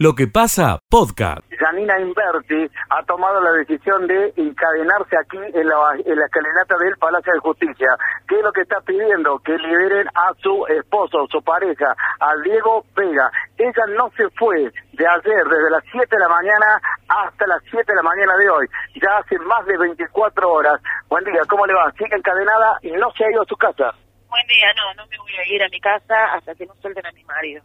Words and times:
Lo 0.00 0.14
que 0.14 0.28
pasa, 0.28 0.78
podcast. 0.88 1.42
Janina 1.58 1.98
Inverti 1.98 2.70
ha 2.88 3.02
tomado 3.02 3.40
la 3.40 3.50
decisión 3.50 4.06
de 4.06 4.32
encadenarse 4.36 5.16
aquí 5.18 5.38
en 5.38 5.66
la, 5.66 5.74
en 6.06 6.14
la 6.14 6.24
escalinata 6.24 6.78
del 6.78 6.94
Palacio 6.98 7.32
de 7.32 7.40
Justicia. 7.40 7.88
¿Qué 8.28 8.36
es 8.36 8.42
lo 8.44 8.52
que 8.52 8.60
está 8.60 8.80
pidiendo? 8.82 9.40
Que 9.40 9.58
liberen 9.58 10.06
a 10.14 10.30
su 10.38 10.64
esposo, 10.68 11.26
su 11.26 11.42
pareja, 11.42 11.96
a 12.20 12.30
Diego 12.44 12.84
Vega. 12.94 13.28
Ella 13.58 13.86
no 13.98 14.08
se 14.16 14.30
fue 14.38 14.70
de 14.70 15.04
ayer, 15.04 15.42
desde 15.50 15.68
las 15.68 15.82
7 15.90 16.06
de 16.08 16.22
la 16.22 16.28
mañana 16.28 16.78
hasta 17.08 17.48
las 17.48 17.60
7 17.68 17.82
de 17.84 17.96
la 17.96 18.02
mañana 18.02 18.36
de 18.36 18.50
hoy. 18.50 18.68
Ya 19.02 19.18
hace 19.18 19.36
más 19.50 19.66
de 19.66 19.78
24 19.78 20.48
horas. 20.48 20.80
Buen 21.08 21.24
día, 21.24 21.42
¿cómo 21.50 21.66
le 21.66 21.74
va? 21.74 21.90
Sigue 21.98 22.14
encadenada 22.14 22.78
y 22.82 22.92
no 22.92 23.10
se 23.18 23.24
ha 23.24 23.32
ido 23.32 23.42
a 23.42 23.46
su 23.46 23.56
casa. 23.56 23.90
Buen 24.30 24.46
día, 24.46 24.70
no, 24.78 24.94
no 24.94 25.10
me 25.10 25.18
voy 25.18 25.34
a 25.34 25.48
ir 25.52 25.60
a 25.60 25.68
mi 25.68 25.80
casa 25.80 26.34
hasta 26.34 26.54
que 26.54 26.66
no 26.66 26.74
suelten 26.76 27.04
a 27.04 27.10
mi 27.10 27.24
marido. 27.24 27.64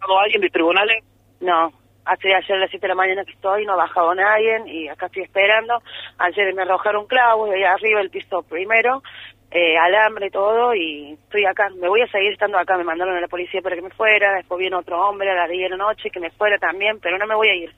¿Ha 0.00 0.24
alguien 0.24 0.40
de 0.40 0.50
tribunales? 0.50 1.04
No, 1.40 1.72
hace 2.04 2.34
ayer 2.34 2.56
a 2.56 2.60
las 2.60 2.70
7 2.70 2.82
de 2.82 2.88
la 2.88 2.94
mañana 2.94 3.24
que 3.24 3.32
estoy, 3.32 3.64
no 3.64 3.72
ha 3.74 3.76
bajado 3.76 4.14
nadie 4.14 4.62
y 4.66 4.88
acá 4.88 5.06
estoy 5.06 5.22
esperando. 5.22 5.82
Ayer 6.18 6.54
me 6.54 6.62
arrojaron 6.62 7.06
clavos 7.06 7.50
de 7.50 7.64
arriba, 7.66 8.00
el 8.00 8.10
piso 8.10 8.42
primero, 8.42 9.02
eh, 9.50 9.76
alambre 9.78 10.26
y 10.26 10.30
todo, 10.30 10.74
y 10.74 11.12
estoy 11.12 11.44
acá. 11.44 11.68
Me 11.70 11.88
voy 11.88 12.02
a 12.02 12.08
seguir 12.08 12.32
estando 12.32 12.58
acá, 12.58 12.76
me 12.76 12.84
mandaron 12.84 13.16
a 13.16 13.20
la 13.20 13.28
policía 13.28 13.62
para 13.62 13.76
que 13.76 13.82
me 13.82 13.90
fuera, 13.90 14.34
después 14.34 14.58
viene 14.58 14.76
otro 14.76 15.00
hombre 15.08 15.30
a 15.30 15.34
las 15.34 15.48
10 15.48 15.62
de 15.62 15.76
la 15.76 15.84
noche 15.84 16.10
que 16.10 16.20
me 16.20 16.30
fuera 16.30 16.58
también, 16.58 16.98
pero 17.00 17.18
no 17.18 17.26
me 17.26 17.34
voy 17.34 17.48
a 17.48 17.54
ir. 17.54 17.72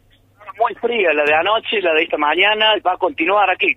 Muy 0.58 0.74
fría 0.74 1.12
la 1.12 1.24
de 1.24 1.34
anoche, 1.34 1.80
la 1.80 1.94
de 1.94 2.02
esta 2.02 2.18
mañana, 2.18 2.74
va 2.84 2.94
a 2.94 2.98
continuar 2.98 3.48
aquí. 3.50 3.74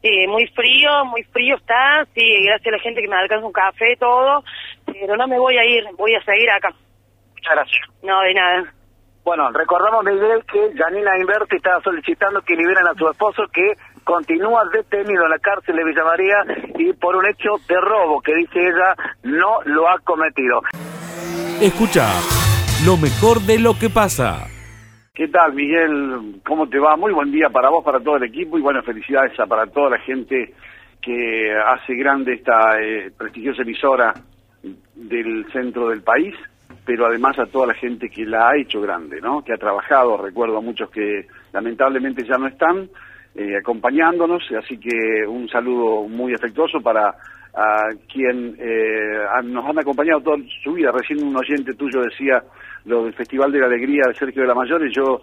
Sí, 0.00 0.26
muy 0.28 0.46
frío, 0.48 1.04
muy 1.06 1.22
frío 1.24 1.56
está, 1.56 2.06
sí, 2.14 2.44
gracias 2.44 2.74
a 2.74 2.76
la 2.76 2.82
gente 2.82 3.00
que 3.00 3.08
me 3.08 3.16
alcanza 3.16 3.46
un 3.46 3.52
café 3.52 3.92
y 3.92 3.96
todo, 3.96 4.44
pero 4.84 5.16
no 5.16 5.26
me 5.26 5.38
voy 5.38 5.56
a 5.56 5.64
ir, 5.64 5.84
voy 5.96 6.14
a 6.14 6.22
seguir 6.22 6.50
acá. 6.50 6.74
Muchas 7.34 7.54
gracias. 7.54 7.88
No, 8.02 8.20
de 8.20 8.34
nada. 8.34 8.74
Bueno, 9.24 9.50
recordamos, 9.52 10.04
Miguel, 10.04 10.44
que 10.44 10.76
Janina 10.76 11.16
Inverti 11.18 11.56
está 11.56 11.80
solicitando 11.80 12.42
que 12.42 12.54
liberen 12.54 12.86
a 12.86 12.94
su 12.94 13.08
esposo 13.08 13.44
que 13.50 13.72
continúa 14.04 14.64
detenido 14.70 15.24
en 15.24 15.30
la 15.30 15.38
cárcel 15.38 15.76
de 15.76 15.84
Villa 15.84 16.04
María 16.04 16.44
y 16.78 16.92
por 16.92 17.16
un 17.16 17.26
hecho 17.26 17.52
de 17.66 17.80
robo 17.80 18.20
que 18.20 18.34
dice 18.34 18.60
ella 18.60 18.94
no 19.22 19.62
lo 19.64 19.88
ha 19.88 19.98
cometido. 20.00 20.60
Escucha 21.58 22.06
lo 22.84 22.98
mejor 22.98 23.40
de 23.40 23.58
lo 23.58 23.78
que 23.78 23.88
pasa. 23.88 24.46
¿Qué 25.14 25.28
tal, 25.28 25.54
Miguel? 25.54 26.42
¿Cómo 26.44 26.68
te 26.68 26.78
va? 26.78 26.94
Muy 26.96 27.14
buen 27.14 27.32
día 27.32 27.48
para 27.48 27.70
vos, 27.70 27.82
para 27.82 28.00
todo 28.00 28.16
el 28.16 28.24
equipo 28.24 28.58
y 28.58 28.60
bueno, 28.60 28.82
felicidades 28.82 29.32
para 29.48 29.66
toda 29.68 29.90
la 29.90 29.98
gente 30.00 30.52
que 31.00 31.50
hace 31.66 31.94
grande 31.94 32.34
esta 32.34 32.78
eh, 32.78 33.10
prestigiosa 33.16 33.62
emisora 33.62 34.12
del 34.94 35.46
centro 35.50 35.88
del 35.88 36.02
país 36.02 36.34
pero 36.84 37.06
además 37.06 37.38
a 37.38 37.46
toda 37.46 37.68
la 37.68 37.74
gente 37.74 38.10
que 38.10 38.26
la 38.26 38.48
ha 38.48 38.56
hecho 38.56 38.80
grande, 38.80 39.20
¿no? 39.20 39.42
Que 39.42 39.54
ha 39.54 39.58
trabajado, 39.58 40.16
recuerdo 40.16 40.58
a 40.58 40.60
muchos 40.60 40.90
que 40.90 41.26
lamentablemente 41.52 42.26
ya 42.26 42.36
no 42.36 42.46
están 42.46 42.88
eh, 43.34 43.56
acompañándonos, 43.56 44.42
así 44.52 44.78
que 44.78 45.26
un 45.26 45.48
saludo 45.48 46.06
muy 46.08 46.34
afectuoso 46.34 46.80
para 46.80 47.14
a 47.56 47.88
quien 48.12 48.56
eh, 48.58 49.18
nos 49.44 49.64
han 49.64 49.78
acompañado 49.78 50.20
toda 50.20 50.36
su 50.62 50.72
vida. 50.72 50.90
Recién 50.92 51.24
un 51.24 51.36
oyente 51.36 51.74
tuyo 51.74 52.02
decía 52.02 52.42
lo 52.84 53.04
del 53.04 53.14
Festival 53.14 53.52
de 53.52 53.60
la 53.60 53.66
Alegría 53.66 54.02
de 54.08 54.14
Sergio 54.14 54.42
de 54.42 54.48
la 54.48 54.54
Mayor 54.54 54.84
y 54.86 54.92
yo 54.92 55.22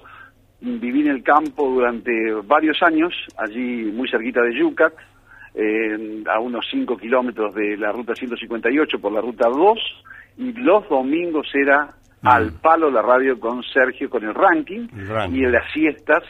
viví 0.61 1.01
en 1.01 1.07
el 1.07 1.23
campo 1.23 1.69
durante 1.69 2.11
varios 2.45 2.81
años, 2.83 3.13
allí 3.37 3.91
muy 3.91 4.09
cerquita 4.09 4.41
de 4.41 4.57
Yucat, 4.57 4.93
a 6.33 6.39
unos 6.39 6.65
5 6.71 6.95
kilómetros 6.97 7.53
de 7.53 7.75
la 7.75 7.91
ruta 7.91 8.15
158 8.15 8.99
por 8.99 9.11
la 9.11 9.19
ruta 9.19 9.49
2, 9.49 9.79
y 10.37 10.53
los 10.53 10.87
domingos 10.89 11.47
era 11.53 11.93
mm. 12.21 12.27
al 12.27 12.53
palo 12.53 12.89
la 12.89 13.01
radio 13.01 13.39
con 13.39 13.63
Sergio 13.63 14.09
con 14.09 14.23
el 14.23 14.33
ranking, 14.33 14.87
y 15.31 15.43
en 15.43 15.51
las 15.51 15.71
siestas 15.71 16.23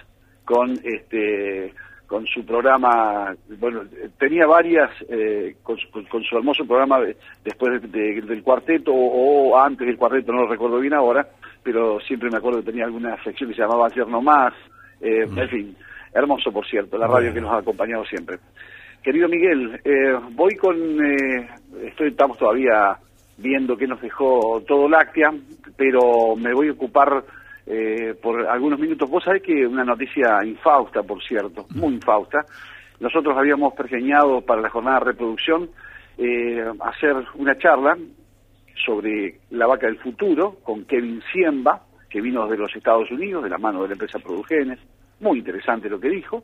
con 0.45 0.71
este 0.83 1.73
con 2.11 2.27
su 2.27 2.45
programa 2.45 3.33
bueno 3.57 3.83
tenía 4.19 4.45
varias 4.45 4.89
eh, 5.07 5.55
con, 5.63 5.77
su 5.77 6.37
hermoso 6.37 6.65
programa 6.65 6.99
después 7.41 7.81
del 7.89 8.43
cuarteto 8.43 8.91
o, 8.93 9.57
antes 9.57 9.87
del 9.87 9.95
cuarteto 9.95 10.33
no 10.33 10.41
lo 10.41 10.49
recuerdo 10.49 10.79
bien 10.79 10.93
ahora 10.93 11.25
pero 11.63 12.01
siempre 12.01 12.29
me 12.29 12.37
acuerdo 12.37 12.59
que 12.59 12.71
tenía 12.71 12.83
alguna 12.83 13.15
sección 13.23 13.49
que 13.49 13.55
se 13.55 13.61
llamaba 13.61 13.87
Ayer 13.87 14.05
no 14.07 14.21
más 14.21 14.53
eh, 14.99 15.25
mm. 15.25 15.39
en 15.39 15.49
fin 15.49 15.77
hermoso 16.13 16.51
por 16.51 16.67
cierto 16.67 16.97
la 16.97 17.07
radio 17.07 17.33
que 17.33 17.39
nos 17.39 17.53
ha 17.53 17.59
acompañado 17.59 18.03
siempre 18.03 18.39
querido 19.01 19.29
Miguel 19.29 19.79
eh, 19.85 20.19
voy 20.31 20.55
con 20.55 20.75
estoy 21.81 22.09
estamos 22.09 22.37
todavía 22.37 22.97
viendo 23.37 23.77
qué 23.77 23.87
nos 23.87 24.01
dejó 24.01 24.61
todo 24.67 24.87
Láctea, 24.89 25.33
pero 25.75 26.35
me 26.35 26.53
voy 26.53 26.69
a 26.69 26.73
ocupar 26.73 27.23
eh, 27.65 28.15
por 28.21 28.47
algunos 28.47 28.79
minutos. 28.79 29.09
Vos 29.09 29.23
sabés 29.23 29.41
que 29.41 29.65
una 29.65 29.83
noticia 29.83 30.43
infausta, 30.43 31.03
por 31.03 31.23
cierto, 31.23 31.65
muy 31.75 31.93
infausta. 31.93 32.45
Nosotros 32.99 33.35
habíamos 33.37 33.73
pergeñado 33.73 34.41
para 34.41 34.61
la 34.61 34.69
jornada 34.69 34.99
de 34.99 35.05
reproducción 35.05 35.69
eh, 36.17 36.63
hacer 36.81 37.15
una 37.35 37.57
charla 37.57 37.97
sobre 38.85 39.39
la 39.51 39.67
vaca 39.67 39.87
del 39.87 39.97
futuro 39.99 40.57
con 40.63 40.85
Kevin 40.85 41.21
Siemba, 41.31 41.81
que 42.09 42.21
vino 42.21 42.47
de 42.47 42.57
los 42.57 42.75
Estados 42.75 43.09
Unidos, 43.11 43.43
de 43.43 43.49
la 43.49 43.57
mano 43.57 43.81
de 43.81 43.89
la 43.89 43.93
empresa 43.93 44.19
Produgenes. 44.19 44.79
Muy 45.19 45.39
interesante 45.39 45.89
lo 45.89 45.99
que 45.99 46.09
dijo. 46.09 46.43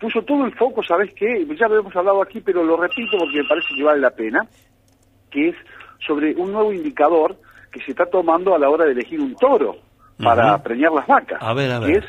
Puso 0.00 0.22
todo 0.22 0.44
el 0.44 0.54
foco, 0.54 0.82
¿sabés 0.82 1.14
qué? 1.14 1.46
Ya 1.58 1.68
lo 1.68 1.78
hemos 1.78 1.94
hablado 1.96 2.22
aquí, 2.22 2.40
pero 2.40 2.62
lo 2.62 2.76
repito 2.76 3.16
porque 3.18 3.38
me 3.38 3.48
parece 3.48 3.68
que 3.74 3.82
vale 3.82 4.00
la 4.00 4.10
pena, 4.10 4.46
que 5.30 5.48
es 5.48 5.56
sobre 6.04 6.34
un 6.34 6.52
nuevo 6.52 6.72
indicador 6.72 7.36
que 7.70 7.80
se 7.80 7.90
está 7.90 8.06
tomando 8.06 8.54
a 8.54 8.58
la 8.58 8.70
hora 8.70 8.84
de 8.84 8.92
elegir 8.92 9.20
un 9.20 9.34
toro 9.36 9.76
para 10.22 10.62
preñar 10.62 10.92
las 10.92 11.06
vacas, 11.06 11.38
que 11.84 11.92
es 11.92 12.04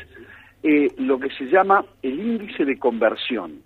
eh, 0.62 0.92
lo 0.98 1.18
que 1.18 1.28
se 1.30 1.44
llama 1.44 1.84
el 2.02 2.18
índice 2.18 2.64
de 2.64 2.78
conversión. 2.78 3.60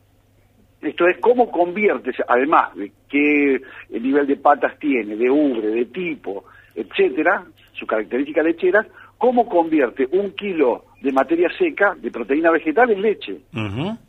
Esto 0.81 1.07
es 1.07 1.19
cómo 1.21 1.51
conviertes, 1.51 2.17
además 2.27 2.75
de 2.75 2.91
qué 3.09 3.61
nivel 3.91 4.27
de 4.27 4.37
patas 4.37 4.77
tiene, 4.81 5.15
de 5.15 5.31
ubre, 5.31 5.69
de 5.69 5.85
tipo, 5.87 6.45
etcétera, 6.75 7.45
su 7.73 7.87
característica 7.87 8.43
lechera, 8.43 8.85
cómo 9.17 9.49
convierte 9.49 10.09
un 10.11 10.33
kilo 10.33 10.87
de 11.01 11.13
materia 11.13 11.49
seca, 11.57 11.95
de 11.97 12.11
proteína 12.11 12.51
vegetal, 12.51 12.91
en 12.91 13.03
leche. 13.03 13.41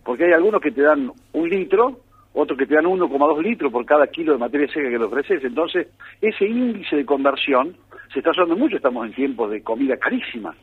Porque 0.03 0.25
hay 0.25 0.33
algunos 0.33 0.61
que 0.61 0.71
te 0.71 0.81
dan 0.81 1.11
un 1.33 1.49
litro 1.49 1.99
otros 2.33 2.57
que 2.57 2.65
te 2.65 2.75
dan 2.75 2.85
1,2 2.85 3.41
litros 3.41 3.71
por 3.71 3.85
cada 3.85 4.07
kilo 4.07 4.33
de 4.33 4.39
materia 4.39 4.67
seca 4.67 4.89
que 4.89 4.97
le 4.97 5.05
ofreces. 5.05 5.43
Entonces, 5.43 5.87
ese 6.21 6.45
índice 6.45 6.95
de 6.97 7.05
conversión 7.05 7.75
se 8.11 8.19
está 8.19 8.31
usando 8.31 8.55
mucho, 8.55 8.77
estamos 8.77 9.05
en 9.05 9.13
tiempos 9.13 9.51
de 9.51 9.61
comida 9.61 9.97
carísima 9.97 10.53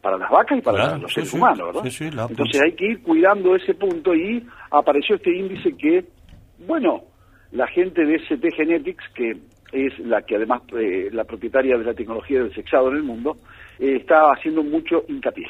para 0.00 0.16
las 0.16 0.30
vacas 0.30 0.58
y 0.58 0.62
para 0.62 0.96
los 0.96 1.12
seres 1.12 1.32
humanos, 1.34 1.66
¿verdad? 1.66 2.28
Entonces 2.30 2.62
hay 2.62 2.72
que 2.72 2.86
ir 2.86 3.02
cuidando 3.02 3.56
ese 3.56 3.74
punto 3.74 4.14
y 4.14 4.46
apareció 4.70 5.16
este 5.16 5.36
índice 5.36 5.76
que, 5.76 6.04
bueno, 6.66 7.02
la 7.52 7.66
gente 7.66 8.04
de 8.04 8.16
ST 8.16 8.50
Genetics, 8.54 9.04
que 9.14 9.36
es 9.72 9.98
la 9.98 10.22
que 10.22 10.36
además 10.36 10.62
eh, 10.78 11.08
la 11.12 11.24
propietaria 11.24 11.76
de 11.76 11.84
la 11.84 11.94
tecnología 11.94 12.42
del 12.42 12.54
sexado 12.54 12.90
en 12.90 12.96
el 12.96 13.02
mundo, 13.02 13.36
eh, 13.78 13.96
está 13.96 14.30
haciendo 14.32 14.62
mucho 14.62 15.04
hincapié. 15.08 15.46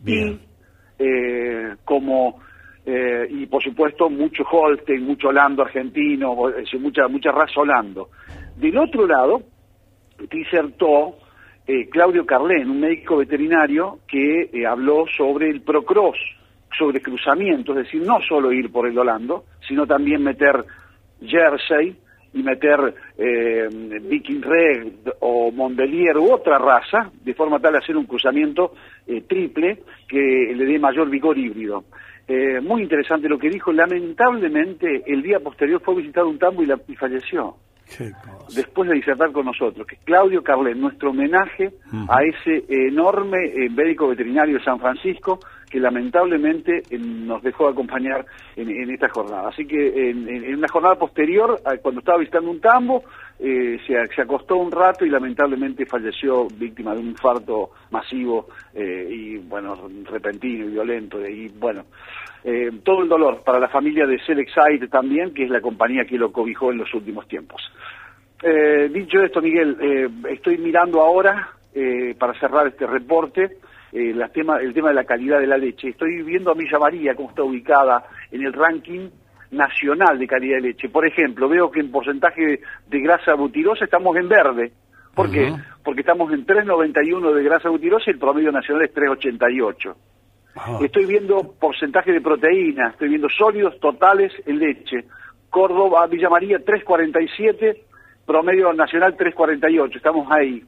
Bien. 0.00 0.40
Y 0.98 1.04
eh, 1.04 1.76
como 1.84 2.40
eh, 2.86 3.26
y 3.28 3.46
por 3.46 3.62
supuesto 3.62 4.08
mucho 4.08 4.42
Holstein, 4.50 5.04
mucho 5.04 5.28
Holando 5.28 5.62
argentino, 5.62 6.34
mucha, 6.78 7.08
mucha 7.08 7.30
raza 7.30 7.60
Holando. 7.60 8.08
Del 8.56 8.76
otro 8.78 9.06
lado, 9.06 9.42
disertó 10.30 11.16
eh, 11.66 11.88
Claudio 11.90 12.24
Carlén, 12.24 12.70
un 12.70 12.80
médico 12.80 13.18
veterinario 13.18 13.98
que 14.08 14.50
eh, 14.52 14.66
habló 14.66 15.04
sobre 15.16 15.50
el 15.50 15.60
procross, 15.60 16.18
sobre 16.76 17.02
cruzamiento, 17.02 17.72
es 17.72 17.84
decir, 17.84 18.02
no 18.02 18.18
solo 18.22 18.50
ir 18.52 18.72
por 18.72 18.88
el 18.88 18.98
Holando, 18.98 19.44
sino 19.68 19.86
también 19.86 20.22
meter 20.22 20.64
Jersey 21.20 21.96
y 22.32 22.42
meter 22.44 22.94
Viking 24.02 24.40
Red 24.40 24.92
o 25.18 25.50
Mondelier 25.50 26.16
u 26.16 26.32
otra 26.32 26.58
raza, 26.58 27.10
de 27.24 27.34
forma 27.34 27.58
tal 27.58 27.72
de 27.72 27.78
hacer 27.78 27.96
un 27.96 28.06
cruzamiento 28.06 28.72
triple 29.26 29.82
que 30.06 30.52
le 30.54 30.64
dé 30.64 30.78
mayor 30.78 31.10
vigor 31.10 31.36
híbrido. 31.36 31.84
Eh, 32.32 32.60
muy 32.60 32.82
interesante 32.82 33.28
lo 33.28 33.40
que 33.40 33.50
dijo. 33.50 33.72
Lamentablemente, 33.72 35.02
el 35.04 35.20
día 35.20 35.40
posterior 35.40 35.82
fue 35.84 35.96
visitado 35.96 36.28
un 36.28 36.38
tambo 36.38 36.62
y, 36.62 36.94
falleció. 36.94 37.56
Después 38.54 38.88
de 38.88 38.94
disertar 38.94 39.32
con 39.32 39.46
nosotros, 39.46 39.84
que 39.84 39.96
Claudio 40.04 40.40
Carlet, 40.44 40.76
nuestro 40.76 41.10
homenaje 41.10 41.72
a 42.08 42.22
ese 42.22 42.64
enorme 42.68 43.38
eh, 43.46 43.68
médico 43.68 44.06
veterinario 44.06 44.58
de 44.58 44.64
San 44.64 44.78
Francisco 44.78 45.40
que 45.70 45.80
lamentablemente 45.80 46.82
eh, 46.90 46.98
nos 46.98 47.42
dejó 47.42 47.68
acompañar 47.68 48.26
en, 48.56 48.90
esta 48.90 49.08
jornada. 49.08 49.48
Así 49.48 49.66
que 49.66 50.10
en, 50.10 50.28
en, 50.28 50.56
una 50.56 50.68
jornada 50.68 50.96
posterior, 50.96 51.60
cuando 51.80 52.00
estaba 52.00 52.18
visitando 52.18 52.50
un 52.50 52.60
tambo, 52.60 53.04
se, 53.38 53.78
se, 53.86 54.20
acostó 54.20 54.56
un 54.56 54.70
rato 54.70 55.06
y 55.06 55.10
lamentablemente 55.10 55.86
falleció 55.86 56.48
víctima 56.48 56.92
de 56.92 57.00
un 57.00 57.08
infarto 57.10 57.70
masivo 57.90 58.48
y, 58.74 59.38
bueno, 59.38 59.88
repentino 60.10 60.66
y 60.66 60.70
violento. 60.70 61.26
Y, 61.26 61.48
bueno, 61.48 61.84
eh, 62.44 62.70
todo 62.82 63.02
el 63.02 63.08
dolor 63.08 63.42
para 63.44 63.60
la 63.60 63.68
familia 63.68 64.06
de 64.06 64.18
Selexide 64.20 64.88
también, 64.88 65.34
que 65.34 65.44
es 65.44 65.50
la 65.50 65.60
compañía 65.60 66.04
que 66.04 66.16
lo 66.16 66.32
cobijó 66.32 66.70
en 66.70 66.78
los 66.78 66.92
últimos 66.94 67.28
tiempos. 67.28 67.60
Eh, 68.42 68.88
dicho 68.92 69.22
esto, 69.22 69.42
Miguel, 69.42 69.76
eh, 69.80 70.08
estoy 70.30 70.56
mirando 70.56 71.02
ahora 71.02 71.50
eh, 71.74 72.14
para 72.18 72.38
cerrar 72.40 72.66
este 72.66 72.86
reporte, 72.86 73.58
eh, 73.92 74.12
la 74.14 74.28
tema, 74.28 74.58
el 74.58 74.72
tema 74.72 74.88
de 74.88 74.94
la 74.94 75.04
calidad 75.04 75.40
de 75.40 75.46
la 75.46 75.56
leche. 75.56 75.88
Estoy 75.88 76.22
viendo 76.22 76.50
a 76.50 76.54
Villa 76.54 76.78
María 76.78 77.14
cómo 77.14 77.30
está 77.30 77.42
ubicada 77.42 78.04
en 78.30 78.42
el 78.42 78.52
ranking 78.52 79.08
nacional 79.50 80.18
de 80.18 80.26
calidad 80.26 80.56
de 80.56 80.68
leche. 80.68 80.88
Por 80.88 81.06
ejemplo, 81.06 81.48
veo 81.48 81.70
que 81.70 81.80
en 81.80 81.90
porcentaje 81.90 82.60
de 82.86 83.00
grasa 83.00 83.34
butirosa 83.34 83.84
estamos 83.84 84.16
en 84.16 84.28
verde. 84.28 84.72
¿Por 85.14 85.30
qué? 85.30 85.52
Porque 85.84 86.00
estamos 86.00 86.32
en 86.32 86.46
3,91 86.46 87.34
de 87.34 87.42
grasa 87.42 87.68
butirosa 87.68 88.04
y 88.06 88.10
el 88.12 88.18
promedio 88.18 88.52
nacional 88.52 88.84
es 88.84 88.94
3,88. 88.94 89.94
Estoy 90.82 91.06
viendo 91.06 91.54
porcentaje 91.58 92.12
de 92.12 92.20
proteína, 92.20 92.90
estoy 92.90 93.08
viendo 93.08 93.28
sólidos 93.28 93.78
totales 93.80 94.32
en 94.46 94.58
leche. 94.58 95.04
Córdoba, 95.48 96.06
Villa 96.06 96.28
María 96.28 96.58
3,47, 96.58 97.76
promedio 98.24 98.72
nacional 98.72 99.16
3,48, 99.16 99.96
estamos 99.96 100.30
ahí. 100.30 100.62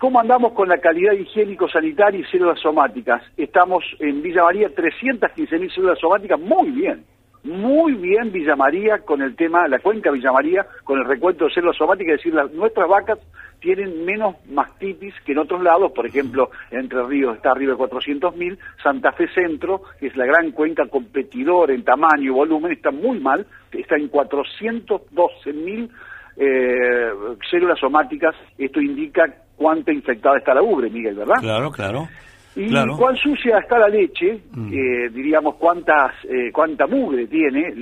¿Cómo 0.00 0.18
andamos 0.18 0.54
con 0.54 0.66
la 0.66 0.78
calidad 0.78 1.12
higiénico-sanitaria 1.12 2.20
y 2.20 2.24
células 2.24 2.58
somáticas? 2.58 3.22
Estamos 3.36 3.84
en 3.98 4.22
Villa 4.22 4.44
María 4.44 4.70
315.000 4.74 5.74
células 5.74 5.98
somáticas, 5.98 6.40
muy 6.40 6.70
bien. 6.70 7.04
Muy 7.44 7.92
bien 7.92 8.32
Villa 8.32 8.56
María 8.56 9.00
con 9.00 9.20
el 9.20 9.36
tema, 9.36 9.68
la 9.68 9.78
cuenca 9.78 10.10
Villa 10.10 10.32
María, 10.32 10.66
con 10.84 11.00
el 11.00 11.04
recuento 11.04 11.44
de 11.44 11.50
células 11.50 11.76
somáticas, 11.76 12.14
es 12.14 12.24
decir, 12.24 12.34
nuestras 12.54 12.88
vacas 12.88 13.18
tienen 13.60 14.06
menos 14.06 14.36
mastitis 14.48 15.12
que 15.26 15.32
en 15.32 15.38
otros 15.38 15.62
lados, 15.62 15.92
por 15.92 16.06
ejemplo, 16.06 16.50
Entre 16.70 17.02
Ríos 17.02 17.36
está 17.36 17.50
arriba 17.50 17.74
de 17.74 17.78
400.000, 17.78 18.56
Santa 18.82 19.12
Fe 19.12 19.28
Centro, 19.34 19.82
que 19.98 20.06
es 20.06 20.16
la 20.16 20.24
gran 20.24 20.52
cuenca 20.52 20.86
competidora 20.86 21.74
en 21.74 21.84
tamaño 21.84 22.22
y 22.22 22.30
volumen, 22.30 22.72
está 22.72 22.90
muy 22.90 23.20
mal, 23.20 23.46
está 23.70 23.96
en 23.96 24.10
412.000 24.10 25.90
eh, 26.38 27.10
células 27.50 27.78
somáticas, 27.78 28.34
esto 28.56 28.80
indica 28.80 29.26
cuánta 29.60 29.92
infectada 29.92 30.38
está 30.38 30.54
la 30.54 30.62
ubre, 30.62 30.88
Miguel, 30.88 31.16
¿verdad? 31.16 31.34
Claro, 31.38 31.70
claro. 31.70 32.08
Y 32.56 32.72
cuán 32.96 33.14
sucia 33.16 33.58
está 33.58 33.78
la 33.78 33.88
leche, 33.88 34.40
mm. 34.52 34.72
eh, 34.72 35.10
diríamos 35.10 35.56
cuántas, 35.56 36.14
eh, 36.24 36.50
cuánta 36.50 36.86
mugre 36.86 37.26
tiene, 37.26 37.74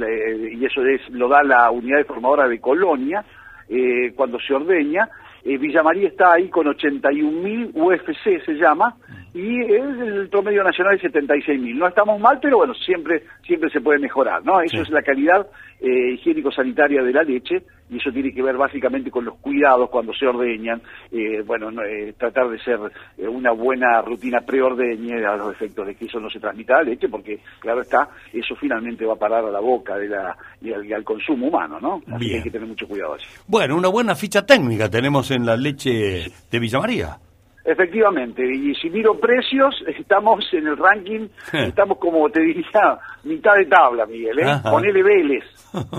y 0.52 0.64
eso 0.64 0.84
es, 0.84 1.08
lo 1.10 1.28
da 1.28 1.44
la 1.44 1.70
unidad 1.70 1.98
deformadora 1.98 2.48
de 2.48 2.58
Colonia, 2.60 3.24
eh, 3.68 4.12
cuando 4.16 4.40
se 4.40 4.54
ordeña, 4.54 5.08
eh, 5.44 5.56
Villa 5.56 5.84
María 5.84 6.08
está 6.08 6.32
ahí 6.32 6.48
con 6.48 6.66
81.000 6.66 7.70
UFC 7.74 8.44
se 8.44 8.54
llama 8.54 8.96
y 9.34 9.60
el 9.60 10.28
promedio 10.30 10.64
nacional 10.64 10.96
es 10.96 11.02
76.000. 11.02 11.74
No 11.76 11.88
estamos 11.88 12.20
mal, 12.20 12.38
pero 12.40 12.58
bueno, 12.58 12.74
siempre 12.74 13.22
siempre 13.46 13.70
se 13.70 13.80
puede 13.80 13.98
mejorar, 13.98 14.44
¿no? 14.44 14.60
Eso 14.60 14.82
es 14.82 14.90
la 14.90 15.02
calidad 15.02 15.46
eh, 15.80 16.14
higiénico-sanitaria 16.14 17.02
de 17.02 17.12
la 17.12 17.22
leche 17.22 17.62
y 17.88 17.96
eso 17.98 18.10
tiene 18.10 18.32
que 18.32 18.42
ver 18.42 18.56
básicamente 18.56 19.10
con 19.10 19.24
los 19.24 19.36
cuidados 19.36 19.88
cuando 19.90 20.12
se 20.12 20.26
ordeñan, 20.26 20.82
eh, 21.12 21.42
bueno, 21.46 21.70
eh, 21.82 22.14
tratar 22.18 22.48
de 22.48 22.58
ser 22.58 22.78
una 23.18 23.52
buena 23.52 24.02
rutina 24.02 24.40
preordeñe 24.40 25.24
a 25.24 25.36
los 25.36 25.52
efectos 25.52 25.86
de 25.86 25.94
que 25.94 26.06
eso 26.06 26.20
no 26.20 26.28
se 26.28 26.40
transmita 26.40 26.74
a 26.74 26.82
la 26.82 26.90
leche, 26.90 27.08
porque 27.08 27.38
claro 27.60 27.82
está, 27.82 28.08
eso 28.32 28.54
finalmente 28.56 29.06
va 29.06 29.14
a 29.14 29.18
parar 29.18 29.44
a 29.44 29.50
la 29.50 29.60
boca 29.60 29.96
de 29.96 30.08
la, 30.08 30.36
y, 30.60 30.72
al, 30.72 31.04
consumo 31.04 31.46
humano, 31.46 31.78
¿no? 31.80 32.02
Así 32.12 32.28
que 32.28 32.36
hay 32.36 32.42
que 32.42 32.50
tener 32.50 32.68
mucho 32.68 32.86
cuidado 32.86 33.14
así. 33.14 33.24
Bueno, 33.46 33.76
una 33.76 33.88
buena 33.88 34.14
ficha 34.14 34.44
técnica 34.44 34.90
tenemos 34.90 35.30
en 35.30 35.46
la 35.46 35.56
leche 35.56 36.26
de 36.50 36.58
Villa 36.58 36.80
María. 36.80 37.18
Efectivamente, 37.68 38.42
y 38.50 38.74
si 38.76 38.88
miro 38.88 39.20
precios, 39.20 39.74
estamos 39.86 40.42
en 40.54 40.68
el 40.68 40.76
ranking, 40.78 41.28
estamos 41.52 41.98
como 41.98 42.30
te 42.30 42.40
diría, 42.40 42.98
mitad 43.24 43.56
de 43.56 43.66
tabla, 43.66 44.06
Miguel, 44.06 44.38
¿eh? 44.38 44.46
Ponele 44.62 45.02
Vélez, 45.02 45.44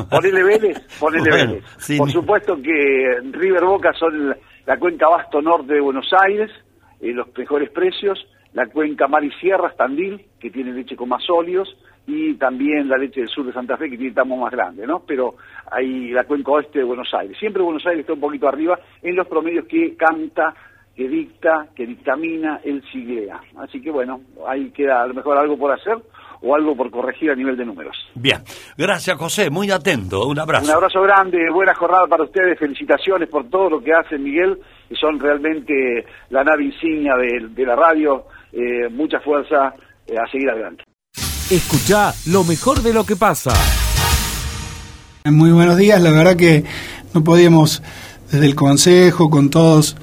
ponele 0.10 0.44
Vélez, 0.44 0.80
ponele 1.00 1.30
Vélez. 1.36 1.64
Por 1.96 2.10
supuesto 2.10 2.60
que 2.60 3.20
River 3.34 3.66
Boca 3.66 3.94
son 3.94 4.36
la, 4.66 4.78
cuenca 4.78 5.10
Basto 5.10 5.44
Norte 5.44 5.76
de 5.76 5.80
Buenos 5.80 6.12
Aires, 6.26 6.50
eh, 7.02 7.14
los 7.14 7.28
mejores 7.38 7.70
precios, 7.70 8.18
la 8.54 8.66
cuenca 8.66 9.08
Mar 9.08 9.24
y 9.24 9.32
Sierra, 9.34 9.72
Tandil, 9.78 10.26
que 10.40 10.50
tiene 10.50 10.72
leche 10.72 10.96
con 10.96 11.10
más 11.10 11.30
óleos, 11.30 11.70
y 12.08 12.34
también 12.34 12.90
la 12.90 12.98
leche 12.98 13.20
del 13.20 13.30
sur 13.30 13.46
de 13.46 13.54
Santa 13.54 13.78
Fe, 13.78 13.92
que 13.92 13.98
tiene 13.98 14.16
tamo 14.16 14.38
más 14.38 14.52
grande, 14.52 14.88
¿no? 14.88 15.04
Pero 15.06 15.36
hay 15.70 16.10
la 16.10 16.24
cuenca 16.24 16.50
oeste 16.50 16.80
de 16.80 16.86
Buenos 16.86 17.14
Aires. 17.14 17.38
Siempre 17.38 17.62
Buenos 17.62 17.86
Aires 17.86 18.02
está 18.02 18.14
un 18.14 18.20
poquito 18.20 18.48
arriba 18.48 18.80
en 19.04 19.16
los 19.16 19.28
promedios 19.28 19.68
que 19.68 19.96
canta 19.96 20.56
que 21.00 21.08
dicta, 21.08 21.68
que 21.74 21.86
dictamina 21.86 22.60
el 22.62 22.84
siglea. 22.92 23.40
Así 23.58 23.82
que 23.82 23.90
bueno, 23.90 24.20
ahí 24.46 24.70
queda 24.72 25.02
a 25.02 25.08
lo 25.08 25.14
mejor 25.14 25.38
algo 25.38 25.58
por 25.58 25.72
hacer 25.72 25.96
o 26.42 26.54
algo 26.54 26.76
por 26.76 26.92
corregir 26.92 27.32
a 27.32 27.36
nivel 27.36 27.56
de 27.56 27.64
números. 27.64 27.96
Bien, 28.16 28.44
gracias 28.78 29.16
José, 29.18 29.50
muy 29.50 29.72
atento, 29.72 30.28
un 30.28 30.38
abrazo. 30.38 30.66
Un 30.66 30.72
abrazo 30.72 31.02
grande, 31.04 31.50
buena 31.54 31.74
jornada 31.74 32.06
para 32.06 32.26
ustedes, 32.26 32.60
felicitaciones 32.60 33.30
por 33.30 33.50
todo 33.50 33.70
lo 33.70 33.82
que 33.82 33.94
hacen 33.94 34.22
Miguel, 34.22 34.60
y 34.90 34.96
son 34.96 35.18
realmente 35.18 36.06
la 36.32 36.44
nave 36.44 36.66
insignia 36.66 37.14
de, 37.16 37.66
la 37.66 37.78
radio, 37.78 38.26
eh, 38.52 38.90
mucha 38.92 39.22
fuerza 39.22 39.74
eh, 40.06 40.16
a 40.18 40.30
seguir 40.30 40.50
adelante. 40.50 40.84
Escucha 41.50 42.12
lo 42.28 42.44
mejor 42.44 42.82
de 42.82 42.94
lo 42.94 43.06
que 43.06 43.16
pasa. 43.16 43.54
Muy 45.24 45.52
buenos 45.52 45.78
días, 45.78 46.02
la 46.02 46.12
verdad 46.12 46.36
que 46.36 46.66
no 47.14 47.24
podíamos 47.24 47.82
desde 48.30 48.46
el 48.46 48.56
Consejo, 48.56 49.30
con 49.30 49.50
todos 49.50 49.96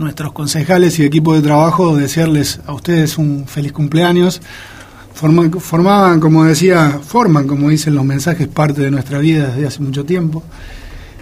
nuestros 0.00 0.32
concejales 0.32 0.98
y 0.98 1.04
equipo 1.04 1.34
de 1.34 1.42
trabajo, 1.42 1.94
desearles 1.94 2.60
a 2.66 2.72
ustedes 2.72 3.18
un 3.18 3.46
feliz 3.46 3.72
cumpleaños. 3.72 4.40
formaban, 5.12 6.20
como 6.20 6.44
decía, 6.44 6.98
forman, 7.04 7.46
como 7.46 7.68
dicen 7.68 7.94
los 7.94 8.04
mensajes, 8.04 8.48
parte 8.48 8.80
de 8.80 8.90
nuestra 8.90 9.18
vida 9.18 9.48
desde 9.48 9.66
hace 9.66 9.82
mucho 9.82 10.04
tiempo. 10.04 10.42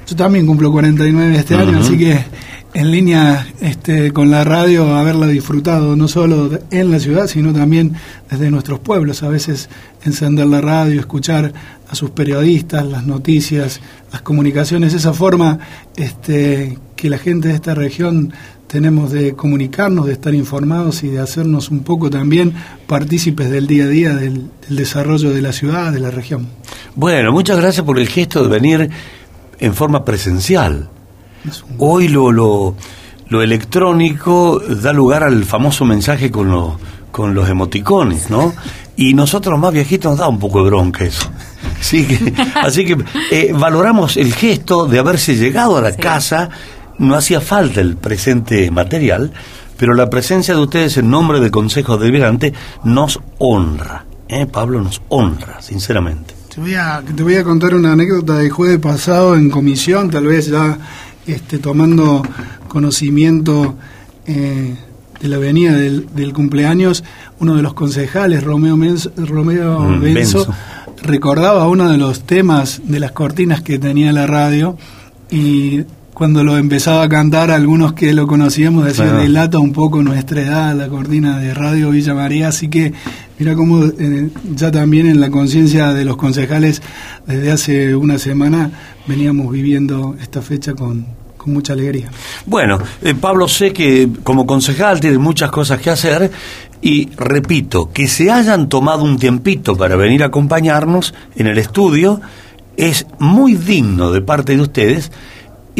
Yo 0.06 0.14
también 0.14 0.46
cumplo 0.46 0.70
49 0.70 1.36
este 1.36 1.56
año, 1.56 1.80
así 1.80 1.98
que 1.98 2.25
en 2.72 2.90
línea 2.92 3.46
este, 3.60 4.12
con 4.12 4.30
la 4.30 4.44
radio, 4.44 4.96
haberla 4.96 5.26
disfrutado 5.26 5.96
no 5.96 6.06
solo 6.06 6.50
en 6.70 6.90
la 6.90 7.00
ciudad, 7.00 7.26
sino 7.26 7.52
también 7.52 7.94
desde 8.31 8.50
nuestros 8.50 8.78
pueblos. 8.78 9.24
A 9.24 9.28
veces 9.28 9.69
encender 10.04 10.46
la 10.46 10.60
radio, 10.60 11.00
escuchar 11.00 11.52
a 11.90 11.94
sus 11.96 12.10
periodistas, 12.10 12.86
las 12.86 13.04
noticias, 13.04 13.81
las 14.12 14.22
comunicaciones, 14.22 14.94
esa 14.94 15.12
forma 15.12 15.58
este, 15.96 16.78
que 16.94 17.10
la 17.10 17.19
gente 17.19 17.48
de 17.48 17.54
esta 17.54 17.74
región 17.74 18.32
tenemos 18.69 19.11
de 19.11 19.35
comunicarnos, 19.35 20.06
de 20.06 20.12
estar 20.12 20.35
informados 20.35 21.03
y 21.03 21.09
de 21.09 21.20
hacernos 21.20 21.70
un 21.70 21.81
poco 21.81 22.11
también 22.11 22.55
partícipes 22.87 23.50
del 23.50 23.67
día 23.67 23.85
a 23.85 23.88
día 23.88 24.15
del, 24.15 24.50
desarrollo 24.69 25.32
de 25.32 25.41
la 25.41 25.53
ciudad, 25.53 25.91
de 25.91 26.00
la 26.00 26.11
región. 26.11 26.47
Bueno, 26.94 27.32
muchas 27.32 27.59
gracias 27.59 27.85
por 27.85 27.99
el 27.99 28.06
gesto 28.06 28.43
de 28.43 28.49
venir 28.49 28.91
en 29.59 29.75
forma 29.75 30.05
presencial. 30.05 30.91
Hoy 31.79 32.09
lo, 32.09 32.31
lo, 32.31 32.75
lo, 33.29 33.43
electrónico 33.43 34.61
da 34.61 34.93
lugar 34.93 35.23
al 35.23 35.44
famoso 35.44 35.87
mensaje 35.87 36.31
con, 36.31 36.76
con 37.11 37.35
los 37.35 37.49
emoticones, 37.49 38.29
¿no? 38.29 38.53
Y 38.96 39.15
nosotros 39.15 39.58
más 39.58 39.72
viejitos 39.72 40.10
nos 40.13 40.19
da 40.19 40.29
un 40.29 40.39
poco 40.39 40.63
de 40.63 40.69
bronca 40.69 41.05
eso. 41.05 41.31
Así 41.81 42.05
que, 42.05 42.34
así 42.56 42.84
que 42.84 42.96
eh, 43.31 43.53
valoramos 43.55 44.17
el 44.17 44.34
gesto 44.34 44.87
de 44.87 44.98
haberse 44.98 45.37
llegado 45.37 45.79
a 45.79 45.81
la 45.81 45.96
casa 45.96 46.51
no 46.98 47.14
hacía 47.14 47.40
falta 47.40 47.81
el 47.81 47.96
presente 47.96 48.70
material, 48.70 49.32
pero 49.76 49.94
la 49.94 50.10
presencia 50.10 50.55
de 50.55 50.60
ustedes 50.60 50.96
en 50.96 51.10
nombre 51.10 51.40
del 51.40 51.50
Consejo 51.50 51.96
Deliberante 51.96 52.52
nos 52.84 53.20
honra. 53.38 54.05
¿eh? 54.28 54.46
Pablo 54.46 54.82
nos 54.82 55.00
honra, 55.08 55.62
sinceramente. 55.62 56.34
Te 56.55 56.60
voy, 56.60 56.74
a, 56.74 57.02
te 57.02 57.22
voy 57.22 57.36
a 57.36 57.44
contar 57.44 57.74
una 57.74 57.93
anécdota 57.93 58.38
del 58.38 58.50
jueves 58.50 58.78
pasado 58.78 59.36
en 59.36 59.48
comisión, 59.48 60.10
tal 60.10 60.26
vez 60.26 60.46
ya 60.46 60.78
este, 61.26 61.58
tomando 61.58 62.22
conocimiento 62.67 63.76
eh, 64.26 64.74
de 65.20 65.28
la 65.28 65.38
venida 65.38 65.72
del, 65.74 66.32
cumpleaños, 66.32 67.05
uno 67.38 67.55
de 67.55 67.62
los 67.62 67.74
concejales, 67.74 68.43
Romeo, 68.43 68.76
Romeo 69.17 69.81
mm, 69.81 70.00
Benzo, 70.00 70.52
recordaba 71.02 71.69
uno 71.69 71.90
de 71.90 71.98
los 71.98 72.22
temas 72.22 72.81
de 72.84 73.00
las 73.00 73.12
cortinas 73.12 73.62
que 73.62 73.78
tenía 73.78 74.12
la 74.12 74.26
radio 74.26 74.76
y 75.31 75.84
cuando 76.19 76.43
lo 76.43 76.58
empezaba 76.58 77.05
a 77.05 77.08
cantar, 77.08 77.53
algunos 77.53 77.93
que 77.93 78.13
lo 78.13 78.27
conocíamos 78.27 78.84
decían, 78.84 79.19
delata 79.19 79.60
un 79.60 79.72
poco 79.72 80.03
nuestra 80.03 80.43
edad, 80.43 80.75
la 80.75 80.89
cortina 80.89 81.39
de 81.39 81.55
Radio 81.55 81.91
Villa 81.91 82.13
María, 82.13 82.48
así 82.48 82.69
que 82.69 82.93
mira 83.39 83.55
cómo 83.55 83.84
eh, 83.84 84.29
ya 84.53 84.72
también 84.72 85.06
en 85.06 85.20
la 85.20 85.31
conciencia 85.31 85.93
de 85.93 86.05
los 86.05 86.17
concejales, 86.17 86.82
desde 87.25 87.53
hace 87.53 87.94
una 87.94 88.19
semana 88.19 88.69
veníamos 89.06 89.53
viviendo 89.53 90.17
esta 90.20 90.43
fecha 90.43 90.75
con, 90.75 91.06
con 91.37 91.53
mucha 91.53 91.75
alegría. 91.75 92.10
Bueno, 92.46 92.81
eh, 93.01 93.15
Pablo, 93.15 93.46
sé 93.46 93.72
que 93.72 94.08
como 94.25 94.44
concejal 94.44 94.98
tiene 94.98 95.19
muchas 95.19 95.53
cosas 95.53 95.81
que 95.81 95.91
hacer 95.91 96.32
y 96.82 97.10
repito, 97.17 97.93
que 97.93 98.08
se 98.08 98.32
hayan 98.32 98.69
tomado 98.69 99.05
un 99.05 99.19
tiempito 99.20 99.77
para 99.77 99.94
venir 99.94 100.25
a 100.25 100.27
acompañarnos 100.27 101.15
en 101.37 101.46
el 101.46 101.58
estudio 101.58 102.20
es 102.77 103.06
muy 103.20 103.55
digno 103.55 104.10
de 104.10 104.20
parte 104.20 104.56
de 104.56 104.63
ustedes 104.63 105.13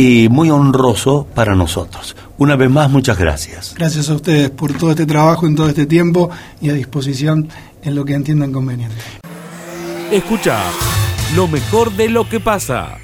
y 0.01 0.29
muy 0.29 0.49
honroso 0.49 1.27
para 1.35 1.57
nosotros. 1.57 2.17
Una 2.39 2.55
vez 2.55 2.71
más, 2.71 2.89
muchas 2.89 3.19
gracias. 3.19 3.75
Gracias 3.77 4.09
a 4.09 4.15
ustedes 4.15 4.49
por 4.49 4.73
todo 4.73 4.91
este 4.91 5.07
trabajo 5.07 5.45
en 5.45 5.57
todo 5.57 5.67
este 5.67 5.87
tiempo 5.87 6.31
y 6.61 6.71
a 6.71 6.75
disposición 6.75 7.49
en 7.83 7.97
lo 7.97 8.05
que 8.05 8.15
entiendan 8.15 8.53
conveniente. 8.53 8.95
Escucha 10.13 10.63
lo 11.35 11.49
mejor 11.49 11.91
de 11.91 12.11
lo 12.11 12.29
que 12.29 12.39
pasa. 12.39 12.97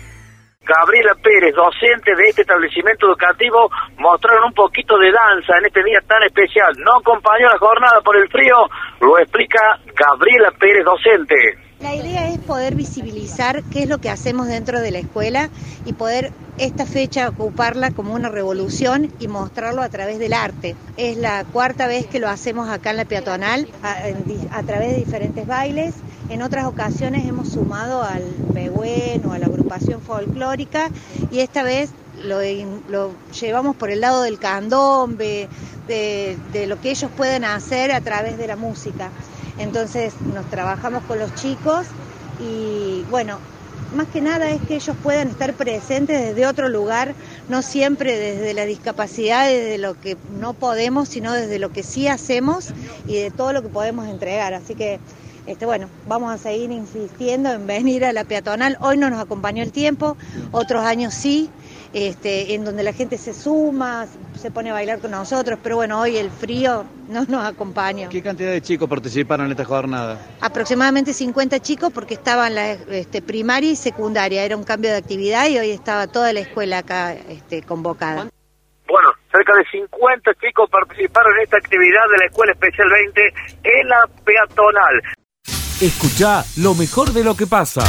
Gabriela 0.63 1.17
Pérez, 1.21 1.57
docente 1.57 2.15
de 2.15 2.29
este 2.31 2.43
establecimiento 2.43 3.09
educativo, 3.09 3.69
mostraron 3.99 4.45
un 4.45 4.55
poquito 4.55 4.97
de 4.97 5.11
danza 5.11 5.59
en 5.59 5.67
este 5.67 5.83
día 5.83 5.99
tan 6.07 6.23
especial. 6.23 6.73
No 6.79 6.99
acompañó 6.99 7.49
la 7.49 7.59
jornada 7.59 8.01
por 8.05 8.17
el 8.17 8.29
frío, 8.29 8.55
lo 9.01 9.19
explica 9.19 9.81
Gabriela 9.99 10.53
Pérez, 10.61 10.85
docente. 10.85 11.35
La 11.81 11.93
idea 11.93 12.29
es 12.29 12.39
poder 12.39 12.77
visibilizar 12.77 13.63
qué 13.73 13.83
es 13.83 13.89
lo 13.89 13.99
que 13.99 14.11
hacemos 14.11 14.47
dentro 14.47 14.81
de 14.81 14.93
la 14.93 15.01
escuela 15.01 15.51
y 15.85 15.93
poder 15.93 16.31
esta 16.59 16.87
fecha 16.87 17.29
ocuparla 17.29 17.91
como 17.91 18.15
una 18.15 18.29
revolución 18.29 19.11
y 19.19 19.29
mostrarlo 19.29 19.83
a 19.83 19.89
través 19.89 20.19
del 20.19 20.33
arte. 20.33 20.77
Es 20.97 21.17
la 21.17 21.45
cuarta 21.45 21.87
vez 21.87 22.07
que 22.07 22.21
lo 22.21 22.29
hacemos 22.29 22.69
acá 22.69 22.91
en 22.91 22.97
la 22.99 23.05
peatonal 23.05 23.69
a, 23.83 24.63
través 24.63 24.93
de 24.93 24.99
diferentes 24.99 25.47
bailes. 25.47 25.95
En 26.29 26.43
otras 26.43 26.67
ocasiones 26.67 27.27
hemos 27.27 27.49
sumado 27.49 28.03
al 28.03 28.23
Pehuen 28.53 29.27
o 29.27 29.33
a 29.33 29.39
la 29.39 29.47
agrupación 29.47 30.01
folclórica 30.01 30.91
y 31.31 31.41
esta 31.41 31.63
vez 31.63 31.91
lo, 32.23 32.41
llevamos 33.33 33.77
por 33.77 33.91
el 33.91 34.01
lado 34.01 34.23
del 34.23 34.39
candombe, 34.39 35.49
de, 35.89 36.39
de 36.53 36.67
lo 36.67 36.81
que 36.81 36.91
ellos 36.91 37.11
pueden 37.17 37.45
hacer 37.45 37.93
a 37.93 38.01
través 38.01 38.39
de 38.39 38.47
la 38.47 38.57
música. 38.57 39.11
Entonces 39.59 40.15
nos 40.33 40.47
trabajamos 40.47 41.03
con 41.05 41.19
los 41.19 41.35
chicos 41.35 41.87
y 42.41 43.05
bueno, 43.11 43.39
más 43.95 44.09
que 44.09 44.21
nada 44.21 44.51
es 44.51 44.61
que 44.63 44.77
ellos 44.77 44.97
puedan 45.03 45.29
estar 45.29 45.55
presentes 45.55 46.21
desde 46.21 46.47
otro 46.47 46.69
lugar, 46.69 47.15
no 47.49 47.63
siempre 47.63 48.17
desde 48.17 48.55
la 48.55 48.65
discapacidad, 48.65 49.47
desde 49.49 49.79
lo 49.79 49.99
que 50.01 50.17
no 50.39 50.55
podemos, 50.55 51.09
sino 51.09 51.33
desde 51.33 51.59
lo 51.59 51.73
que 51.73 51.83
sí 51.83 52.09
hacemos 52.09 52.73
y 53.07 53.15
de 53.15 53.31
todo 53.31 53.53
lo 53.53 53.63
que 53.63 53.69
podemos 53.69 54.09
entregar. 54.09 54.55
Así 54.55 54.75
que, 54.75 55.01
este, 55.47 55.67
bueno, 55.67 55.89
vamos 56.07 56.33
a 56.33 56.39
seguir 56.39 56.71
insistiendo 56.71 57.53
en 57.53 57.67
venir 57.67 58.05
a 58.05 58.13
la 58.13 58.25
peatonal. 58.25 58.77
Hoy 58.81 58.97
no 58.97 59.11
nos 59.11 59.21
acompañó 59.21 59.63
el 59.63 59.73
tiempo, 59.73 60.17
otros 60.53 60.85
años 60.85 61.15
sí, 61.15 61.51
este, 61.95 62.55
en 62.55 62.65
donde 62.65 62.83
la 62.83 62.93
gente 62.93 63.17
se 63.17 63.33
suma, 63.33 64.07
se 64.35 64.51
pone 64.51 64.71
a 64.71 64.73
bailar 64.73 64.99
con 64.99 65.13
nosotros, 65.13 65.61
pero 65.63 65.77
bueno, 65.77 66.01
hoy 66.01 66.17
el 66.17 66.29
frío 66.29 66.85
no 67.09 67.25
nos 67.29 67.45
acompaña. 67.45 68.09
¿Qué 68.09 68.21
cantidad 68.21 68.51
de 68.51 68.61
chicos 68.61 68.89
participaron 68.89 69.47
en 69.47 69.53
esta 69.53 69.65
jornada? 69.65 70.21
Aproximadamente 70.41 71.13
50 71.13 71.61
chicos 71.61 71.93
porque 71.93 72.15
estaban 72.15 72.57
la 72.57 72.73
este, 72.73 73.23
primaria 73.23 73.71
y 73.71 73.77
secundaria, 73.77 74.45
era 74.45 74.57
un 74.57 74.65
cambio 74.65 74.91
de 74.91 74.97
actividad 74.97 75.49
y 75.49 75.59
hoy 75.59 75.71
estaba 75.71 76.09
toda 76.09 76.33
la 76.33 76.41
escuela 76.41 76.79
acá 76.79 77.15
este, 77.15 77.63
convocada. 77.63 78.29
Bueno, 78.89 79.09
cerca 79.31 79.53
de 79.57 79.65
50 79.71 80.33
chicos 80.35 80.69
participaron 80.69 81.33
en 81.37 81.45
esta 81.45 81.59
actividad 81.59 82.03
de 82.11 82.19
la 82.19 82.27
Escuela 82.27 82.53
Especial 82.53 82.89
20 82.91 83.21
en 83.63 83.89
la 83.89 84.07
peatonal. 84.25 85.01
Escucha 85.81 86.45
lo 86.57 86.75
mejor 86.75 87.13
de 87.13 87.25
lo 87.25 87.37
que 87.37 87.47
pasa. 87.47 87.83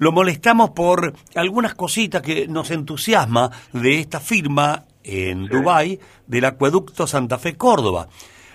Lo 0.00 0.12
molestamos 0.12 0.70
por 0.70 1.12
algunas 1.34 1.74
cositas 1.74 2.22
que 2.22 2.48
nos 2.48 2.70
entusiasma 2.70 3.50
de 3.74 4.00
esta 4.00 4.18
firma 4.18 4.84
en 5.04 5.44
Dubái 5.44 6.00
del 6.26 6.46
acueducto 6.46 7.06
Santa 7.06 7.36
Fe 7.36 7.58
Córdoba. 7.58 8.08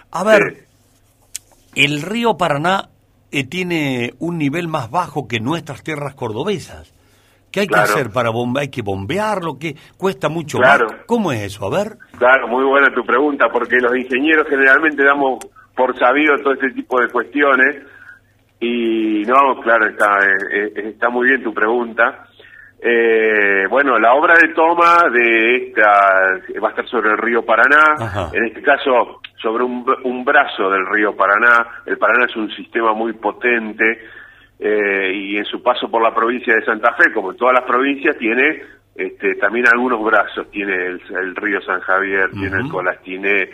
A 0.09 0.23
ver, 0.23 0.65
el 1.75 2.01
río 2.01 2.35
Paraná 2.35 2.89
eh, 3.31 3.43
tiene 3.43 4.15
un 4.17 4.39
nivel 4.39 4.67
más 4.67 4.89
bajo 4.89 5.27
que 5.27 5.39
nuestras 5.39 5.83
tierras 5.83 6.15
cordobesas. 6.15 6.91
¿Qué 7.51 7.59
hay 7.59 7.67
que 7.67 7.75
hacer 7.75 8.09
para 8.09 8.31
bombear? 8.31 8.63
¿Hay 8.63 8.69
que 8.69 8.81
bombearlo? 8.81 9.59
¿Qué 9.59 9.75
cuesta 9.97 10.29
mucho 10.29 10.57
claro. 10.57 10.87
más? 10.89 11.05
¿Cómo 11.05 11.31
es 11.31 11.41
eso? 11.41 11.67
A 11.67 11.69
ver. 11.69 11.95
Claro, 12.17 12.47
muy 12.47 12.65
buena 12.65 12.91
tu 12.91 13.05
pregunta, 13.05 13.49
porque 13.53 13.75
los 13.75 13.95
ingenieros 13.95 14.47
generalmente 14.49 15.03
damos 15.03 15.45
por 15.75 15.95
sabido 15.99 16.37
todo 16.41 16.53
este 16.53 16.71
tipo 16.71 16.99
de 16.99 17.07
cuestiones 17.09 17.83
y 18.59 19.23
no, 19.25 19.59
claro, 19.61 19.87
está, 19.87 20.19
eh, 20.19 20.71
eh, 20.75 20.89
está 20.89 21.09
muy 21.09 21.27
bien 21.27 21.43
tu 21.43 21.53
pregunta. 21.53 22.27
Eh, 22.81 23.65
bueno, 23.69 23.97
la 23.97 24.13
obra 24.13 24.35
de 24.35 24.53
toma 24.53 25.09
de 25.11 25.55
esta 25.55 26.39
va 26.61 26.67
a 26.67 26.71
estar 26.71 26.87
sobre 26.87 27.11
el 27.11 27.17
río 27.17 27.43
Paraná, 27.43 28.29
en 28.31 28.45
este 28.45 28.61
caso 28.61 29.21
sobre 29.41 29.63
un, 29.63 29.85
un, 30.03 30.23
brazo 30.23 30.69
del 30.69 30.85
río 30.87 31.15
Paraná. 31.15 31.65
El 31.85 31.97
Paraná 31.97 32.25
es 32.25 32.35
un 32.35 32.49
sistema 32.51 32.93
muy 32.93 33.13
potente 33.13 33.99
y 34.59 35.37
en 35.37 35.45
su 35.45 35.61
paso 35.61 35.89
por 35.89 36.01
la 36.01 36.13
provincia 36.13 36.55
de 36.55 36.63
Santa 36.63 36.93
Fe, 36.93 37.11
como 37.11 37.31
en 37.31 37.37
todas 37.37 37.55
las 37.55 37.65
provincias, 37.65 38.17
tiene 38.17 38.61
este, 38.95 39.35
también 39.35 39.67
algunos 39.67 40.03
brazos. 40.03 40.49
Tiene 40.51 40.73
el, 40.73 41.35
río 41.35 41.61
San 41.61 41.81
Javier, 41.81 42.31
tiene 42.31 42.57
el 42.57 42.69
Colastiné, 42.69 43.49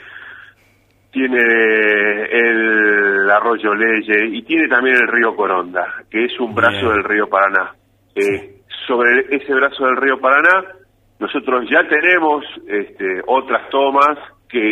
tiene 1.11 2.23
el 2.31 3.29
arroyo 3.29 3.73
Leye 3.75 4.27
y 4.31 4.41
tiene 4.43 4.67
también 4.67 4.95
el 4.95 5.07
río 5.07 5.35
Coronda, 5.35 6.03
que 6.09 6.25
es 6.25 6.39
un 6.39 6.55
brazo 6.55 6.89
del 6.89 7.03
río 7.03 7.27
Paraná. 7.27 7.75
Eh, 8.15 8.61
sobre 8.87 9.25
ese 9.29 9.53
brazo 9.53 9.85
del 9.85 9.97
río 9.97 10.19
Paraná, 10.19 10.65
nosotros 11.19 11.69
ya 11.69 11.87
tenemos 11.87 12.45
este, 12.67 13.21
otras 13.27 13.69
tomas 13.69 14.17
que 14.49 14.69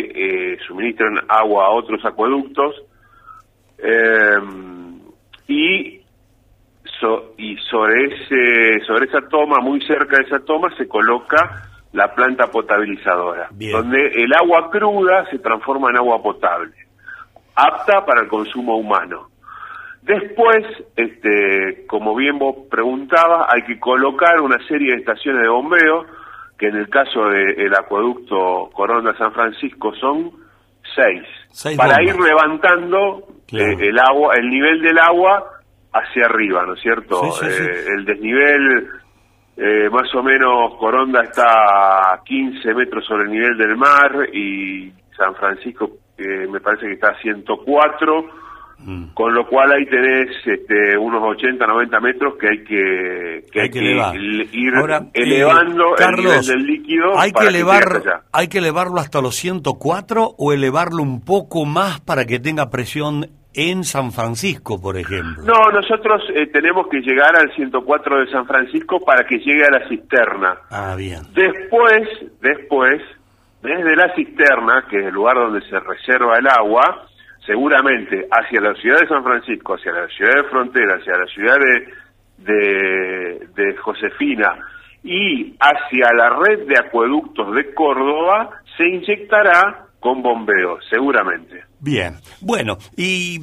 eh, 0.54 0.58
suministran 0.66 1.18
agua 1.28 1.66
a 1.66 1.70
otros 1.70 2.04
acueductos 2.04 2.74
eh, 3.78 4.38
y, 5.46 6.00
y 7.38 7.56
sobre, 7.70 8.14
ese, 8.14 8.84
sobre 8.86 9.06
esa 9.06 9.28
toma, 9.28 9.58
muy 9.62 9.80
cerca 9.86 10.16
de 10.16 10.24
esa 10.24 10.40
toma, 10.40 10.74
se 10.76 10.88
coloca 10.88 11.69
la 11.92 12.14
planta 12.14 12.46
potabilizadora, 12.50 13.48
donde 13.50 13.98
el 14.14 14.32
agua 14.34 14.70
cruda 14.70 15.28
se 15.30 15.38
transforma 15.38 15.90
en 15.90 15.96
agua 15.96 16.22
potable, 16.22 16.72
apta 17.54 18.04
para 18.04 18.22
el 18.22 18.28
consumo 18.28 18.76
humano. 18.76 19.28
Después, 20.02 20.64
este, 20.96 21.86
como 21.86 22.14
bien 22.14 22.38
vos 22.38 22.56
preguntabas, 22.70 23.48
hay 23.52 23.62
que 23.62 23.78
colocar 23.78 24.40
una 24.40 24.58
serie 24.66 24.92
de 24.92 25.00
estaciones 25.00 25.42
de 25.42 25.48
bombeo, 25.48 26.06
que 26.58 26.68
en 26.68 26.76
el 26.76 26.88
caso 26.88 27.24
del 27.28 27.74
acueducto 27.74 28.70
Coronda 28.72 29.16
San 29.16 29.32
Francisco 29.32 29.92
son 29.94 30.30
seis, 30.94 31.22
para 31.76 32.02
ir 32.02 32.16
levantando 32.18 33.26
eh, 33.52 33.76
el 33.80 33.98
agua, 33.98 34.34
el 34.36 34.48
nivel 34.48 34.80
del 34.80 34.98
agua 34.98 35.44
hacia 35.92 36.26
arriba, 36.26 36.64
¿no 36.66 36.74
es 36.74 36.80
cierto? 36.80 37.22
Eh, 37.42 37.84
el 37.96 38.04
desnivel 38.04 38.88
eh, 39.62 39.90
más 39.90 40.14
o 40.14 40.22
menos 40.22 40.74
Coronda 40.78 41.22
está 41.22 42.14
a 42.14 42.22
15 42.24 42.74
metros 42.74 43.04
sobre 43.04 43.24
el 43.24 43.30
nivel 43.30 43.58
del 43.58 43.76
mar 43.76 44.28
y 44.32 44.90
San 45.16 45.34
Francisco 45.34 45.90
me 46.50 46.60
parece 46.60 46.86
que 46.86 46.92
está 46.94 47.08
a 47.08 47.20
104, 47.20 48.24
mm. 48.78 49.04
con 49.14 49.34
lo 49.34 49.46
cual 49.46 49.72
ahí 49.72 49.86
tenés 49.86 50.28
este, 50.44 50.96
unos 50.98 51.22
80, 51.22 51.66
90 51.66 52.00
metros 52.00 52.34
que 52.38 52.48
hay 52.48 52.64
que, 52.64 53.44
que, 53.50 53.60
hay 53.60 53.70
que, 53.70 53.78
ir 54.52 54.74
eh, 54.74 55.10
elevando 55.14 55.96
el 55.96 56.16
nivel 56.16 56.46
del 56.46 56.66
líquido. 56.66 57.18
Hay 57.18 57.32
que, 57.32 57.46
elevar, 57.46 58.22
¿Hay 58.32 58.48
que 58.48 58.58
elevarlo 58.58 58.98
hasta 58.98 59.20
los 59.20 59.36
104 59.36 60.34
o 60.36 60.52
elevarlo 60.52 61.02
un 61.02 61.22
poco 61.24 61.64
más 61.64 62.00
para 62.00 62.24
que 62.26 62.38
tenga 62.38 62.70
presión 62.70 63.30
en 63.68 63.84
San 63.84 64.10
Francisco, 64.10 64.80
por 64.80 64.96
ejemplo. 64.96 65.44
No, 65.44 65.70
nosotros 65.70 66.22
eh, 66.34 66.46
tenemos 66.46 66.88
que 66.88 67.00
llegar 67.00 67.36
al 67.36 67.52
104 67.54 68.20
de 68.20 68.30
San 68.30 68.46
Francisco 68.46 69.00
para 69.00 69.26
que 69.26 69.38
llegue 69.38 69.64
a 69.64 69.78
la 69.78 69.86
cisterna. 69.86 70.58
Ah, 70.70 70.94
bien. 70.96 71.20
Después, 71.34 72.08
después, 72.40 73.02
desde 73.62 73.96
la 73.96 74.14
cisterna, 74.14 74.86
que 74.88 75.00
es 75.00 75.06
el 75.06 75.14
lugar 75.14 75.36
donde 75.36 75.60
se 75.68 75.78
reserva 75.78 76.38
el 76.38 76.46
agua, 76.48 77.06
seguramente 77.44 78.26
hacia 78.30 78.62
la 78.62 78.74
ciudad 78.74 79.00
de 79.00 79.08
San 79.08 79.22
Francisco, 79.22 79.74
hacia 79.74 79.92
la 79.92 80.08
ciudad 80.08 80.36
de 80.36 80.48
Frontera, 80.48 80.96
hacia 80.96 81.18
la 81.18 81.26
ciudad 81.26 81.56
de, 81.58 82.52
de, 82.52 83.48
de 83.54 83.76
Josefina 83.76 84.56
y 85.02 85.54
hacia 85.60 86.12
la 86.14 86.30
red 86.30 86.66
de 86.66 86.78
acueductos 86.78 87.54
de 87.54 87.74
Córdoba, 87.74 88.50
se 88.76 88.88
inyectará 88.88 89.86
con 89.98 90.22
bombeo, 90.22 90.78
seguramente. 90.88 91.69
Bien, 91.80 92.16
bueno, 92.42 92.76
y, 92.94 93.38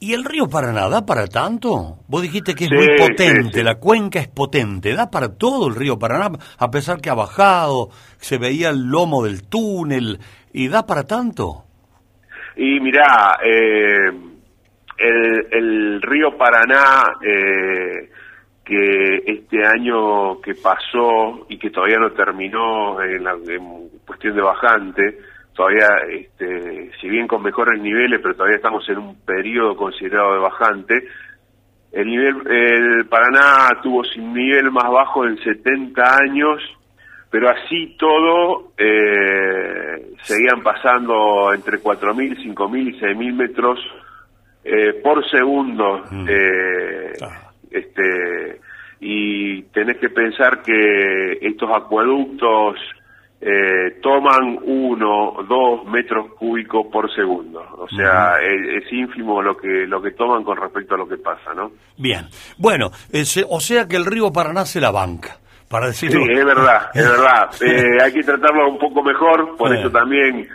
¿y 0.00 0.14
el 0.14 0.24
río 0.24 0.48
Paraná 0.48 0.88
da 0.88 1.04
para 1.04 1.26
tanto? 1.26 1.98
Vos 2.08 2.22
dijiste 2.22 2.54
que 2.54 2.64
es 2.64 2.70
muy 2.70 2.96
potente, 2.96 3.62
la 3.62 3.74
cuenca 3.74 4.18
es 4.18 4.28
potente, 4.28 4.94
da 4.94 5.10
para 5.10 5.36
todo 5.36 5.68
el 5.68 5.74
río 5.74 5.98
Paraná, 5.98 6.30
a 6.58 6.70
pesar 6.70 7.02
que 7.02 7.10
ha 7.10 7.14
bajado, 7.14 7.90
se 8.16 8.38
veía 8.38 8.70
el 8.70 8.86
lomo 8.86 9.24
del 9.24 9.46
túnel, 9.46 10.20
¿y 10.54 10.68
da 10.68 10.86
para 10.86 11.04
tanto? 11.04 11.64
Y 12.56 12.80
mirá, 12.80 13.38
eh, 13.44 14.08
el, 14.96 15.46
el, 15.50 16.02
río 16.02 16.38
Paraná, 16.38 17.16
eh, 17.20 18.10
que 18.64 19.22
este 19.26 19.66
año 19.66 20.40
que 20.40 20.54
pasó 20.54 21.44
y 21.50 21.58
que 21.58 21.68
todavía 21.68 21.98
no 21.98 22.12
terminó 22.12 23.02
en, 23.02 23.22
la, 23.22 23.32
en 23.32 23.90
cuestión 24.06 24.34
de 24.34 24.40
bajante, 24.42 25.18
todavía, 25.54 25.86
este, 26.10 26.90
si 27.00 27.08
bien 27.08 27.26
con 27.26 27.42
mejores 27.42 27.80
niveles, 27.80 28.20
pero 28.22 28.34
todavía 28.34 28.56
estamos 28.56 28.88
en 28.88 28.98
un 28.98 29.20
periodo 29.24 29.76
considerado 29.76 30.34
de 30.34 30.40
bajante. 30.40 30.94
El 31.92 32.06
nivel, 32.08 32.36
el 32.50 33.06
Paraná 33.06 33.80
tuvo 33.82 34.02
sin 34.04 34.34
nivel 34.34 34.70
más 34.70 34.90
bajo 34.90 35.24
en 35.24 35.38
70 35.38 36.02
años, 36.16 36.60
pero 37.30 37.48
así 37.50 37.96
todo 37.98 38.72
eh, 38.76 40.12
seguían 40.22 40.62
pasando 40.62 41.52
entre 41.54 41.78
4.000, 41.78 42.54
5.000 42.54 42.88
y 42.88 43.00
6.000 43.00 43.32
metros 43.34 43.78
eh, 44.64 45.00
por 45.02 45.28
segundo. 45.30 46.02
Mm. 46.10 46.26
Eh, 46.28 47.12
este, 47.70 48.60
y 49.00 49.62
tenés 49.64 49.98
que 49.98 50.08
pensar 50.08 50.62
que 50.62 51.38
estos 51.42 51.70
acueductos 51.70 52.76
eh, 53.46 53.98
toman 54.02 54.58
uno, 54.64 55.34
dos 55.46 55.84
metros 55.84 56.32
cúbicos 56.38 56.86
por 56.90 57.14
segundo. 57.14 57.60
O 57.76 57.86
sea, 57.88 58.36
es, 58.40 58.82
es 58.84 58.92
ínfimo 58.92 59.42
lo 59.42 59.54
que 59.56 59.86
lo 59.86 60.00
que 60.00 60.12
toman 60.12 60.42
con 60.44 60.56
respecto 60.56 60.94
a 60.94 60.98
lo 60.98 61.06
que 61.06 61.18
pasa, 61.18 61.52
¿no? 61.54 61.72
Bien. 61.98 62.26
Bueno, 62.56 62.90
ese- 63.12 63.44
o 63.48 63.60
sea 63.60 63.86
que 63.86 63.96
el 63.96 64.06
río 64.06 64.32
Paraná 64.32 64.64
se 64.64 64.80
la 64.80 64.90
banca, 64.90 65.36
para 65.68 65.92
Sí, 65.92 66.06
decirlo. 66.06 66.32
es 66.32 66.44
verdad, 66.44 66.88
es 66.94 67.06
verdad. 67.06 67.50
Eh, 67.60 67.98
hay 68.02 68.12
que 68.14 68.22
tratarlo 68.22 68.70
un 68.70 68.78
poco 68.78 69.02
mejor, 69.02 69.56
por 69.58 69.74
Eh. 69.74 69.80
eso 69.80 69.90
también 69.90 70.48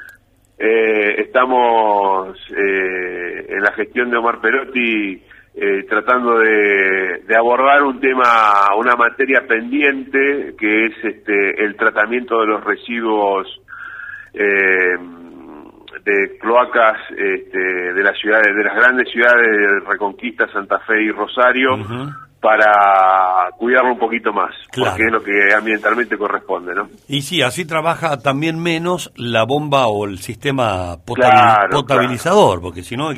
eh, 0.57 1.15
estamos 1.21 2.35
eh, 2.49 3.45
en 3.49 3.61
la 3.61 3.71
gestión 3.73 4.09
de 4.09 4.17
Omar 4.17 4.41
Perotti 4.41 5.21
eh, 5.61 5.83
tratando 5.89 6.39
de, 6.39 7.35
abordar 7.37 7.83
un 7.83 7.99
tema, 7.99 8.23
una 8.77 8.95
materia 8.95 9.45
pendiente 9.45 10.55
que 10.57 10.85
es 10.85 10.93
este, 11.03 11.63
el 11.63 11.75
tratamiento 11.75 12.39
de 12.39 12.47
los 12.47 12.63
residuos 12.63 13.45
eh, 14.33 14.97
de 16.05 16.37
cloacas 16.39 16.97
este, 17.11 17.59
de 17.59 18.03
las 18.03 18.17
ciudades, 18.17 18.55
de 18.55 18.63
las 18.63 18.75
grandes 18.75 19.11
ciudades 19.11 19.45
de 19.45 19.79
Reconquista, 19.81 20.47
Santa 20.51 20.79
Fe 20.79 21.03
y 21.03 21.11
Rosario. 21.11 21.77
Para 22.41 23.49
cuidarlo 23.57 23.93
un 23.93 23.99
poquito 23.99 24.31
más, 24.31 24.51
Claro. 24.71 24.91
porque 24.91 25.05
es 25.05 25.11
lo 25.11 25.21
que 25.23 25.53
ambientalmente 25.55 26.17
corresponde, 26.17 26.73
¿no? 26.73 26.87
Y 27.07 27.21
sí, 27.21 27.41
así 27.41 27.65
trabaja 27.65 28.19
también 28.19 28.57
menos 28.59 29.11
la 29.15 29.43
bomba 29.43 29.87
o 29.87 30.05
el 30.05 30.19
sistema 30.19 30.97
potabil- 31.05 31.31
Claro, 31.31 31.69
potabilizador, 31.81 32.61
porque 32.61 32.83
si 32.83 32.95
no, 32.95 33.09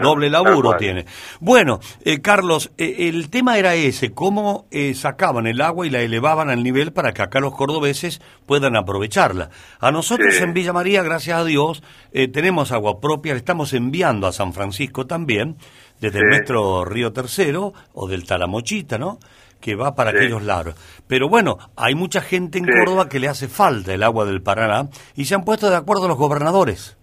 doble 0.00 0.30
laburo 0.30 0.76
tiene. 0.78 1.04
Bueno, 1.40 1.80
eh, 2.04 2.20
Carlos, 2.22 2.72
eh, 2.78 3.08
el 3.08 3.28
tema 3.28 3.58
era 3.58 3.74
ese, 3.74 4.12
cómo 4.12 4.66
eh, 4.70 4.94
sacaban 4.94 5.46
el 5.46 5.60
agua 5.60 5.86
y 5.86 5.90
la 5.90 6.00
elevaban 6.00 6.48
al 6.48 6.62
nivel 6.62 6.92
para 6.92 7.12
que 7.12 7.22
acá 7.22 7.40
los 7.40 7.54
cordobeses 7.54 8.22
puedan 8.46 8.76
aprovecharla. 8.76 9.50
A 9.80 9.90
nosotros 9.90 10.34
Sí. 10.34 10.42
en 10.42 10.54
Villa 10.54 10.72
María, 10.72 11.02
gracias 11.02 11.38
a 11.38 11.44
Dios, 11.44 11.82
eh, 12.12 12.28
tenemos 12.28 12.72
agua 12.72 12.98
propia, 13.00 13.32
le 13.34 13.38
estamos 13.38 13.74
enviando 13.74 14.26
a 14.26 14.32
San 14.32 14.52
Francisco 14.52 15.06
también, 15.06 15.56
desde 16.00 16.18
el 16.18 16.24
Sí. 16.24 16.28
nuestro 16.30 16.84
Río 16.84 17.12
Tercero 17.12 17.72
o 17.94 18.08
del 18.08 18.26
Talamochita, 18.26 18.98
¿no? 18.98 19.18
Que 19.60 19.74
va 19.74 19.94
para 19.94 20.10
Sí. 20.12 20.16
aquellos 20.16 20.42
lados. 20.42 20.74
Pero 21.06 21.28
bueno, 21.28 21.58
hay 21.76 21.94
mucha 21.94 22.20
gente 22.22 22.58
en 22.58 22.64
Sí. 22.64 22.70
Córdoba 22.72 23.08
que 23.08 23.20
le 23.20 23.28
hace 23.28 23.46
falta 23.48 23.92
el 23.92 24.02
agua 24.02 24.24
del 24.24 24.42
Paraná 24.42 24.88
y 25.14 25.24
se 25.26 25.34
han 25.34 25.44
puesto 25.44 25.68
de 25.68 25.76
acuerdo 25.76 26.08
los 26.08 26.16
gobernadores. 26.16 26.96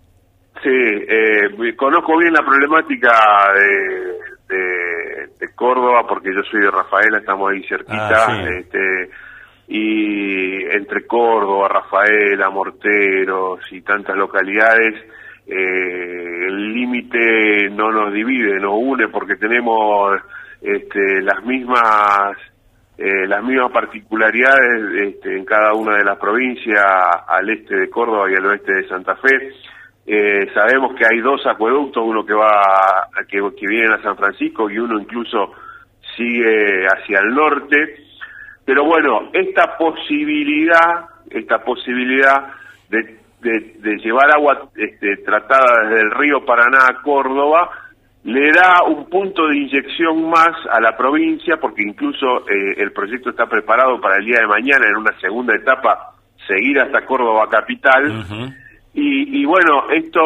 Sí, 0.64 0.70
eh, 0.72 1.76
conozco 1.78 2.18
bien 2.18 2.34
la 2.34 2.44
problemática 2.44 3.14
de, 3.54 4.56
de, 4.56 5.28
de 5.40 5.54
Córdoba 5.54 6.06
porque 6.10 6.34
yo 6.34 6.42
soy 6.50 6.62
de 6.62 6.72
Rafaela, 6.72 7.20
estamos 7.20 7.52
ahí 7.52 7.62
cerquita, 7.70 8.26
Ah, 8.28 8.44
este, 8.58 9.10
y 9.68 10.64
entre 10.76 11.06
Córdoba, 11.06 11.68
Rafaela, 11.68 12.50
Morteros 12.50 13.60
y 13.72 13.82
tantas 13.82 14.16
localidades, 14.16 14.96
eh, 15.48 16.48
el 16.48 16.74
límite 16.74 17.70
no 17.72 17.92
nos 17.92 18.14
divide, 18.14 18.60
nos 18.60 18.74
une 18.76 19.08
porque 19.08 19.36
tenemos 19.36 20.20
este, 20.62 21.22
las 21.22 21.44
mismas 21.46 22.38
eh, 22.98 23.28
las 23.28 23.44
mismas 23.44 23.72
particularidades 23.72 25.04
este, 25.04 25.38
en 25.38 25.46
cada 25.46 25.74
una 25.74 25.98
de 25.98 26.04
las 26.04 26.18
provincias, 26.18 26.84
al 27.28 27.48
este 27.48 27.76
de 27.76 27.90
Córdoba 27.90 28.30
y 28.30 28.36
al 28.36 28.46
oeste 28.48 28.74
de 28.74 28.88
Santa 28.88 29.16
Fe. 29.18 29.52
Eh, 30.06 30.52
sabemos 30.54 30.96
que 30.96 31.06
hay 31.06 31.20
dos 31.22 31.46
acueductos, 31.46 32.04
uno 32.04 32.26
que 32.26 32.34
va 32.34 33.08
que, 33.28 33.38
que 33.56 33.68
viene 33.68 33.94
a 33.94 34.02
San 34.02 34.18
Francisco 34.18 34.70
y 34.70 34.80
uno 34.80 35.00
incluso 35.00 35.54
sigue 36.16 36.88
hacia 36.88 37.20
el 37.20 37.36
norte. 37.36 38.04
Pero 38.66 38.84
bueno, 38.84 39.30
esta 39.32 39.78
posibilidad, 39.78 41.06
esta 41.30 41.60
posibilidad 41.64 42.48
de, 42.90 43.20
de- 43.42 43.76
de 43.80 43.98
llevar 43.98 44.34
agua 44.36 44.70
este, 44.76 45.18
tratada 45.18 45.88
desde 45.90 46.02
el 46.02 46.12
río 46.12 46.44
Paraná 46.46 46.80
a 46.90 47.02
Córdoba 47.02 47.70
le 48.24 48.52
da 48.52 48.84
un 48.86 49.10
punto 49.10 49.48
de 49.48 49.56
inyección 49.58 50.30
más 50.30 50.50
a 50.72 50.82
la 50.82 50.98
provincia, 50.98 51.56
porque 51.62 51.82
incluso 51.84 52.40
eh, 52.50 52.74
el 52.78 52.92
proyecto 52.92 53.30
está 53.30 53.46
preparado 53.46 54.02
para 54.02 54.18
el 54.18 54.26
día 54.26 54.40
de 54.42 54.48
mañana, 54.48 54.86
en 54.86 54.98
una 54.98 55.18
segunda 55.22 55.56
etapa, 55.56 56.12
seguir 56.46 56.78
hasta 56.80 57.06
Córdoba 57.06 57.48
capital. 57.50 58.12
Y, 58.94 59.42
y 59.42 59.46
bueno, 59.46 59.90
esto, 59.92 60.20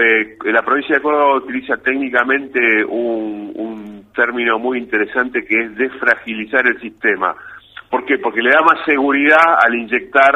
eh, 0.00 0.36
la 0.46 0.62
provincia 0.62 0.96
de 0.96 1.02
Córdoba 1.02 1.36
utiliza 1.36 1.76
técnicamente 1.76 2.84
un, 2.84 3.52
un 3.54 4.06
término 4.14 4.58
muy 4.58 4.78
interesante 4.78 5.44
que 5.44 5.60
es 5.60 5.76
desfragilizar 5.76 6.66
el 6.66 6.80
sistema. 6.80 7.36
¿Por 7.90 8.04
qué? 8.04 8.18
Porque 8.18 8.42
le 8.42 8.50
da 8.50 8.62
más 8.62 8.84
seguridad 8.84 9.58
al 9.64 9.74
inyectar 9.76 10.34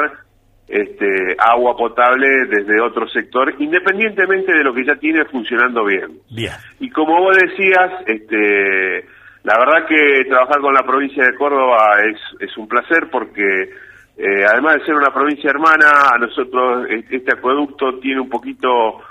este, 0.72 1.36
agua 1.38 1.76
potable 1.76 2.26
desde 2.48 2.80
otro 2.80 3.06
sector, 3.08 3.54
independientemente 3.58 4.54
de 4.54 4.64
lo 4.64 4.72
que 4.72 4.86
ya 4.86 4.96
tiene 4.96 5.22
funcionando 5.26 5.84
bien. 5.84 6.20
Bien. 6.30 6.54
Y 6.80 6.88
como 6.88 7.20
vos 7.20 7.36
decías, 7.36 7.90
este, 8.06 9.04
la 9.42 9.58
verdad 9.58 9.86
que 9.86 10.24
trabajar 10.30 10.60
con 10.62 10.72
la 10.72 10.82
provincia 10.82 11.24
de 11.24 11.34
Córdoba 11.34 11.96
es, 12.10 12.18
es 12.40 12.56
un 12.56 12.68
placer 12.68 13.08
porque 13.12 13.42
eh, 14.16 14.44
además 14.50 14.76
de 14.76 14.86
ser 14.86 14.94
una 14.94 15.12
provincia 15.12 15.50
hermana, 15.50 16.08
a 16.14 16.18
nosotros 16.18 16.86
este 16.88 17.34
acueducto 17.36 17.98
tiene 17.98 18.22
un 18.22 18.30
poquito 18.30 19.02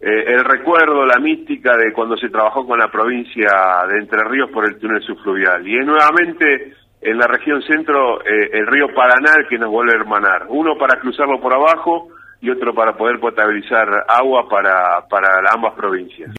eh, 0.00 0.24
el 0.28 0.42
recuerdo, 0.44 1.04
la 1.04 1.18
mística 1.18 1.76
de 1.76 1.92
cuando 1.92 2.16
se 2.16 2.30
trabajó 2.30 2.66
con 2.66 2.78
la 2.78 2.90
provincia 2.90 3.84
de 3.86 3.98
Entre 3.98 4.24
Ríos 4.24 4.50
por 4.50 4.66
el 4.66 4.78
túnel 4.78 5.02
subfluvial. 5.02 5.68
Y 5.68 5.78
es 5.78 5.84
nuevamente 5.84 6.72
en 7.02 7.18
la 7.18 7.26
región 7.26 7.60
centro 7.62 8.20
eh, 8.20 8.50
el 8.52 8.66
río 8.66 8.86
Paraná 8.94 9.32
que 9.48 9.58
nos 9.58 9.70
vuelve 9.70 9.92
a 9.92 9.96
hermanar. 9.96 10.46
Uno 10.48 10.78
para 10.78 11.00
cruzarlo 11.00 11.40
por 11.40 11.52
abajo 11.52 12.08
y 12.40 12.50
otro 12.50 12.72
para 12.74 12.96
poder 12.96 13.18
potabilizar 13.20 13.88
agua 14.08 14.48
para, 14.48 15.06
para 15.08 15.28
ambas 15.52 15.74
provincias. 15.74 16.30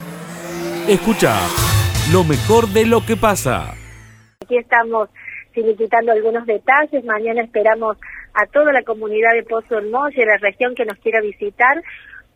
Escucha 0.88 1.34
lo 2.12 2.24
mejor 2.24 2.68
de 2.68 2.86
lo 2.86 3.02
que 3.06 3.16
pasa. 3.16 3.74
Aquí 4.42 4.58
estamos 4.58 5.10
finiquitando 5.52 6.12
algunos 6.12 6.46
detalles. 6.46 7.04
Mañana 7.06 7.42
esperamos 7.42 7.98
a 8.34 8.46
toda 8.48 8.72
la 8.72 8.84
comunidad 8.84 9.32
de 9.34 9.44
Pozo 9.44 9.76
del 9.76 9.92
Molle, 9.92 10.26
la 10.26 10.38
región 10.38 10.76
que 10.76 10.86
nos 10.86 10.98
quiera 11.00 11.22
visitar, 11.22 11.82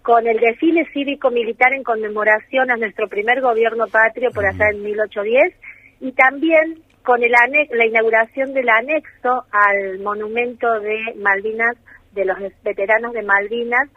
con 0.02 0.28
el 0.28 0.40
desfile 0.40 0.86
cívico-militar 0.94 1.74
en 1.74 1.84
conmemoración 1.84 2.72
a 2.72 2.78
nuestro 2.78 3.08
primer 3.08 3.42
gobierno 3.42 3.86
patrio 3.88 4.32
por 4.32 4.46
allá 4.46 4.70
en 4.72 4.84
1810 4.84 5.54
y 6.00 6.12
también 6.14 6.87
con 7.08 7.24
el 7.24 7.34
ane- 7.36 7.70
la 7.72 7.86
inauguración 7.86 8.54
del 8.54 8.68
anexo 8.68 9.46
al 9.50 10.00
monumento 10.00 10.68
de 10.82 10.98
Malvinas, 11.16 11.78
de 12.12 12.26
los 12.26 12.38
veteranos 12.66 13.14
de 13.14 13.22
Malvinas, 13.22 13.88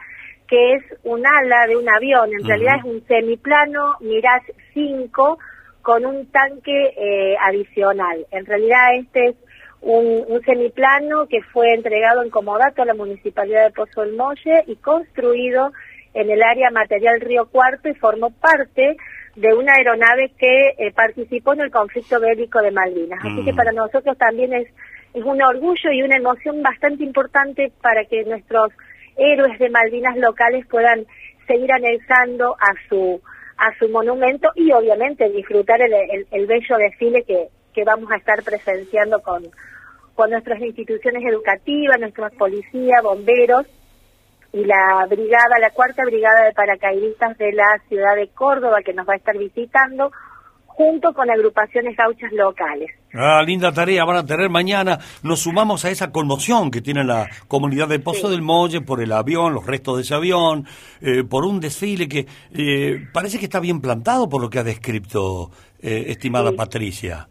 que 0.46 0.74
es 0.74 0.84
un 1.02 1.26
ala 1.26 1.66
de 1.66 1.76
un 1.76 1.88
avión, 1.88 2.30
en 2.32 2.46
realidad 2.46 2.76
es 2.78 2.84
un 2.84 3.04
semiplano 3.08 3.94
Mirage 3.98 4.54
5 4.74 5.38
con 5.82 6.06
un 6.06 6.30
tanque 6.30 6.94
eh, 6.96 7.36
adicional. 7.42 8.24
En 8.30 8.46
realidad 8.46 8.94
este 8.96 9.30
es 9.30 9.36
un, 9.80 10.24
un 10.28 10.40
semiplano 10.42 11.26
que 11.26 11.42
fue 11.52 11.74
entregado 11.74 12.22
en 12.22 12.30
comodato 12.30 12.82
a 12.82 12.84
la 12.84 12.94
Municipalidad 12.94 13.64
de 13.64 13.72
Pozo 13.72 14.02
del 14.02 14.14
Molle 14.14 14.62
y 14.68 14.76
construido 14.76 15.72
en 16.14 16.30
el 16.30 16.42
área 16.44 16.70
material 16.70 17.20
Río 17.20 17.46
Cuarto 17.46 17.88
y 17.88 17.94
formó 17.94 18.30
parte 18.30 18.96
de 19.36 19.54
una 19.54 19.72
aeronave 19.74 20.32
que 20.38 20.70
eh, 20.78 20.92
participó 20.92 21.52
en 21.54 21.60
el 21.60 21.70
conflicto 21.70 22.18
bélico 22.20 22.60
de 22.60 22.70
Malvinas. 22.72 23.20
Así 23.20 23.40
Mm. 23.40 23.44
que 23.44 23.54
para 23.54 23.72
nosotros 23.72 24.16
también 24.18 24.52
es, 24.52 24.66
es 25.14 25.24
un 25.24 25.40
orgullo 25.42 25.92
y 25.92 26.02
una 26.02 26.16
emoción 26.16 26.62
bastante 26.62 27.04
importante 27.04 27.72
para 27.80 28.04
que 28.04 28.24
nuestros 28.24 28.72
héroes 29.16 29.58
de 29.58 29.70
Malvinas 29.70 30.16
locales 30.16 30.66
puedan 30.66 31.06
seguir 31.46 31.72
anexando 31.72 32.56
a 32.60 32.72
su 32.88 33.20
a 33.62 33.76
su 33.78 33.90
monumento 33.90 34.50
y 34.54 34.72
obviamente 34.72 35.28
disfrutar 35.28 35.82
el, 35.82 35.92
el- 35.92 36.26
el 36.30 36.46
bello 36.46 36.76
desfile 36.78 37.24
que, 37.24 37.48
que 37.74 37.84
vamos 37.84 38.10
a 38.10 38.16
estar 38.16 38.42
presenciando 38.42 39.20
con, 39.20 39.42
con 40.14 40.30
nuestras 40.30 40.60
instituciones 40.62 41.22
educativas, 41.26 42.00
nuestros 42.00 42.32
policías, 42.36 43.02
bomberos 43.02 43.66
y 44.52 44.64
la 44.64 45.06
brigada, 45.08 45.58
la 45.60 45.70
cuarta 45.70 46.02
brigada 46.04 46.44
de 46.44 46.52
paracaidistas 46.52 47.38
de 47.38 47.52
la 47.52 47.80
ciudad 47.88 48.16
de 48.16 48.28
Córdoba 48.28 48.82
que 48.84 48.92
nos 48.92 49.08
va 49.08 49.14
a 49.14 49.16
estar 49.16 49.36
visitando 49.38 50.10
junto 50.80 51.12
con 51.12 51.30
agrupaciones 51.30 51.94
gauchas 51.94 52.32
locales. 52.32 52.90
Ah, 53.12 53.42
linda 53.44 53.70
tarea 53.70 54.04
van 54.04 54.16
a 54.16 54.24
tener 54.24 54.48
mañana. 54.48 54.98
Nos 55.22 55.40
sumamos 55.40 55.84
a 55.84 55.90
esa 55.90 56.10
conmoción 56.10 56.70
que 56.70 56.80
tiene 56.80 57.04
la 57.04 57.28
comunidad 57.48 57.88
de 57.88 57.98
Pozo 57.98 58.30
del 58.30 58.40
Molle 58.40 58.80
por 58.80 59.02
el 59.02 59.12
avión, 59.12 59.52
los 59.52 59.66
restos 59.66 59.96
de 59.96 60.02
ese 60.02 60.14
avión, 60.14 60.64
eh, 61.02 61.22
por 61.22 61.44
un 61.44 61.60
desfile 61.60 62.08
que 62.08 62.26
eh, 62.54 63.06
parece 63.12 63.38
que 63.38 63.44
está 63.44 63.60
bien 63.60 63.80
plantado 63.80 64.28
por 64.28 64.40
lo 64.40 64.48
que 64.48 64.58
ha 64.58 64.64
descrito, 64.64 65.50
eh, 65.82 66.04
estimada 66.08 66.50
Sí. 66.50 66.56
Patricia. 66.56 67.28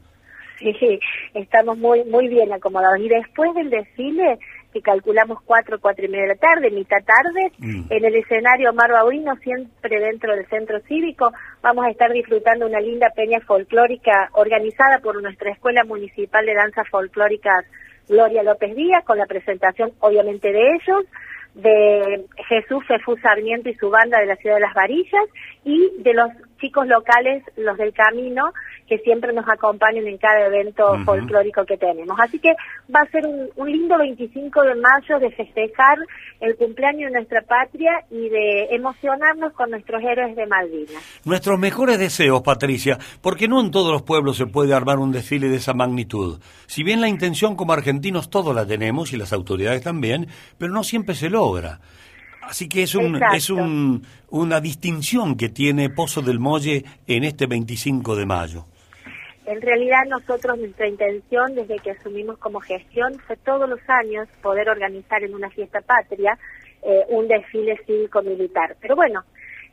Sí, 0.59 0.99
estamos 1.33 1.77
muy 1.77 2.03
muy 2.03 2.27
bien 2.27 2.51
acomodados. 2.51 2.99
Y 2.99 3.07
después 3.07 3.53
del 3.55 3.69
desfile, 3.69 4.37
que 4.73 4.81
calculamos 4.81 5.39
cuatro, 5.43 5.79
cuatro 5.79 6.05
y 6.05 6.09
media 6.09 6.23
de 6.23 6.35
la 6.35 6.35
tarde, 6.35 6.69
mitad 6.71 7.03
tarde, 7.03 7.51
Mm. 7.57 7.91
en 7.91 8.05
el 8.05 8.15
escenario 8.15 8.71
Mar 8.73 8.91
Baudino, 8.91 9.35
siempre 9.37 9.99
dentro 9.99 10.35
del 10.35 10.45
centro 10.47 10.79
cívico. 10.81 11.31
Vamos 11.61 11.85
a 11.85 11.89
estar 11.89 12.11
disfrutando 12.11 12.67
una 12.67 12.79
linda 12.79 13.09
peña 13.15 13.39
folclórica 13.41 14.29
organizada 14.33 14.99
por 14.99 15.21
nuestra 15.21 15.51
Escuela 15.51 15.83
Municipal 15.83 16.45
de 16.45 16.53
Danzas 16.53 16.87
Folclóricas 16.89 17.65
Gloria 18.07 18.43
López 18.43 18.75
Díaz, 18.75 19.03
con 19.05 19.17
la 19.17 19.25
presentación 19.25 19.91
obviamente 19.99 20.51
de 20.51 20.61
ellos, 20.75 21.05
de 21.55 22.25
Jesús 22.47 22.83
Fefú 22.87 23.17
Sarmiento 23.17 23.69
y 23.69 23.73
su 23.75 23.89
banda 23.89 24.19
de 24.19 24.27
la 24.27 24.35
ciudad 24.35 24.55
de 24.55 24.61
Las 24.61 24.73
Varillas, 24.73 25.25
y 25.63 26.01
de 26.01 26.13
los 26.13 26.29
chicos 26.59 26.87
locales, 26.87 27.43
los 27.57 27.77
del 27.77 27.93
camino, 27.93 28.51
que 28.87 28.97
siempre 28.99 29.31
nos 29.33 29.47
acompañan 29.47 30.07
en 30.07 30.17
cada 30.17 30.47
evento 30.47 30.97
folclórico 31.05 31.65
que 31.65 31.77
tenemos. 31.77 32.17
Así 32.19 32.39
que 32.39 32.53
va 32.93 33.01
a 33.01 33.11
ser 33.11 33.25
un, 33.25 33.49
un 33.55 33.71
lindo 33.71 33.97
25 33.97 34.61
de 34.63 34.75
mayo 34.75 35.19
de 35.19 35.31
festejar 35.31 35.97
el 36.39 36.55
cumpleaños 36.55 37.11
de 37.11 37.17
nuestra 37.17 37.41
patria 37.41 38.03
y 38.09 38.29
de 38.29 38.67
emocionarnos 38.71 39.53
con 39.53 39.69
nuestros 39.71 40.01
héroes 40.03 40.35
de 40.35 40.47
Malvinas. 40.47 41.21
Nuestros 41.23 41.59
mejores 41.59 41.99
deseos, 41.99 42.41
Patricia, 42.41 42.97
porque 43.21 43.47
no 43.47 43.61
en 43.61 43.71
todos 43.71 43.91
los 43.91 44.01
pueblos 44.01 44.37
se 44.37 44.47
puede 44.47 44.73
armar 44.73 44.99
un 44.99 45.11
desfile 45.11 45.49
de 45.49 45.57
esa 45.57 45.73
magnitud. 45.73 46.39
Si 46.65 46.83
bien 46.83 47.01
la 47.01 47.07
intención 47.07 47.55
como 47.55 47.73
argentinos 47.73 48.29
todos 48.29 48.55
la 48.55 48.65
tenemos 48.65 49.13
y 49.13 49.17
las 49.17 49.33
autoridades 49.33 49.83
también, 49.83 50.27
pero 50.57 50.73
no 50.73 50.83
siempre 50.83 51.15
se 51.15 51.29
logra. 51.29 51.79
Así 52.49 52.67
que 52.67 52.81
es 52.81 52.95
un 52.95 53.13
Exacto. 53.15 53.35
es 53.35 53.49
un, 53.51 54.01
una 54.31 54.59
distinción 54.59 55.37
que 55.37 55.49
tiene 55.49 55.91
Pozo 55.91 56.23
del 56.23 56.39
Molle 56.39 56.83
en 57.05 57.23
este 57.23 57.45
25 57.45 58.15
de 58.15 58.25
mayo. 58.25 58.65
En 59.45 59.61
realidad 59.61 59.99
nosotros, 60.09 60.57
nuestra 60.57 60.87
intención 60.87 61.53
desde 61.53 61.77
que 61.77 61.91
asumimos 61.91 62.39
como 62.39 62.59
gestión 62.59 63.19
fue 63.27 63.37
todos 63.37 63.69
los 63.69 63.79
años 63.87 64.27
poder 64.41 64.67
organizar 64.67 65.23
en 65.23 65.35
una 65.35 65.51
fiesta 65.51 65.79
patria 65.81 66.39
eh, 66.81 67.05
un 67.09 67.27
desfile 67.27 67.77
cívico-militar. 67.85 68.75
Pero 68.81 68.95
bueno, 68.95 69.23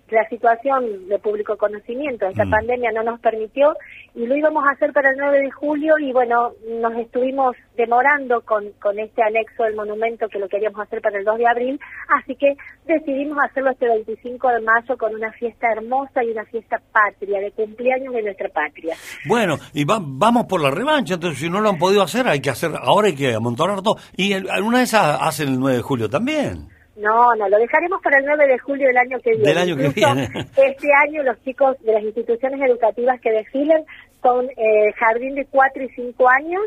la 0.09 0.29
situación 0.29 1.09
de 1.09 1.19
público 1.19 1.57
conocimiento, 1.57 2.27
esta 2.27 2.45
Mm. 2.45 2.51
pandemia 2.51 2.93
no 2.93 3.03
nos 3.03 3.19
permitió 3.21 3.75
y 4.15 4.25
lo 4.27 4.37
íbamos 4.37 4.65
a 4.65 4.73
hacer 4.73 4.93
para 4.93 5.11
el 5.11 5.17
9 5.19 5.41
de 5.41 5.51
julio 5.51 5.99
y 5.99 6.13
bueno, 6.13 6.53
nos 6.81 6.95
estuvimos 6.95 7.57
demorando 7.77 8.41
con, 8.43 8.71
con 8.81 8.99
este 8.99 9.23
anexo 9.23 9.65
del 9.65 9.75
monumento 9.75 10.29
que 10.29 10.39
lo 10.39 10.49
queríamos 10.49 10.81
hacer 10.81 11.01
para 11.01 11.19
el 11.19 11.25
2 11.25 11.39
de 11.39 11.47
abril, 11.49 11.81
así 12.21 12.37
que 12.37 12.55
decidimos 12.87 13.39
hacerlo 13.45 13.71
este 13.73 13.87
25 13.89 14.49
de 14.49 14.61
mayo 14.61 14.97
con 14.97 15.15
una 15.15 15.33
fiesta 15.33 15.73
hermosa 15.73 16.23
y 16.23 16.31
una 16.31 16.45
fiesta 16.45 16.81
patria, 16.93 17.41
de 17.41 17.51
cumpleaños 17.51 18.15
de 18.15 18.23
nuestra 18.23 18.49
patria. 18.49 18.95
Bueno, 19.27 19.59
y 19.75 19.85
va- 19.85 19.99
vamos 20.01 20.47
por 20.47 20.61
la 20.63 20.71
revancha, 20.71 21.15
entonces 21.15 21.41
si 21.41 21.51
no 21.51 21.61
lo 21.61 21.69
han 21.71 21.79
podido 21.79 22.03
hacer, 22.03 22.29
hay 22.29 22.41
que 22.41 22.51
hacer, 22.51 22.71
ahora 22.81 23.09
hay 23.09 23.15
que 23.17 23.35
amontonar 23.35 23.83
todo. 23.83 23.97
Y 24.17 24.33
el- 24.35 24.49
alguna 24.51 24.79
de 24.79 24.85
esas 24.85 25.19
hacen 25.21 25.49
el 25.49 25.59
9 25.59 25.79
de 25.79 25.83
julio 25.83 26.09
también. 26.09 26.69
No, 26.97 27.35
no, 27.35 27.49
lo 27.49 27.59
dejaremos 27.59 28.01
para 28.03 28.19
el 28.19 28.25
9 28.25 28.47
de 28.47 28.59
julio 28.59 28.89
del 28.89 28.97
año 28.97 29.19
que 29.21 29.31
viene. 29.31 29.49
Del 29.49 29.59
año 29.59 29.77
que 29.77 29.89
viene. 29.89 30.29
Este 30.57 30.89
año 30.95 31.23
los 31.23 31.43
chicos 31.43 31.77
de 31.83 31.93
las 31.93 32.03
instituciones 32.03 32.61
educativas 32.63 33.21
que 33.21 33.31
desfilen 33.31 33.85
son 34.23 34.49
eh, 34.57 34.93
jardín 34.97 35.35
de 35.35 35.47
4 35.47 35.83
y 35.85 35.89
5 35.91 36.29
años, 36.29 36.63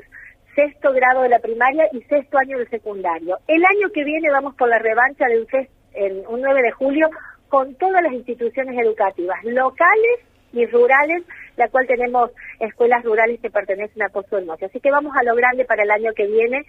sexto 0.56 0.94
grado 0.94 1.24
de 1.24 1.30
la 1.30 1.40
primaria 1.40 1.86
y 1.92 2.02
sexto 2.04 2.38
año 2.38 2.60
del 2.60 2.70
secundario. 2.70 3.38
El 3.48 3.64
año 3.66 3.90
que 3.92 4.04
viene 4.04 4.30
vamos 4.30 4.56
por 4.56 4.70
la 4.70 4.78
revancha 4.78 5.26
de 5.26 5.40
un, 5.40 5.48
en 5.94 6.28
un 6.28 6.42
9 6.42 6.62
de 6.62 6.72
julio 6.72 7.10
con 7.48 7.74
todas 7.76 8.04
las 8.04 8.14
instituciones 8.14 8.78
educativas, 8.80 9.44
locales 9.44 10.20
y 10.54 10.66
rurales, 10.68 11.24
la 11.58 11.68
cual 11.70 11.88
tenemos 11.88 12.32
escuelas 12.60 13.04
rurales 13.04 13.40
que 13.42 13.50
pertenecen 13.50 14.04
a 14.04 14.10
Pozo. 14.10 14.38
Así 14.64 14.80
que 14.80 14.92
vamos 14.92 15.16
a 15.16 15.24
lo 15.24 15.36
grande 15.36 15.66
para 15.66 15.84
el 15.84 15.92
año 15.92 16.14
que 16.16 16.28
viene 16.28 16.64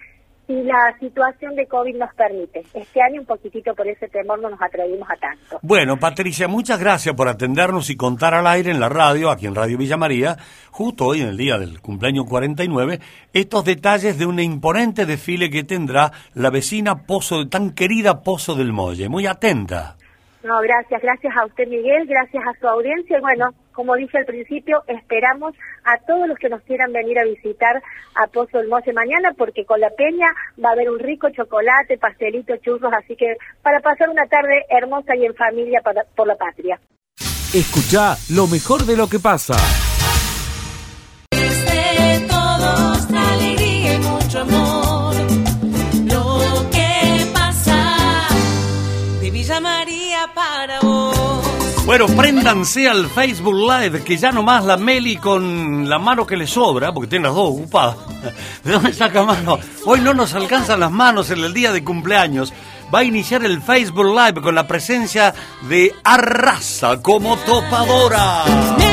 si 0.47 0.63
la 0.63 0.97
situación 0.99 1.55
de 1.55 1.67
COVID 1.67 1.95
nos 1.95 2.13
permite. 2.15 2.63
Este 2.73 3.01
año 3.01 3.21
un 3.21 3.25
poquitito 3.25 3.73
por 3.73 3.87
ese 3.87 4.07
temor 4.07 4.39
no 4.41 4.49
nos 4.49 4.61
atrevimos 4.61 5.09
a 5.09 5.15
tanto. 5.15 5.59
Bueno, 5.61 5.97
Patricia, 5.97 6.47
muchas 6.47 6.79
gracias 6.79 7.15
por 7.15 7.27
atendernos 7.27 7.89
y 7.89 7.95
contar 7.95 8.33
al 8.33 8.47
aire 8.47 8.71
en 8.71 8.79
la 8.79 8.89
radio, 8.89 9.29
aquí 9.29 9.45
en 9.45 9.55
Radio 9.55 9.77
Villa 9.77 9.97
María, 9.97 10.37
justo 10.71 11.05
hoy 11.05 11.21
en 11.21 11.29
el 11.29 11.37
día 11.37 11.57
del 11.57 11.81
cumpleaños 11.81 12.25
49, 12.27 12.99
estos 13.33 13.65
detalles 13.65 14.17
de 14.17 14.25
un 14.25 14.39
imponente 14.39 15.05
desfile 15.05 15.49
que 15.49 15.63
tendrá 15.63 16.11
la 16.33 16.49
vecina 16.49 17.05
Pozo, 17.05 17.47
tan 17.47 17.71
querida 17.71 18.21
Pozo 18.21 18.55
del 18.55 18.73
Molle. 18.73 19.09
Muy 19.09 19.27
atenta. 19.27 19.95
No, 20.43 20.59
gracias, 20.59 21.01
gracias 21.01 21.33
a 21.37 21.45
usted 21.45 21.67
Miguel, 21.67 22.07
gracias 22.07 22.43
a 22.47 22.59
su 22.59 22.67
audiencia 22.67 23.17
y 23.17 23.21
bueno, 23.21 23.51
como 23.73 23.95
dije 23.95 24.17
al 24.17 24.25
principio, 24.25 24.83
esperamos 24.87 25.53
a 25.83 25.97
todos 26.05 26.27
los 26.27 26.37
que 26.37 26.49
nos 26.49 26.61
quieran 26.63 26.91
venir 26.93 27.17
a 27.19 27.23
visitar 27.23 27.81
a 28.15 28.27
Pozo 28.27 28.57
del 28.57 28.67
mañana 28.67 29.33
porque 29.37 29.65
con 29.65 29.79
la 29.79 29.89
peña 29.89 30.27
va 30.63 30.69
a 30.69 30.73
haber 30.73 30.89
un 30.89 30.99
rico 30.99 31.29
chocolate, 31.29 31.97
pastelito, 31.97 32.55
churros, 32.57 32.91
así 32.93 33.15
que 33.15 33.35
para 33.61 33.79
pasar 33.79 34.09
una 34.09 34.25
tarde 34.27 34.65
hermosa 34.69 35.15
y 35.15 35.25
en 35.25 35.35
familia 35.35 35.81
para- 35.81 36.03
por 36.15 36.27
la 36.27 36.35
patria. 36.35 36.79
Escucha 37.53 38.15
lo 38.29 38.47
mejor 38.47 38.85
de 38.85 38.95
lo 38.95 39.07
que 39.09 39.19
pasa. 39.19 39.55
Bueno, 51.85 52.05
préndanse 52.07 52.87
al 52.87 53.09
Facebook 53.09 53.55
Live, 53.55 54.03
que 54.03 54.15
ya 54.15 54.31
nomás 54.31 54.63
la 54.65 54.77
Meli 54.77 55.17
con 55.17 55.89
la 55.89 55.99
mano 55.99 56.25
que 56.25 56.37
le 56.37 56.47
sobra, 56.47 56.93
porque 56.93 57.09
tiene 57.09 57.25
las 57.25 57.35
dos 57.35 57.49
ocupadas. 57.49 57.97
¿De 58.63 58.71
dónde 58.71 58.93
saca 58.93 59.23
mano? 59.23 59.59
Hoy 59.85 59.99
no 59.99 60.13
nos 60.13 60.33
alcanzan 60.33 60.79
las 60.79 60.91
manos 60.91 61.31
en 61.31 61.39
el 61.39 61.53
día 61.53 61.73
de 61.73 61.83
cumpleaños. 61.83 62.53
Va 62.93 62.99
a 62.99 63.03
iniciar 63.03 63.43
el 63.43 63.61
Facebook 63.61 64.05
Live 64.05 64.41
con 64.41 64.53
la 64.55 64.67
presencia 64.67 65.33
de 65.67 65.93
Arrasa 66.03 67.01
como 67.01 67.35
topadora. 67.37 68.90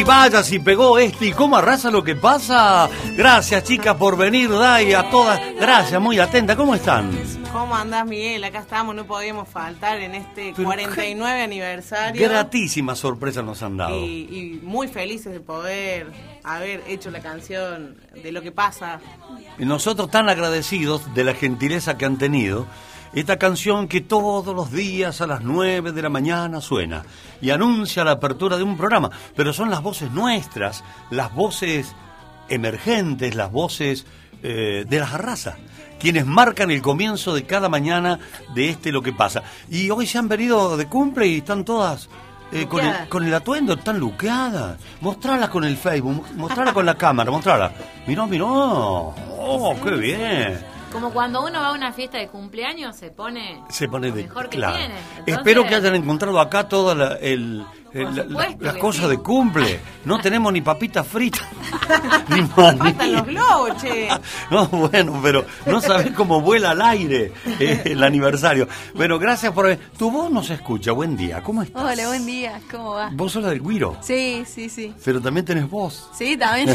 Y 0.00 0.04
vaya 0.04 0.42
si 0.42 0.58
pegó 0.58 0.98
este 0.98 1.26
y 1.26 1.32
cómo 1.32 1.58
arrasa 1.58 1.90
lo 1.90 2.02
que 2.02 2.16
pasa. 2.16 2.88
Gracias 3.16 3.64
chicas 3.64 3.96
por 3.96 4.16
venir, 4.16 4.48
Dai, 4.50 4.94
a 4.94 5.10
todas. 5.10 5.38
Gracias, 5.56 6.00
muy 6.00 6.18
atenta. 6.18 6.56
¿Cómo 6.56 6.74
están? 6.74 7.10
¿Cómo 7.52 7.76
andás, 7.76 8.06
Miguel? 8.06 8.42
Acá 8.44 8.60
estamos, 8.60 8.94
no 8.94 9.04
podíamos 9.04 9.46
faltar 9.46 10.00
en 10.00 10.14
este 10.14 10.54
Pero 10.56 10.68
49 10.68 11.42
aniversario. 11.42 12.28
Gratísimas 12.28 12.98
sorpresas 12.98 13.44
nos 13.44 13.62
han 13.62 13.76
dado. 13.76 13.96
Y, 13.96 14.60
y 14.60 14.60
muy 14.62 14.88
felices 14.88 15.32
de 15.32 15.40
poder 15.40 16.10
haber 16.44 16.82
hecho 16.88 17.10
la 17.10 17.20
canción 17.20 17.96
de 18.14 18.32
lo 18.32 18.40
que 18.40 18.52
pasa. 18.52 19.00
Y 19.58 19.66
nosotros 19.66 20.10
tan 20.10 20.30
agradecidos 20.30 21.12
de 21.14 21.24
la 21.24 21.34
gentileza 21.34 21.98
que 21.98 22.06
han 22.06 22.16
tenido. 22.16 22.66
Esta 23.12 23.38
canción 23.38 23.88
que 23.88 24.00
todos 24.00 24.54
los 24.54 24.70
días 24.70 25.20
a 25.20 25.26
las 25.26 25.42
9 25.42 25.90
de 25.90 26.02
la 26.02 26.08
mañana 26.08 26.60
suena 26.60 27.02
y 27.40 27.50
anuncia 27.50 28.04
la 28.04 28.12
apertura 28.12 28.56
de 28.56 28.62
un 28.62 28.76
programa, 28.76 29.10
pero 29.34 29.52
son 29.52 29.68
las 29.68 29.82
voces 29.82 30.12
nuestras, 30.12 30.84
las 31.10 31.34
voces 31.34 31.92
emergentes, 32.48 33.34
las 33.34 33.50
voces 33.50 34.06
eh, 34.44 34.84
de 34.88 35.00
las 35.00 35.12
razas, 35.12 35.56
quienes 35.98 36.24
marcan 36.24 36.70
el 36.70 36.82
comienzo 36.82 37.34
de 37.34 37.42
cada 37.42 37.68
mañana 37.68 38.20
de 38.54 38.68
este 38.68 38.92
lo 38.92 39.02
que 39.02 39.12
pasa. 39.12 39.42
Y 39.68 39.90
hoy 39.90 40.06
se 40.06 40.18
han 40.18 40.28
venido 40.28 40.76
de 40.76 40.86
cumple 40.86 41.26
y 41.26 41.38
están 41.38 41.64
todas 41.64 42.08
eh, 42.52 42.66
con, 42.66 42.78
el, 42.78 42.86
Luqueadas. 42.86 43.08
con 43.08 43.24
el 43.24 43.34
atuendo, 43.34 43.72
están 43.72 43.98
luqueadas. 43.98 44.78
Mostrala 45.00 45.50
con 45.50 45.64
el 45.64 45.76
Facebook, 45.76 46.26
mostrala 46.36 46.72
con 46.72 46.86
la 46.86 46.94
cámara, 46.96 47.28
mostrala. 47.32 47.72
Mirá, 48.06 48.24
mirá. 48.26 48.44
Oh, 48.46 49.76
qué 49.82 49.90
bien. 49.96 50.79
Como 50.92 51.12
cuando 51.12 51.42
uno 51.44 51.60
va 51.60 51.68
a 51.68 51.72
una 51.72 51.92
fiesta 51.92 52.18
de 52.18 52.28
cumpleaños 52.28 52.96
se 52.96 53.10
pone 53.10 53.62
Se 53.68 53.88
pone 53.88 54.08
lo 54.08 54.14
de 54.16 54.22
mejor 54.24 54.48
que 54.48 54.56
claro. 54.58 54.76
tiene. 54.76 54.94
Entonces, 55.18 55.36
Espero 55.36 55.64
que 55.66 55.74
hayan 55.76 55.94
encontrado 55.94 56.40
acá 56.40 56.68
la- 56.94 57.14
el- 57.14 57.64
Por 57.92 58.30
la- 58.30 58.56
las 58.60 58.76
cosas 58.76 59.04
sí. 59.04 59.10
de 59.10 59.18
cumple. 59.18 59.80
No 60.04 60.18
tenemos 60.20 60.52
ni 60.52 60.60
papitas 60.60 61.06
fritas, 61.06 61.42
ni. 62.28 62.42
Faltan 62.42 63.12
los 63.12 63.26
globos, 63.26 63.76
che. 63.82 64.08
No, 64.50 64.66
bueno, 64.68 65.18
pero 65.22 65.44
no 65.66 65.80
sabés 65.80 66.12
cómo 66.12 66.40
vuela 66.40 66.70
al 66.70 66.82
aire 66.82 67.32
eh, 67.58 67.82
el 67.86 68.02
aniversario. 68.02 68.68
Bueno, 68.94 69.18
gracias 69.18 69.52
por... 69.52 69.74
Tu 69.98 70.10
voz 70.10 70.30
no 70.30 70.42
se 70.42 70.54
escucha. 70.54 70.92
Buen 70.92 71.16
día. 71.16 71.42
¿Cómo 71.42 71.62
estás? 71.62 71.82
Hola, 71.82 72.06
buen 72.08 72.26
día, 72.26 72.60
¿cómo 72.70 72.94
va? 72.94 73.10
Vos 73.12 73.32
sos 73.32 73.42
la 73.42 73.50
del 73.50 73.60
Guiro, 73.62 73.96
Sí, 74.02 74.44
sí, 74.46 74.68
sí. 74.68 74.94
pero 75.04 75.20
también 75.20 75.44
tenés 75.44 75.68
voz. 75.68 76.08
Sí, 76.16 76.36
también. 76.36 76.68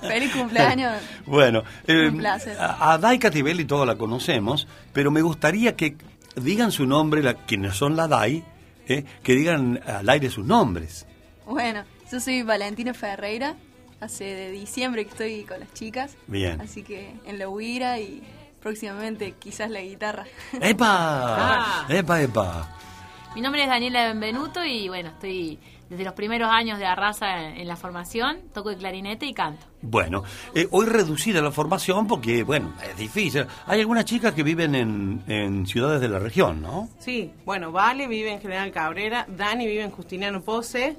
Feliz 0.00 0.32
cumpleaños. 0.34 0.94
Bueno, 1.26 1.62
eh, 1.86 2.08
Un 2.08 2.18
placer. 2.18 2.56
a, 2.58 2.92
a 2.92 2.98
Dai 2.98 3.18
Cativelli 3.18 3.64
todos 3.64 3.86
la 3.86 3.96
conocemos, 3.96 4.66
pero 4.92 5.10
me 5.10 5.22
gustaría 5.22 5.76
que 5.76 5.96
digan 6.36 6.70
su 6.72 6.86
nombre, 6.86 7.22
la, 7.22 7.34
quienes 7.34 7.76
son 7.76 7.96
la 7.96 8.08
DAI, 8.08 8.44
eh, 8.88 9.04
que 9.22 9.34
digan 9.34 9.80
al 9.86 10.08
aire 10.08 10.30
sus 10.30 10.44
nombres. 10.44 11.06
Bueno, 11.46 11.84
yo 12.10 12.20
soy 12.20 12.42
Valentina 12.42 12.94
Ferreira. 12.94 13.56
Hace 14.00 14.24
de 14.24 14.50
diciembre 14.50 15.04
que 15.04 15.10
estoy 15.10 15.44
con 15.44 15.60
las 15.60 15.72
chicas. 15.74 16.16
Bien. 16.26 16.60
Así 16.60 16.82
que 16.82 17.14
en 17.24 17.38
la 17.38 17.48
huira 17.48 18.00
y 18.00 18.22
próximamente 18.60 19.34
quizás 19.38 19.70
la 19.70 19.80
guitarra. 19.80 20.24
¡Epa! 20.60 20.86
Ah. 20.88 21.86
¡Epa, 21.88 22.20
epa! 22.20 22.76
Mi 23.34 23.40
nombre 23.40 23.62
es 23.62 23.68
Daniela 23.68 24.08
Benvenuto 24.08 24.64
y 24.64 24.88
bueno, 24.88 25.10
estoy 25.10 25.58
desde 25.92 26.04
los 26.04 26.14
primeros 26.14 26.50
años 26.50 26.78
de 26.78 26.86
Arrasa 26.86 27.44
en, 27.48 27.58
en 27.58 27.68
la 27.68 27.76
formación, 27.76 28.38
toco 28.54 28.70
el 28.70 28.78
clarinete 28.78 29.26
y 29.26 29.34
canto. 29.34 29.66
Bueno, 29.82 30.24
eh, 30.54 30.66
hoy 30.70 30.86
reducida 30.86 31.42
la 31.42 31.50
formación 31.52 32.06
porque, 32.06 32.42
bueno, 32.44 32.72
es 32.82 32.96
difícil. 32.96 33.46
Hay 33.66 33.80
algunas 33.80 34.06
chicas 34.06 34.32
que 34.32 34.42
viven 34.42 34.74
en, 34.74 35.22
en 35.26 35.66
ciudades 35.66 36.00
de 36.00 36.08
la 36.08 36.18
región, 36.18 36.62
¿no? 36.62 36.88
Sí, 36.98 37.30
bueno, 37.44 37.72
Vale 37.72 38.08
vive 38.08 38.32
en 38.32 38.40
General 38.40 38.70
Cabrera, 38.72 39.26
Dani 39.28 39.66
vive 39.66 39.82
en 39.82 39.90
Justiniano 39.90 40.40
Pose, 40.40 40.96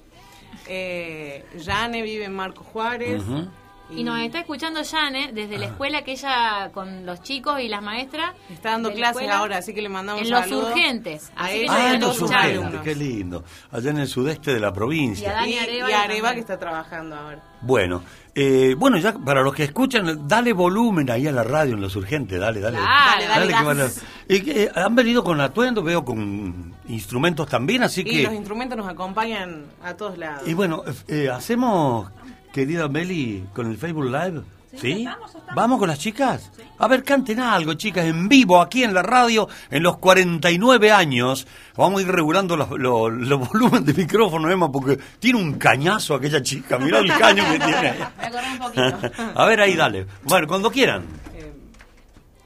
eh, 0.67 1.43
Yane 1.57 2.03
vive 2.03 2.25
en 2.25 2.35
Marco 2.35 2.63
Juárez. 2.63 3.23
Ujú. 3.23 3.47
Y 3.95 4.03
nos 4.03 4.19
está 4.19 4.39
escuchando 4.39 4.81
Yane 4.81 5.31
desde 5.33 5.57
la 5.57 5.65
escuela 5.67 6.03
que 6.03 6.13
ella 6.13 6.71
con 6.73 7.05
los 7.05 7.21
chicos 7.21 7.59
y 7.61 7.67
las 7.67 7.81
maestras 7.81 8.31
Está 8.49 8.71
dando 8.71 8.91
clases 8.93 9.29
ahora, 9.29 9.57
así 9.57 9.73
que 9.73 9.81
le 9.81 9.89
mandamos 9.89 10.21
en 10.23 10.29
los 10.31 10.51
urgentes. 10.51 11.31
a 11.35 11.47
que 11.47 11.63
y 11.63 11.67
Ah, 11.67 11.73
a 11.75 11.93
en 11.93 12.01
los 12.01 12.19
urgentes, 12.21 12.81
qué 12.81 12.95
lindo. 12.95 13.43
Allá 13.71 13.91
en 13.91 13.97
el 13.99 14.07
sudeste 14.07 14.53
de 14.53 14.59
la 14.59 14.67
Y 14.67 14.69
a 14.69 14.73
provincia. 14.73 15.31
Dani 15.33 15.51
Y, 15.53 15.57
Areva, 15.91 16.29
y 16.29 16.31
y 16.31 16.35
que 16.35 16.39
está 16.39 16.57
trabajando 16.59 17.15
ahora. 17.15 17.41
Bueno, 17.61 18.03
eh, 18.35 18.75
bueno, 18.77 18.97
ya 18.97 19.13
para 19.13 19.41
los 19.41 19.53
que 19.53 19.63
escuchan, 19.63 20.27
dale 20.27 20.51
volumen 20.51 21.09
ahí 21.09 21.27
a 21.27 21.31
la 21.31 21.43
radio 21.43 21.75
en 21.75 21.81
los 21.81 21.95
urgentes, 21.95 22.37
dale, 22.39 22.59
dale. 22.59 22.77
Dale, 22.77 23.25
dale, 23.27 23.45
que 23.47 23.51
gas. 23.53 23.65
van 23.65 23.79
a- 23.81 23.89
y 24.27 24.41
que, 24.41 24.63
eh, 24.63 24.71
han 24.75 24.95
venido 24.95 25.23
con 25.23 25.39
atuendo, 25.39 25.81
veo 25.81 26.03
con 26.03 26.73
instrumentos 26.89 27.47
también, 27.47 27.83
así 27.83 28.01
Y 28.01 28.03
que... 28.03 28.23
los 28.23 28.33
instrumentos 28.33 28.77
nos 28.77 28.87
acompañan 28.89 29.65
a 29.81 29.93
todos 29.93 30.17
lados. 30.17 30.45
Y 30.47 30.53
bueno, 30.53 30.83
eh, 31.07 31.29
hacemos, 31.29 32.09
querida 32.53 32.87
Meli, 32.87 33.43
con 33.53 33.69
el 33.69 33.77
Facebook 33.77 34.05
Live. 34.05 34.41
¿Sí? 34.79 35.07
¿Vamos 35.55 35.77
con 35.77 35.87
las 35.87 35.99
chicas? 35.99 36.51
A 36.79 36.87
ver, 36.87 37.03
canten 37.03 37.39
algo, 37.39 37.75
chicas, 37.75 38.05
en 38.05 38.27
vivo, 38.27 38.59
aquí 38.59 38.83
en 38.83 38.93
la 38.93 39.03
radio, 39.03 39.47
en 39.69 39.83
los 39.83 39.97
49 39.97 40.91
años. 40.91 41.45
Vamos 41.75 41.99
a 41.99 42.03
ir 42.03 42.11
regulando 42.11 42.55
los, 42.55 42.71
los, 42.71 43.11
los 43.11 43.49
volúmenes 43.49 43.85
de 43.85 43.93
micrófono, 43.93 44.49
Emma, 44.49 44.71
porque 44.71 44.97
tiene 45.19 45.39
un 45.39 45.53
cañazo 45.59 46.15
aquella 46.15 46.41
chica. 46.41 46.79
Mirá 46.79 46.99
el 46.99 47.07
caño 47.09 47.43
que 47.51 47.59
tiene. 47.59 47.93
Correr 48.31 48.51
un 48.51 48.57
poquito. 48.57 49.11
A 49.39 49.45
ver, 49.45 49.61
ahí, 49.61 49.75
dale. 49.75 50.07
Bueno, 50.23 50.47
cuando 50.47 50.71
quieran. 50.71 51.03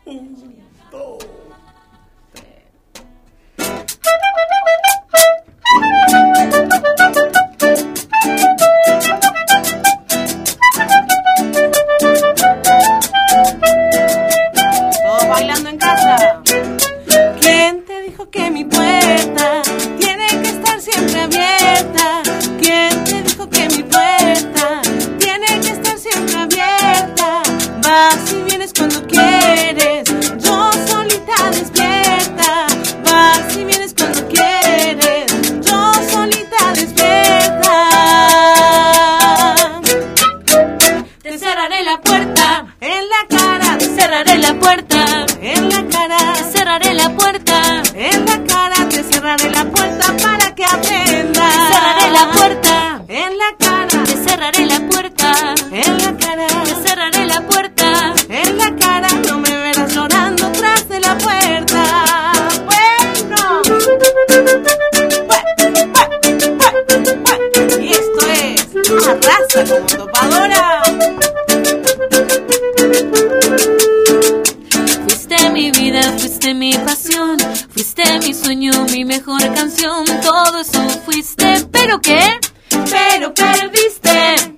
Todos 0.04 0.47
como 69.66 69.86
topadora. 69.88 70.84
Fuiste 75.04 75.50
mi 75.52 75.72
vida, 75.72 76.02
fuiste 76.18 76.54
mi 76.54 76.74
pasión, 76.74 77.38
fuiste 77.70 78.04
mi 78.20 78.34
sueño, 78.36 78.72
mi 78.92 79.04
mejor 79.04 79.42
canción, 79.56 80.06
todo 80.22 80.60
eso 80.60 80.88
fuiste, 81.06 81.66
pero 81.72 82.00
qué, 82.02 82.22
pero 82.70 83.34
perdiste. 83.34 84.56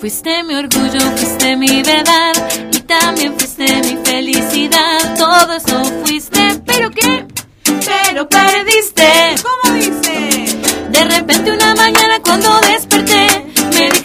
Fuiste 0.00 0.42
mi 0.44 0.54
orgullo, 0.54 1.00
fuiste 1.16 1.56
mi 1.56 1.82
verdad 1.82 2.32
y 2.72 2.80
también 2.80 3.38
fuiste 3.38 3.66
mi 3.82 3.98
felicidad, 4.04 5.16
todo 5.18 5.52
eso 5.54 5.84
fuiste, 6.04 6.60
pero 6.66 6.90
qué, 6.90 7.26
pero 7.64 8.26
perdiste. 8.28 9.36
¿Cómo 9.42 9.74
dice? 9.76 10.58
De 10.90 11.04
repente 11.04 11.52
una 11.52 11.74
mañana 11.74 12.20
cuando 12.22 12.58
desperté 12.62 13.41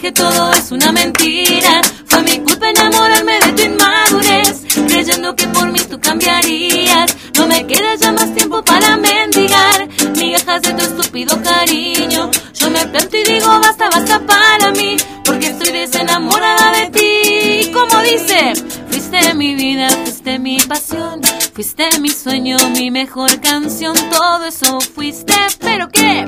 Dije 0.00 0.12
todo 0.12 0.52
es 0.52 0.70
una 0.70 0.92
mentira. 0.92 1.82
Fue 2.06 2.22
mi 2.22 2.38
culpa 2.38 2.70
enamorarme 2.70 3.40
de 3.40 3.52
tu 3.52 3.62
inmadurez 3.62 4.62
Creyendo 4.86 5.34
que 5.34 5.44
por 5.48 5.72
mí 5.72 5.80
tú 5.90 5.98
cambiarías. 5.98 7.16
No 7.34 7.48
me 7.48 7.66
queda 7.66 7.96
ya 7.96 8.12
más 8.12 8.32
tiempo 8.32 8.62
para 8.62 8.96
mendigar. 8.96 9.88
Migajas 10.16 10.62
de 10.62 10.74
tu 10.74 10.84
estúpido 10.84 11.42
cariño. 11.42 12.30
Yo 12.54 12.70
me 12.70 12.86
planto 12.86 13.16
y 13.16 13.24
digo 13.24 13.48
basta, 13.48 13.90
basta 13.90 14.20
para 14.20 14.70
mí 14.70 14.96
Porque 15.24 15.48
estoy 15.48 15.72
desenamorada 15.72 16.72
de 16.72 16.90
ti 16.90 17.70
Como 17.72 18.00
dice 18.02 18.52
Fuiste 18.90 19.34
mi 19.34 19.54
vida, 19.56 19.88
fuiste 19.88 20.38
mi 20.38 20.60
pasión 20.60 21.20
Fuiste 21.54 21.88
mi 21.98 22.10
sueño, 22.10 22.56
mi 22.76 22.92
mejor 22.92 23.40
canción. 23.40 23.94
Todo 24.10 24.44
eso 24.44 24.80
fuiste, 24.80 25.34
pero 25.58 25.88
qué 25.88 26.24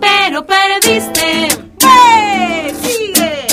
pero 0.00 0.44
perdiste. 0.44 1.48
¡Sigue! 2.82 3.46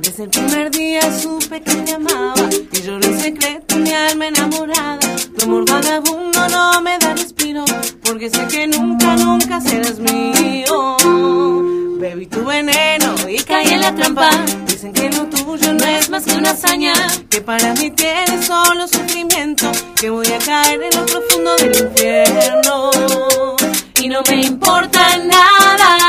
Desde 0.00 0.24
el 0.24 0.30
primer 0.30 0.70
día 0.70 1.00
supe 1.20 1.60
que 1.62 1.74
te 1.76 1.92
amaba 1.92 2.48
y 2.72 2.82
lloré 2.82 3.06
en 3.06 3.20
secreto 3.20 3.76
mi 3.76 3.90
alma 3.92 4.26
enamorada. 4.28 5.11
Tu 5.42 5.48
amor 5.48 5.64
vagabundo 5.68 6.48
no 6.50 6.80
me 6.82 6.96
da 6.98 7.14
respiro 7.14 7.64
porque 8.04 8.30
sé 8.30 8.46
que 8.46 8.68
nunca, 8.68 9.16
nunca 9.16 9.60
serás 9.60 9.98
mío. 9.98 10.96
Bebí 11.98 12.26
tu 12.26 12.44
veneno 12.44 13.16
y 13.28 13.38
caí 13.38 13.66
en 13.66 13.80
la 13.80 13.92
trampa. 13.92 14.30
Dicen 14.68 14.92
que 14.92 15.10
lo 15.10 15.26
tuyo 15.26 15.72
no 15.74 15.84
es 15.84 16.10
más 16.10 16.26
que 16.26 16.34
una 16.34 16.50
hazaña, 16.50 16.92
que 17.28 17.40
para 17.40 17.74
mí 17.74 17.90
tiene 17.90 18.40
solo 18.40 18.86
sufrimiento, 18.86 19.72
que 19.96 20.10
voy 20.10 20.28
a 20.28 20.38
caer 20.38 20.80
en 20.80 20.96
lo 20.96 21.06
profundo 21.06 21.56
del 21.56 21.86
infierno. 21.86 22.90
Y 24.00 24.08
no 24.08 24.20
me 24.28 24.42
importa 24.42 25.18
nada, 25.18 26.01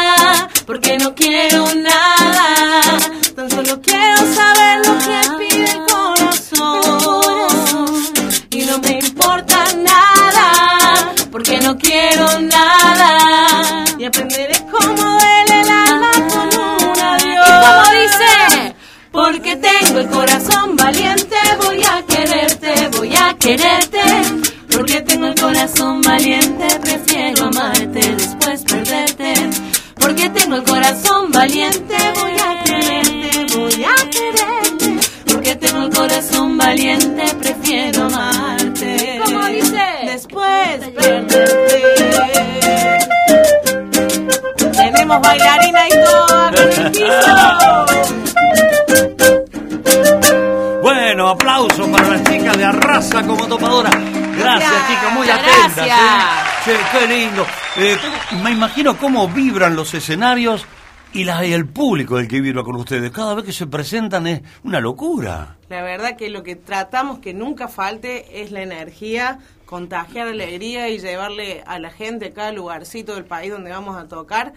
qué 56.94 57.08
lindo. 57.08 57.46
Eh, 57.78 57.98
me 58.44 58.52
imagino 58.52 58.98
cómo 58.98 59.28
vibran 59.28 59.76
los 59.76 59.94
escenarios 59.94 60.66
y, 61.12 61.24
la, 61.24 61.46
y 61.46 61.54
el 61.54 61.68
público 61.68 62.18
del 62.18 62.28
que 62.28 62.42
vibra 62.42 62.64
con 62.64 62.76
ustedes. 62.76 63.12
Cada 63.12 63.34
vez 63.34 63.46
que 63.46 63.52
se 63.52 63.68
presentan 63.68 64.28
es 64.28 64.42
una 64.64 64.80
locura. 64.80 65.58
La 65.70 65.82
verdad 65.82 66.16
que 66.16 66.30
lo 66.30 66.44
que 66.44 66.56
tratamos 66.56 67.20
que 67.20 67.34
nunca 67.34 67.68
falte 67.68 68.42
es 68.42 68.52
la 68.52 68.62
energía, 68.62 69.40
contagiar 69.66 70.28
alegría 70.28 70.90
y 70.90 71.00
llevarle 71.00 71.64
a 71.66 71.80
la 71.80 71.90
gente 71.90 72.28
a 72.28 72.34
cada 72.34 72.52
lugarcito 72.52 73.16
del 73.16 73.26
país 73.26 73.52
donde 73.52 73.72
vamos 73.72 73.98
a 73.98 74.08
tocar 74.08 74.54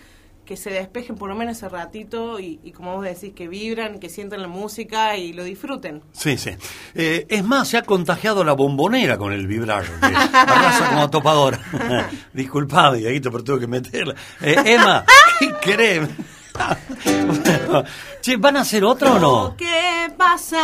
que 0.46 0.56
se 0.56 0.70
despejen 0.70 1.16
por 1.16 1.28
lo 1.28 1.34
menos 1.34 1.56
ese 1.56 1.68
ratito 1.68 2.40
y, 2.40 2.60
y 2.62 2.70
como 2.70 2.94
vos 2.94 3.04
decís, 3.04 3.32
que 3.34 3.48
vibran, 3.48 3.98
que 3.98 4.08
sientan 4.08 4.40
la 4.40 4.48
música 4.48 5.16
y 5.16 5.32
lo 5.32 5.44
disfruten. 5.44 6.02
Sí, 6.12 6.38
sí. 6.38 6.50
Eh, 6.94 7.26
es 7.28 7.44
más, 7.44 7.68
se 7.68 7.76
ha 7.76 7.82
contagiado 7.82 8.44
la 8.44 8.52
bombonera 8.52 9.18
con 9.18 9.32
el 9.32 9.46
vibrar. 9.46 9.84
Arrasa 10.00 10.90
como 10.90 11.10
topadora. 11.10 11.60
Disculpad, 12.32 12.94
Dieguito, 12.94 13.30
pero 13.30 13.44
tuve 13.44 13.60
que 13.60 13.66
meterla. 13.66 14.14
Eh, 14.40 14.56
Emma, 14.64 15.04
¿qué 15.38 15.52
querés? 15.60 16.08
Bueno, 17.04 17.84
che, 18.22 18.38
¿van 18.38 18.56
a 18.56 18.60
hacer 18.62 18.82
otro 18.82 19.16
o 19.16 19.18
no? 19.18 19.56
¿Qué 19.58 20.10
pasa? 20.16 20.56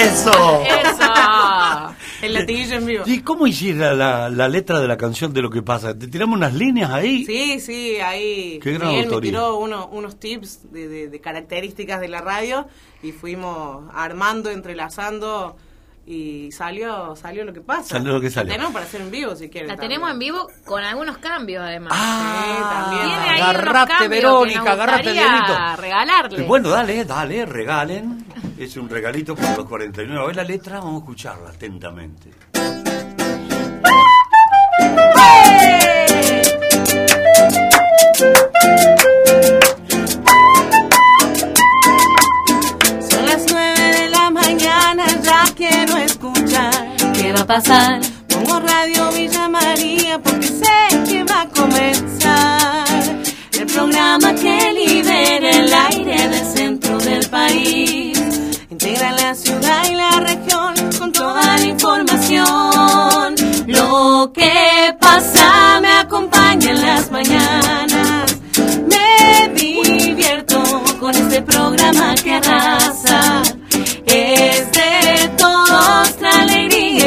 ¡Eso! 0.00 0.62
¡Eso! 0.62 1.01
El 2.26 2.34
latiguillo 2.34 2.76
en 2.76 2.86
vivo. 2.86 3.04
¿Y 3.06 3.20
cómo 3.20 3.46
hiciste 3.46 3.74
la, 3.94 4.28
la 4.28 4.48
letra 4.48 4.80
de 4.80 4.88
la 4.88 4.96
canción 4.96 5.32
de 5.32 5.42
lo 5.42 5.50
que 5.50 5.60
pasa? 5.62 5.96
¿Te 5.98 6.06
tiramos 6.08 6.36
unas 6.36 6.54
líneas 6.54 6.90
ahí? 6.90 7.24
Sí, 7.24 7.58
sí, 7.60 7.96
ahí 7.96 8.58
Qué 8.62 8.72
gran 8.72 8.88
Miguel 8.88 9.06
me 9.06 9.14
autoría. 9.14 9.30
tiró 9.32 9.56
uno- 9.58 9.88
unos 9.92 10.18
tips 10.20 10.72
de, 10.72 10.88
de- 10.88 11.08
de 11.08 11.20
características 11.20 12.00
de 12.00 12.08
la 12.08 12.20
radio 12.20 12.66
y 13.02 13.12
fuimos 13.12 13.84
armando, 13.92 14.50
entrelazando 14.50 15.56
y 16.04 16.50
salió 16.50 17.14
salió 17.14 17.44
lo 17.44 17.52
que 17.52 17.60
pasa. 17.60 17.96
Salió 17.96 18.12
lo 18.14 18.20
que 18.20 18.30
salió. 18.30 18.48
La 18.48 18.54
tenemos 18.54 18.72
para 18.72 18.84
hacer 18.84 19.00
en 19.00 19.10
vivo 19.10 19.36
si 19.36 19.48
quieren. 19.48 19.68
La 19.68 19.74
también. 19.74 19.90
tenemos 19.90 20.10
en 20.10 20.18
vivo 20.18 20.48
con 20.64 20.82
algunos 20.82 21.18
cambios, 21.18 21.62
además. 21.62 21.92
Ah, 21.94 22.90
también. 22.90 23.22
Tiene 23.22 23.40
agarrate, 23.40 24.08
Verónica, 24.08 24.60
que 24.60 24.64
nos 24.64 24.74
agarrate, 24.74 25.80
regalarle. 25.80 26.42
Bueno, 26.44 26.68
dale, 26.70 27.04
dale, 27.04 27.46
regalen. 27.46 28.24
Es 28.58 28.76
un 28.76 28.88
regalito 28.88 29.34
para 29.34 29.56
los 29.56 29.66
49. 29.66 30.22
A 30.22 30.26
ver 30.26 30.36
la 30.36 30.44
letra, 30.44 30.78
vamos 30.78 30.94
a 30.94 30.98
escucharla 30.98 31.50
atentamente. 31.50 32.30
Son 38.22 39.01
quiero 45.62 45.96
escuchar. 45.98 46.96
¿Qué 47.14 47.32
va 47.32 47.42
a 47.42 47.46
pasar? 47.46 48.00
Pongo 48.28 48.58
Radio 48.58 49.12
Villa 49.12 49.48
María 49.48 50.18
porque 50.18 50.48
sé 50.48 50.78
que 51.08 51.22
va 51.24 51.42
a 51.42 51.48
comenzar. 51.48 52.84
El 53.60 53.66
programa 53.66 54.34
que 54.34 54.56
libera 54.72 55.50
el 55.50 55.72
aire 55.72 56.28
del 56.28 56.46
centro 56.46 56.98
del 56.98 57.24
país. 57.28 58.18
Integra 58.70 59.12
la 59.12 59.34
ciudad 59.34 59.82
y 59.88 59.94
la 59.94 60.18
región 60.30 60.74
con 60.98 61.12
toda 61.12 61.56
la 61.56 61.64
información. 61.64 63.34
Lo 63.68 64.32
que 64.34 64.96
pasa 64.98 65.78
me 65.80 65.92
acompaña 66.04 66.70
en 66.70 66.80
las 66.80 67.10
mañanas. 67.12 68.36
Me 68.92 69.48
divierto 69.54 70.60
con 70.98 71.14
este 71.14 71.42
programa 71.42 72.14
que 72.16 72.32
arrasa. 72.32 73.42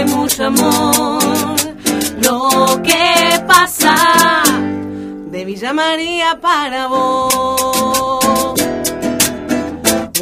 Mucho 0.03 0.45
amor. 0.45 1.55
Lo 2.21 2.81
que 2.84 3.39
pasa 3.47 4.43
de 5.31 5.45
Villa 5.45 5.73
María 5.73 6.39
para 6.41 6.88
vos. 6.88 8.53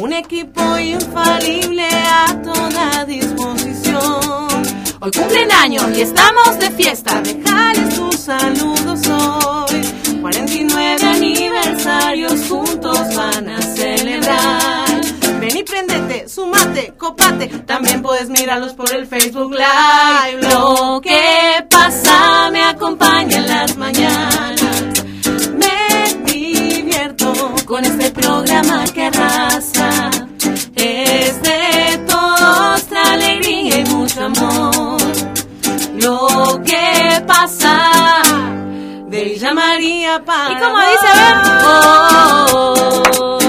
Un 0.00 0.12
equipo 0.12 0.78
infalible 0.78 1.88
a 1.88 2.42
toda 2.42 3.04
disposición. 3.04 4.62
Hoy 5.00 5.10
cumplen 5.10 5.50
años 5.50 5.84
y 5.96 6.02
estamos 6.02 6.58
de 6.58 6.70
fiesta. 6.70 7.20
Dejales 7.22 7.94
tus 7.96 8.16
saludos 8.16 9.00
hoy. 9.08 10.20
49 10.20 10.73
sumate, 16.74 16.92
copate. 16.96 17.48
También 17.66 18.02
puedes 18.02 18.28
mirarlos 18.28 18.74
por 18.74 18.92
el 18.94 19.06
Facebook 19.06 19.52
Live. 19.52 20.48
Lo 20.50 21.00
que 21.00 21.64
pasa 21.70 22.50
me 22.50 22.62
acompaña 22.62 23.36
en 23.36 23.48
las 23.48 23.76
mañanas. 23.76 24.82
Me 25.56 26.32
divierto 26.32 27.32
con 27.66 27.84
este 27.84 28.10
programa 28.10 28.84
que 28.92 29.06
arrasa. 29.06 30.10
Es 30.76 31.42
de 31.42 31.98
todos 32.06 32.84
alegría 33.12 33.80
y 33.80 33.84
mucho 33.86 34.24
amor. 34.24 34.98
Lo 36.00 36.60
que 36.64 37.22
pasa 37.26 38.22
de 39.08 39.24
Villa 39.24 39.54
María 39.54 40.22
para 40.24 40.52
¿Y 40.52 40.56
cómo 40.62 40.78
dice? 40.78 41.06
A 41.06 41.14
ver. 41.14 41.34
Oh, 41.66 43.02
oh, 43.20 43.43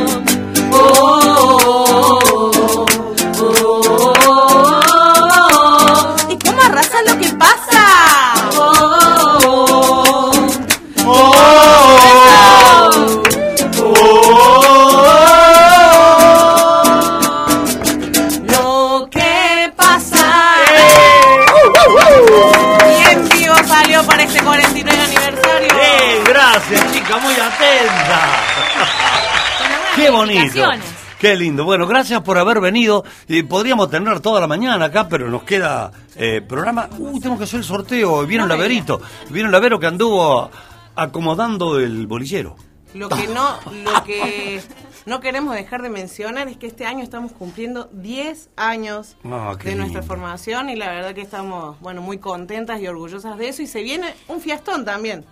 bonito. 30.35 30.85
Qué 31.19 31.35
lindo. 31.35 31.63
Bueno, 31.63 31.87
gracias 31.87 32.21
por 32.21 32.37
haber 32.37 32.59
venido. 32.59 33.03
Eh, 33.27 33.43
podríamos 33.43 33.89
tener 33.89 34.19
toda 34.19 34.39
la 34.41 34.47
mañana 34.47 34.85
acá, 34.85 35.07
pero 35.07 35.29
nos 35.29 35.43
queda 35.43 35.91
eh, 36.15 36.41
programa. 36.47 36.89
Uh, 36.97 37.19
tenemos 37.19 37.37
que 37.39 37.45
hacer 37.45 37.59
el 37.59 37.65
sorteo. 37.65 38.25
Vieron 38.27 38.47
la 38.49 38.55
Verito. 38.55 39.01
Vieron 39.29 39.51
la 39.51 39.59
Vero 39.59 39.79
que 39.79 39.87
anduvo 39.87 40.49
acomodando 40.95 41.79
el 41.79 42.07
bolillero. 42.07 42.55
Lo 42.93 43.09
que 43.09 43.27
no, 43.27 43.59
lo 43.83 44.03
que 44.05 44.61
no 45.05 45.19
queremos 45.19 45.53
dejar 45.55 45.81
de 45.81 45.89
mencionar 45.89 46.47
es 46.47 46.55
que 46.57 46.67
este 46.67 46.85
año 46.85 47.03
estamos 47.03 47.31
cumpliendo 47.33 47.89
10 47.91 48.49
años 48.55 49.17
Ah, 49.25 49.55
de 49.61 49.75
nuestra 49.75 49.99
lindo. 50.01 50.03
formación 50.03 50.69
y 50.69 50.75
la 50.77 50.89
verdad 50.91 51.13
que 51.13 51.21
estamos, 51.21 51.77
bueno, 51.81 52.01
muy 52.01 52.19
contentas 52.19 52.79
y 52.79 52.87
orgullosas 52.87 53.37
de 53.37 53.49
eso 53.49 53.61
y 53.61 53.67
se 53.67 53.81
viene 53.83 54.13
un 54.29 54.39
fiestón 54.39 54.85
también. 54.85 55.25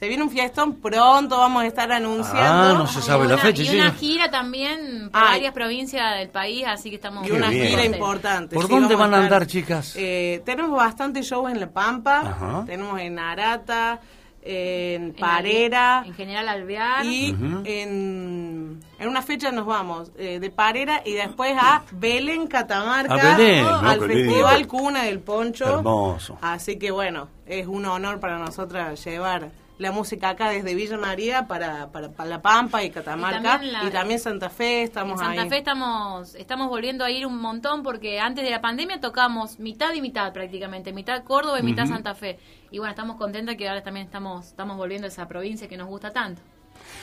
Se 0.00 0.08
viene 0.08 0.22
un 0.22 0.30
fiestón 0.30 0.76
pronto, 0.76 1.36
vamos 1.36 1.62
a 1.62 1.66
estar 1.66 1.92
anunciando. 1.92 2.40
Ah, 2.40 2.72
no 2.72 2.86
se 2.86 3.02
sabe 3.02 3.28
la 3.28 3.36
fecha. 3.36 3.62
y 3.62 3.66
sí. 3.66 3.76
una 3.76 3.90
gira 3.90 4.30
también 4.30 5.10
por 5.12 5.20
varias 5.20 5.52
provincias 5.52 6.18
del 6.18 6.30
país, 6.30 6.64
así 6.66 6.88
que 6.88 6.96
estamos 6.96 7.28
Y 7.28 7.32
una 7.32 7.50
Qué 7.50 7.56
bien. 7.56 7.66
gira 7.68 7.84
importante. 7.84 8.54
¿Por 8.56 8.64
sí, 8.64 8.70
dónde 8.72 8.94
van 8.94 9.12
a 9.12 9.16
estar- 9.18 9.24
andar, 9.24 9.46
chicas? 9.46 9.94
Eh, 9.98 10.40
tenemos 10.46 10.70
bastantes 10.74 11.26
shows 11.28 11.50
en 11.52 11.60
La 11.60 11.68
Pampa, 11.70 12.20
Ajá. 12.20 12.64
tenemos 12.66 12.98
en 12.98 13.18
Arata, 13.18 14.00
en 14.42 15.12
Parera. 15.12 16.02
En 16.06 16.14
general 16.14 16.48
Alvear. 16.48 17.04
Y 17.04 17.36
en, 17.66 18.80
en 18.98 19.06
una 19.06 19.20
fecha 19.20 19.52
nos 19.52 19.66
vamos 19.66 20.12
eh, 20.16 20.38
de 20.40 20.50
Parera 20.50 21.02
y 21.04 21.12
después 21.12 21.52
a 21.60 21.82
Belén, 21.92 22.46
Catamarca, 22.46 23.12
A 23.34 23.36
Belén, 23.36 23.64
¿no? 23.64 23.82
no, 23.82 23.88
al 23.90 24.00
lindo. 24.00 24.14
Festival 24.14 24.66
Cuna 24.66 25.02
del 25.02 25.20
Poncho. 25.20 25.66
Hermoso. 25.80 26.38
Así 26.40 26.78
que 26.78 26.90
bueno, 26.90 27.28
es 27.44 27.66
un 27.66 27.84
honor 27.84 28.18
para 28.18 28.38
nosotras 28.38 29.04
llevar 29.04 29.50
la 29.80 29.92
música 29.92 30.28
acá 30.28 30.50
desde 30.50 30.74
Villa 30.74 30.98
María 30.98 31.48
para, 31.48 31.90
para, 31.90 32.10
para 32.12 32.28
La 32.28 32.42
Pampa 32.42 32.84
y 32.84 32.90
Catamarca. 32.90 33.60
Y 33.86 33.90
también 33.90 34.20
Santa 34.20 34.50
Fe, 34.50 34.80
En 34.80 34.84
estamos 34.84 35.18
Santa 35.18 35.42
ahí. 35.42 35.48
Fe 35.48 35.56
estamos, 35.56 36.34
estamos 36.34 36.68
volviendo 36.68 37.02
a 37.02 37.10
ir 37.10 37.26
un 37.26 37.40
montón 37.40 37.82
porque 37.82 38.20
antes 38.20 38.44
de 38.44 38.50
la 38.50 38.60
pandemia 38.60 39.00
tocamos 39.00 39.58
mitad 39.58 39.94
y 39.94 40.02
mitad 40.02 40.34
prácticamente, 40.34 40.92
mitad 40.92 41.24
Córdoba 41.24 41.58
y 41.58 41.62
mitad. 41.62 41.86
Santa 41.86 42.14
Fe. 42.14 42.38
Y 42.70 42.78
bueno, 42.78 42.90
estamos 42.90 43.16
contentos 43.16 43.56
que 43.56 43.68
ahora 43.68 43.82
también 43.82 44.04
estamos, 44.04 44.48
estamos 44.48 44.76
volviendo 44.76 45.06
a 45.06 45.08
esa 45.08 45.26
provincia 45.26 45.66
que 45.66 45.78
nos 45.78 45.88
gusta 45.88 46.10
tanto. 46.10 46.42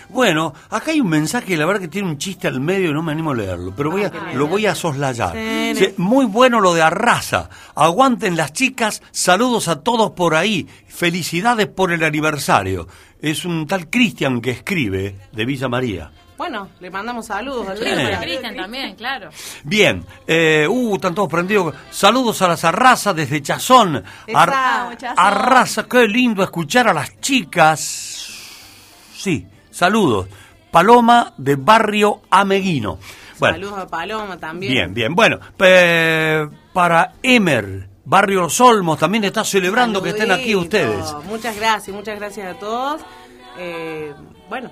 Bueno, 0.10 0.54
acá 0.70 0.92
hay 0.92 1.02
un 1.02 1.10
mensaje, 1.10 1.58
la 1.58 1.66
verdad 1.66 1.82
que 1.82 1.88
tiene 1.90 2.08
un 2.08 2.18
chiste 2.18 2.48
al 2.48 2.62
medio 2.62 2.90
y 2.92 2.94
no 2.94 3.04
me 3.04 3.12
animo 3.12 3.32
a 3.32 3.36
leerlo, 3.36 3.74
pero 3.76 3.92
voy 3.92 4.04
a, 4.04 4.12
lo 4.34 4.48
voy 4.48 4.66
a 4.66 4.74
soslayar. 4.74 5.34
Sí. 5.76 5.94
Muy 5.98 6.26
bueno 6.26 6.60
lo 6.62 6.74
de 6.74 6.82
Arrasa. 6.82 7.50
Aguanten 7.76 8.38
las 8.38 8.54
chicas, 8.54 9.02
saludos 9.12 9.68
a 9.68 9.82
todos 9.82 10.12
por 10.12 10.36
ahí. 10.36 10.68
Felicidades 10.88 11.68
por 11.68 11.92
el 11.92 12.04
aniversario. 12.04 12.88
Es 13.22 13.44
un 13.46 13.68
tal 13.68 13.90
Cristian 13.90 14.40
que 14.42 14.52
escribe 14.52 15.16
de 15.32 15.46
Villa 15.46 15.68
María. 15.68 16.12
Bueno, 16.38 16.70
le 16.80 16.92
mandamos 16.92 17.26
saludos. 17.26 17.68
al 17.68 17.78
Sí, 17.80 17.84
Cristian 18.22 18.56
también, 18.56 18.96
claro. 18.96 19.30
Bien, 19.64 20.06
eh, 20.28 20.68
uh, 20.70 20.96
están 20.96 21.16
todos 21.16 21.28
prendidos. 21.30 21.74
Saludos 21.90 22.42
a 22.44 22.48
las 22.48 22.64
Arrasa 22.64 23.12
desde 23.14 23.42
Chazón. 23.42 24.04
Ar- 24.34 24.96
Chazón. 24.98 25.16
Arrasa, 25.18 25.84
qué 25.88 26.08
lindo 26.08 26.44
escuchar 26.44 26.88
a 26.88 26.94
las 26.94 27.20
chicas. 27.20 28.30
Sí, 29.18 29.48
saludos. 29.78 30.28
Paloma 30.72 31.34
de 31.38 31.56
Barrio 31.56 32.22
Ameguino. 32.30 33.00
Bueno, 33.40 33.56
Saludos 33.56 33.80
a 33.80 33.88
Paloma 33.88 34.38
también. 34.38 34.72
bien, 34.74 34.94
bien. 34.94 35.16
Bueno, 35.16 35.40
eh, 35.60 36.48
para 36.74 37.14
Emer, 37.22 37.88
Barrio 38.04 38.42
Los 38.42 38.60
Olmos, 38.60 38.98
también 39.00 39.24
está 39.24 39.44
celebrando 39.44 40.02
que 40.02 40.10
estén 40.10 40.32
aquí 40.32 40.56
ustedes. 40.56 41.14
Muchas 41.26 41.56
gracias, 41.56 41.96
muchas 41.96 42.18
gracias 42.20 42.56
a 42.56 42.60
todos. 42.60 43.02
Eh, 43.60 44.14
bueno, 44.50 44.72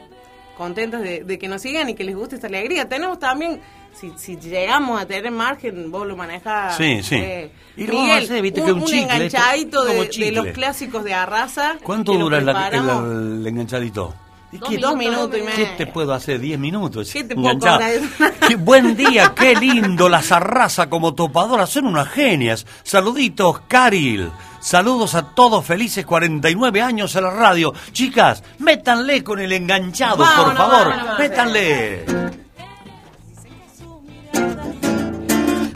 contentos 0.57 1.01
de, 1.01 1.23
de 1.23 1.37
que 1.37 1.47
nos 1.47 1.61
sigan 1.61 1.89
y 1.89 1.93
que 1.95 2.03
les 2.03 2.15
guste 2.15 2.35
esta 2.35 2.47
alegría. 2.47 2.89
Tenemos 2.89 3.19
también, 3.19 3.61
si, 3.93 4.11
si 4.17 4.37
llegamos 4.37 4.99
a 4.99 5.05
tener 5.05 5.31
margen, 5.31 5.91
vos 5.91 6.07
lo 6.07 6.15
manejás. 6.17 6.75
Sí, 6.75 7.03
sí. 7.03 7.15
eh, 7.15 7.51
Y 7.77 7.83
a 7.83 7.87
Miguel, 7.91 8.23
hacer, 8.23 8.41
viste, 8.41 8.61
un, 8.61 8.65
que 8.65 8.73
un 8.73 8.79
un 8.79 8.85
chicle, 8.85 9.01
esto, 9.03 9.13
enganchadito 9.15 9.83
de, 9.85 10.31
los 10.31 10.47
clásicos 10.47 11.03
de 11.03 11.13
Arrasa. 11.13 11.77
¿Cuánto 11.83 12.13
dura 12.13 12.39
el, 12.39 12.49
el 12.49 13.47
enganchadito? 13.47 14.13
¿Y 14.51 14.57
Dos 14.57 14.69
qué- 14.69 14.77
minutos, 14.77 14.99
minutos 14.99 15.39
y 15.39 15.55
¿Qué 15.55 15.65
te 15.77 15.87
puedo 15.87 16.13
hacer? 16.13 16.39
¿Diez 16.39 16.57
minutos? 16.57 17.09
¿Qué 17.11 17.23
te 17.25 17.35
puedo 17.35 17.49
Enganchado. 17.51 17.79
cobrar? 18.17 18.33
Qué 18.47 18.55
buen 18.55 18.95
día, 18.95 19.33
qué 19.35 19.55
lindo. 19.55 20.07
Las 20.07 20.31
arrasa 20.31 20.89
como 20.89 21.13
topadoras, 21.13 21.69
son 21.69 21.87
unas 21.87 22.07
genias. 22.09 22.65
Saluditos, 22.83 23.61
Caril. 23.67 24.31
Saludos 24.61 25.13
a 25.15 25.23
todos 25.35 25.65
felices 25.65 26.05
49 26.05 26.81
años 26.81 27.15
a 27.15 27.21
la 27.21 27.31
radio. 27.31 27.73
Chicas, 27.91 28.43
métanle 28.59 29.23
con 29.23 29.39
el 29.39 29.51
enganchado, 29.51 30.17
por 30.17 30.27
Vámonos, 30.27 30.57
favor. 30.57 30.89
vámonos. 30.89 31.19
Métanle. 31.19 32.05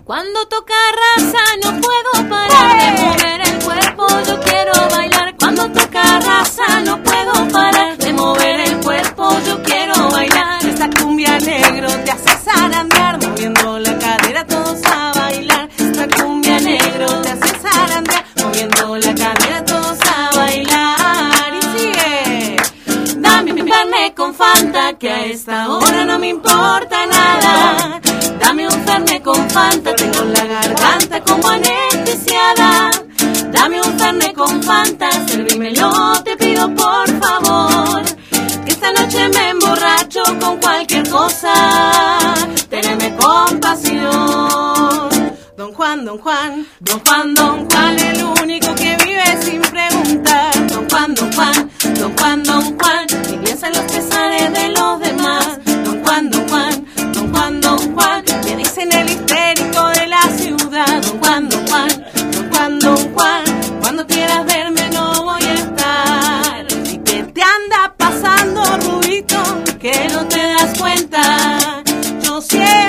Cuando 0.04 0.48
toca 0.48 0.74
raza 1.18 1.38
no 1.64 1.82
puedo 1.82 2.30
parar 2.30 2.96
de 2.96 3.04
mover 3.04 3.42
el 3.42 3.64
cuerpo, 3.64 4.08
yo 4.28 4.40
quiero 4.42 4.72
bailar. 4.90 5.29
Cuando 5.52 5.82
toca 5.82 6.04
raza 6.20 6.80
no 6.86 7.02
puedo 7.02 7.48
parar 7.48 7.98
de 7.98 8.14
mover 8.14 8.60
el 8.60 8.78
cuerpo, 8.82 9.36
yo 9.48 9.64
quiero 9.64 10.08
bailar. 10.12 10.64
Esta 10.64 10.88
cumbia 10.92 11.40
negro 11.40 11.88
te 12.06 12.12
hace 12.12 12.38
zarandear, 12.38 13.18
moviendo 13.20 13.80
la 13.80 13.98
cadera 13.98 14.46
todos 14.46 14.80
a 14.86 15.12
bailar. 15.12 15.68
Esta 15.76 16.08
cumbia 16.08 16.60
negro 16.60 17.08
te 17.24 17.30
hace 17.30 17.60
zarandear, 17.64 18.26
moviendo 18.44 18.98
la 18.98 19.16
cadera 19.16 19.66
todos 19.66 19.98
a 20.02 20.38
bailar. 20.38 21.52
Y 21.56 21.80
sigue. 21.80 22.56
Dame 23.16 23.52
mi 23.52 23.68
carne 23.68 24.14
con 24.14 24.36
Fanta, 24.36 24.94
que 25.00 25.10
a 25.10 25.26
esta 25.26 25.68
hora 25.68 26.06
no 26.06 26.20
me 26.20 26.28
importa 26.28 27.08
nada. 27.08 28.00
Dame 28.40 28.68
un 28.68 28.86
fernet 28.86 29.24
con 29.24 29.50
Fanta, 29.50 29.96
tengo 29.96 30.26
la 30.26 30.46
garganta 30.46 31.22
como 31.22 31.48
anestesiada. 31.48 32.92
Dame 33.60 33.82
un 33.82 34.00
fernet 34.00 34.34
con 34.34 34.64
Fanta, 34.64 35.10
servímelo, 35.28 35.92
te 36.24 36.38
pido 36.38 36.74
por 36.74 37.08
favor. 37.20 38.02
Que 38.64 38.72
esta 38.72 38.90
noche 38.94 39.28
me 39.28 39.50
emborracho 39.50 40.24
con 40.40 40.58
cualquier 40.62 41.10
cosa. 41.10 41.54
Teneme 42.70 43.14
compasión. 43.18 45.10
Don 45.58 45.74
Juan, 45.74 46.06
Don 46.06 46.18
Juan, 46.20 46.66
Don 46.80 47.02
Juan, 47.02 47.34
Don 47.36 47.70
Juan, 47.70 48.00
el 48.00 48.24
único 48.24 48.74
que 48.76 48.96
vive 49.04 49.42
sin 49.42 49.60
preguntar. 49.62 50.68
Don 50.70 50.90
Juan, 50.90 51.14
Don 51.16 51.34
Juan, 51.34 51.70
Don 52.00 52.18
Juan, 52.18 52.44
Don 52.44 52.80
Juan, 52.80 53.08
y 53.34 53.38
piensa 53.44 53.68
en 53.68 53.74
los 53.74 53.92
pesares 53.92 54.54
de 54.54 54.70
los 54.70 55.00
demás. 55.02 55.60
Don 55.84 56.02
Juan, 56.02 56.30
Don 56.32 56.48
Juan, 56.48 56.86
Don 57.12 57.34
Juan, 57.34 57.60
Don 57.60 57.94
Juan, 57.94 58.24
me 58.46 58.56
dicen 58.56 58.90
el 58.94 59.10
histérico 59.10 59.90
de 59.90 60.08
la 60.08 60.22
ciudad. 60.38 61.02
Don 61.02 61.20
Juan, 61.20 61.50
Don 61.50 61.68
Juan, 61.68 61.90
Don 62.68 63.14
Juan, 63.14 63.46
cuando 63.82 64.06
quieras 64.06 64.46
verme 64.46 64.90
no 64.90 65.24
voy 65.24 65.42
a 65.42 65.54
estar. 65.54 66.68
¿y 66.92 66.98
qué 66.98 67.24
te 67.24 67.42
anda 67.42 67.94
pasando, 67.96 68.62
Rubito? 68.82 69.42
Que 69.80 70.10
no 70.12 70.28
te 70.28 70.40
das 70.40 70.78
cuenta, 70.78 71.82
Yo 72.22 72.42
siempre 72.42 72.89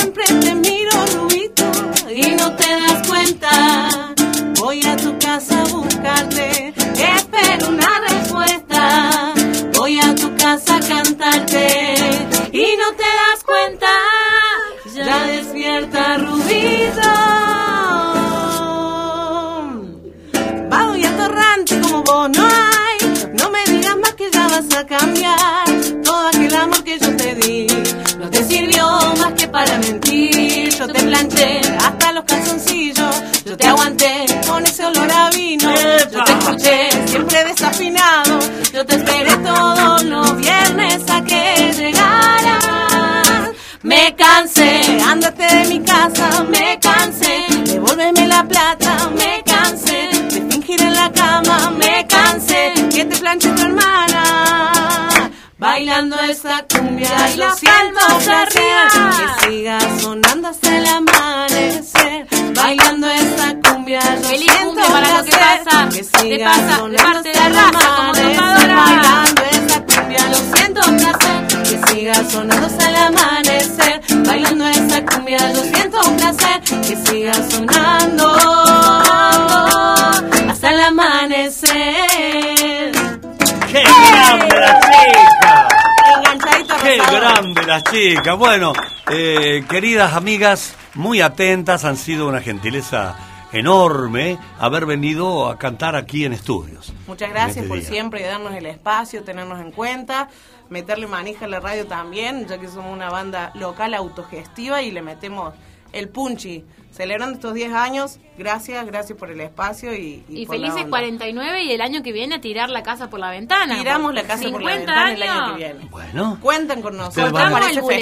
Bueno, 88.38 88.72
eh, 89.10 89.62
queridas 89.68 90.14
amigas, 90.14 90.74
muy 90.94 91.20
atentas, 91.20 91.84
han 91.84 91.98
sido 91.98 92.28
una 92.28 92.40
gentileza 92.40 93.14
enorme 93.52 94.38
haber 94.58 94.86
venido 94.86 95.50
a 95.50 95.58
cantar 95.58 95.96
aquí 95.96 96.24
en 96.24 96.32
estudios. 96.32 96.94
Muchas 97.06 97.28
gracias 97.28 97.58
este 97.58 97.68
por 97.68 97.78
día. 97.78 97.88
siempre 97.88 98.22
darnos 98.22 98.54
el 98.54 98.64
espacio, 98.64 99.22
tenernos 99.22 99.60
en 99.60 99.70
cuenta, 99.70 100.30
meterle 100.70 101.08
manija 101.08 101.44
a 101.44 101.48
la 101.48 101.60
radio 101.60 101.86
también, 101.86 102.46
ya 102.46 102.58
que 102.58 102.68
somos 102.68 102.90
una 102.90 103.10
banda 103.10 103.52
local 103.54 103.92
autogestiva 103.92 104.80
y 104.80 104.92
le 104.92 105.02
metemos 105.02 105.52
el 105.92 106.08
punchi. 106.08 106.64
Celebrando 106.92 107.36
estos 107.36 107.54
10 107.54 107.72
años, 107.72 108.18
gracias, 108.36 108.84
gracias 108.84 109.16
por 109.16 109.30
el 109.30 109.40
espacio 109.40 109.94
y, 109.94 110.24
Y 110.28 110.44
por 110.44 110.56
la 110.56 110.60
felices 110.66 110.84
onda. 110.84 110.90
49 110.98 111.62
y 111.62 111.72
el 111.72 111.80
año 111.82 112.02
que 112.02 112.10
viene 112.12 112.34
a 112.34 112.40
tirar 112.40 112.68
la 112.68 112.82
casa 112.82 113.08
por 113.08 113.20
la 113.20 113.30
ventana. 113.30 113.76
Tiramos 113.78 114.12
la 114.12 114.24
casa 114.24 114.50
por 114.50 114.60
la 114.60 114.72
50 114.72 114.76
ventana 115.04 115.12
el 115.12 115.22
año 115.22 115.52
que 115.52 115.56
viene. 115.56 115.88
Bueno, 115.88 116.38
Cuentan 116.42 116.82
con 116.82 116.96
nosotros. 116.96 117.26
Ustedes 117.28 117.32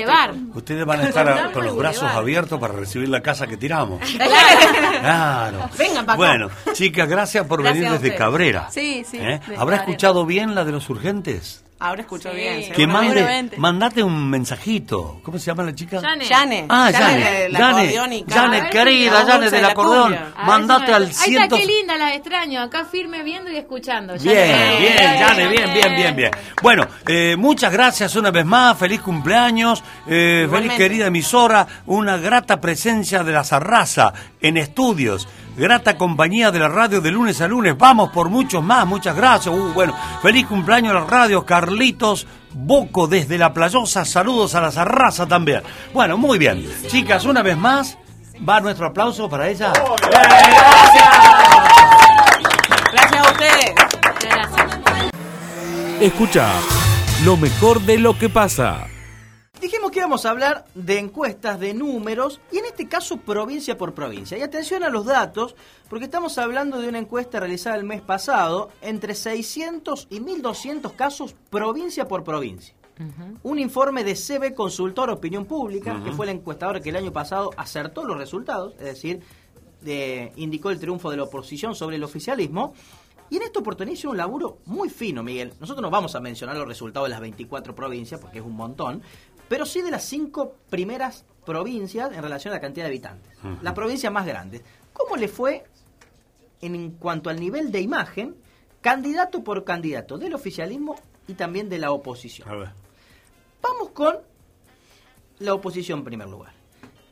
van 0.07 0.51
ustedes 0.55 0.87
van 0.87 1.01
a 1.01 1.05
estar 1.09 1.29
a- 1.29 1.53
con 1.53 1.65
los 1.67 1.77
brazos 1.77 2.11
abiertos 2.11 2.59
para 2.59 2.73
recibir 2.73 3.11
la 3.11 3.21
casa 3.23 3.47
que 3.47 3.57
tiramos. 3.59 4.01
Claro. 4.19 4.89
Claro. 5.01 5.71
Vengan 5.79 6.07
pa' 6.07 6.13
acá. 6.15 6.17
Bueno, 6.17 6.51
chicas, 6.73 7.09
gracias 7.09 7.47
por 7.47 7.63
Gracias 7.63 7.85
venir 7.85 8.01
desde. 8.01 8.17
Cabrera. 8.17 8.69
Sí, 8.71 9.05
sí. 9.09 9.19
¿Eh? 9.19 9.39
¿Habrá 9.59 9.77
escuchado 9.77 10.25
bien 10.27 10.55
la 10.55 10.65
de 10.65 10.73
los 10.73 10.89
urgentes? 10.91 11.63
Ahora 11.81 12.01
escucho 12.03 12.33
bien. 12.33 12.73
Que 12.73 12.89
mande, 12.89 13.51
mandate 13.57 14.03
un 14.03 14.29
mensajito. 14.29 15.21
¿Cómo 15.23 15.39
se 15.39 15.47
llama 15.47 15.63
la 15.63 15.73
chica? 15.75 16.01
Yane. 16.29 16.67
Ah, 16.69 16.89
y 16.91 16.93
Yane, 17.93 18.25
cada- 18.27 18.69
querida, 18.71 19.23
dulce 19.23 19.39
del 19.43 19.51
de 19.53 19.63
la 19.63 19.69
acordeón. 19.69 20.03
cumbia. 20.03 20.33
A 20.35 20.39
ver 20.39 20.47
Mandate 20.47 20.93
al 20.93 21.03
Ahí 21.07 21.13
ciento... 21.13 21.55
está, 21.55 21.57
qué 21.57 21.67
linda, 21.67 21.97
la 21.97 22.15
extraño. 22.15 22.63
Acá 22.63 22.85
firme 22.85 23.23
viendo 23.23 23.49
y 23.53 23.57
escuchando. 23.57 24.15
Bien, 24.15 24.79
bien, 24.81 25.19
Yane, 25.21 25.49
bien, 25.49 25.73
bien, 25.73 25.95
bien, 25.95 26.17
bien. 26.17 26.31
Bueno, 26.63 26.85
eh, 27.07 27.37
muchas 27.39 27.73
gracias 27.73 28.17
una 28.17 28.33
vez 28.33 28.45
más, 28.45 28.77
feliz 28.77 29.01
cumpleaños, 29.01 29.85
eh, 30.09 30.49
feliz 30.51 30.73
querida 30.73 31.07
emisora, 31.07 31.65
una 31.87 32.17
grata 32.17 32.61
presencia 32.61 33.23
de 33.23 33.33
la 33.33 33.45
Zarraza 33.45 34.13
en 34.41 34.57
estudios, 34.57 35.29
grata 35.59 35.97
compañía 35.99 36.51
de 36.51 36.61
la 36.61 36.69
radio 36.69 37.01
de 37.01 37.11
lunes 37.11 37.41
a 37.41 37.49
lunes, 37.49 37.77
vamos 37.77 38.11
por 38.11 38.31
muchos 38.31 38.63
más, 38.63 38.87
muchas 38.87 39.17
gracias, 39.17 39.55
Uh, 39.55 39.73
bueno, 39.75 39.95
feliz 40.23 40.47
cumpleaños 40.47 40.93
a 40.93 41.01
la 41.01 41.05
radio, 41.05 41.45
Carlitos 41.45 42.27
Boco 42.53 43.07
desde 43.07 43.37
la 43.39 43.53
playosa, 43.53 44.05
saludos 44.05 44.55
a 44.55 44.61
la 44.61 44.71
Zarraza 44.71 45.27
también. 45.27 45.63
Bueno, 45.93 46.17
muy 46.17 46.39
bien, 46.39 46.65
chicas, 46.87 47.25
una 47.25 47.43
vez 47.43 47.57
más, 47.57 47.99
va 48.49 48.61
nuestro 48.61 48.87
aplauso 48.87 49.29
para 49.29 49.49
ella. 49.49 49.73
Gracias 52.93 53.27
a 53.27 53.31
ustedes. 53.31 53.75
Escucha 56.01 56.49
lo 57.25 57.37
mejor 57.37 57.81
de 57.81 57.99
lo 57.99 58.17
que 58.17 58.29
pasa. 58.29 58.87
Dijimos 59.61 59.91
que 59.91 59.99
íbamos 59.99 60.25
a 60.25 60.31
hablar 60.31 60.67
de 60.75 60.99
encuestas, 60.99 61.59
de 61.59 61.75
números, 61.75 62.41
y 62.53 62.59
en 62.59 62.67
este 62.67 62.87
caso 62.89 63.17
provincia 63.17 63.77
por 63.77 63.93
provincia. 63.93 64.39
Y 64.39 64.43
atención 64.43 64.85
a 64.85 64.89
los 64.89 65.05
datos, 65.05 65.57
porque 65.89 66.05
estamos 66.05 66.39
hablando 66.39 66.79
de 66.81 66.89
una 66.89 66.99
encuesta 66.99 67.41
realizada 67.41 67.75
el 67.77 67.83
mes 67.85 68.01
pasado, 68.01 68.71
entre 68.83 69.15
600 69.17 70.07
y 70.11 70.21
1200 70.21 70.93
casos 70.93 71.35
provincia 71.51 72.07
por 72.07 72.23
provincia. 72.23 72.75
Un 73.45 73.59
informe 73.61 74.03
de 74.03 74.15
CB 74.15 74.55
Consultor 74.55 75.11
Opinión 75.11 75.45
Pública, 75.45 76.01
que 76.05 76.11
fue 76.13 76.27
la 76.27 76.33
encuestadora 76.33 76.81
que 76.81 76.91
el 76.91 76.97
año 76.97 77.13
pasado 77.13 77.51
acertó 77.57 78.05
los 78.05 78.17
resultados, 78.19 78.75
es 78.79 78.85
decir, 78.87 79.21
de- 79.83 80.33
indicó 80.37 80.71
el 80.71 80.81
triunfo 80.81 81.09
de 81.11 81.17
la 81.17 81.23
oposición 81.25 81.75
sobre 81.77 81.97
el 81.97 82.03
oficialismo. 82.05 82.75
Y 83.31 83.37
en 83.37 83.43
esta 83.43 83.61
oportunidad 83.61 83.93
hizo 83.95 84.09
un 84.11 84.17
laburo 84.17 84.57
muy 84.65 84.89
fino, 84.89 85.23
Miguel. 85.23 85.53
Nosotros 85.61 85.83
no 85.83 85.91
vamos 85.91 86.15
a 86.15 86.21
mencionar 86.21 86.57
los 86.57 86.67
resultados 86.67 87.07
de 87.07 87.11
las 87.11 87.21
24 87.21 87.75
provincias, 87.75 88.19
porque 88.19 88.39
es 88.39 88.45
un 88.45 88.57
montón, 88.57 89.03
pero 89.49 89.67
sí 89.67 89.83
de 89.83 89.91
las 89.91 90.05
cinco 90.05 90.55
primeras 90.71 91.25
provincias 91.45 92.13
en 92.13 92.23
relación 92.23 92.53
a 92.53 92.57
la 92.57 92.61
cantidad 92.61 92.85
de 92.85 92.91
habitantes. 92.91 93.33
Ujú. 93.39 93.59
Las 93.63 93.75
provincias 93.75 94.13
más 94.13 94.27
grandes. 94.27 94.63
¿Cómo 94.93 95.17
le 95.17 95.29
fue 95.29 95.65
en 96.61 96.93
cuanto 96.93 97.31
al 97.31 97.41
nivel 97.41 97.73
de 97.73 97.81
imagen, 97.81 98.37
candidato 98.81 99.43
por 99.43 99.65
candidato 99.65 100.19
del 100.19 100.35
oficialismo 100.35 100.97
y 101.27 101.35
también 101.35 101.69
de 101.69 101.79
la 101.79 101.93
oposición? 101.93 102.49
A 102.49 102.55
ver. 102.55 102.69
Vamos 103.63 103.91
con 103.91 104.19
la 105.39 105.55
oposición 105.55 106.01
en 106.01 106.05
primer 106.05 106.29
lugar. 106.29 106.53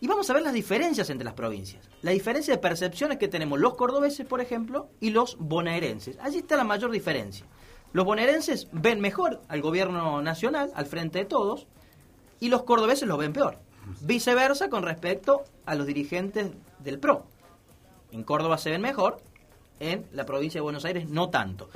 Y 0.01 0.07
vamos 0.07 0.29
a 0.29 0.35
ver 0.35 0.43
las 0.43 0.53
diferencias 0.53 1.09
entre 1.09 1.25
las 1.25 1.35
provincias. 1.35 1.89
La 2.03 2.11
diferencia 2.11 2.55
de 2.55 2.61
percepciones 2.61 3.19
que 3.19 3.29
tenemos 3.29 3.59
los 3.59 3.75
cordobeses, 3.75 4.27
por 4.27 4.41
ejemplo, 4.41 4.91
y 5.01 5.11
los 5.11 5.39
bonaerenses. 5.39 6.19
Allí 6.21 6.39
está 6.39 6.57
la 6.57 6.65
mayor 6.65 6.91
diferencia. 6.91 7.47
Los 7.93 8.05
bonaerenses 8.05 8.69
ven 8.73 9.01
mejor 9.01 9.41
al 9.49 9.63
gobierno 9.63 10.21
nacional, 10.21 10.71
al 10.75 10.85
frente 10.85 11.21
de 11.21 11.25
todos, 11.25 11.67
y 12.41 12.49
los 12.49 12.63
cordobeses 12.65 13.09
lo 13.09 13.17
ven 13.17 13.33
peor. 13.33 13.59
Viceversa 14.01 14.69
con 14.69 14.83
respecto 14.83 15.45
a 15.65 15.75
los 15.75 15.87
dirigentes 15.87 16.51
del 16.81 16.99
PRO. 16.99 17.25
En 18.13 18.23
Córdoba 18.23 18.59
se 18.59 18.71
ven 18.71 18.81
mejor, 18.81 19.19
en 19.81 20.07
la 20.13 20.27
provincia 20.27 20.59
de 20.59 20.63
Buenos 20.63 20.85
Aires 20.85 21.09
no 21.09 21.31
tanto. 21.31 21.69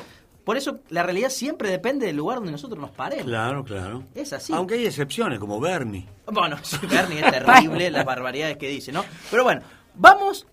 Por 0.45 0.57
eso 0.57 0.81
la 0.89 1.03
realidad 1.03 1.29
siempre 1.29 1.71
depende 1.71 2.07
del 2.07 2.17
lugar 2.17 2.39
donde 2.39 2.53
nosotros 2.53 2.81
nos 2.81 2.91
paremos. 2.91 3.27
Claro, 3.27 3.65
claro. 3.65 4.05
Es 4.15 4.33
así. 4.33 4.53
Aunque 4.53 4.75
hay 4.75 4.87
excepciones, 4.87 5.39
como 5.39 5.61
Bernie. 5.61 6.07
Bueno, 6.27 6.57
sí, 6.63 6.79
Bernie 6.89 7.21
es 7.21 7.31
terrible 7.31 7.91
las 7.91 8.05
barbaridades 8.05 8.57
que 8.57 8.69
dice, 8.69 8.91
¿no? 8.91 9.05
Pero 9.31 9.45
bueno, 9.45 9.63
vamos 9.95 10.47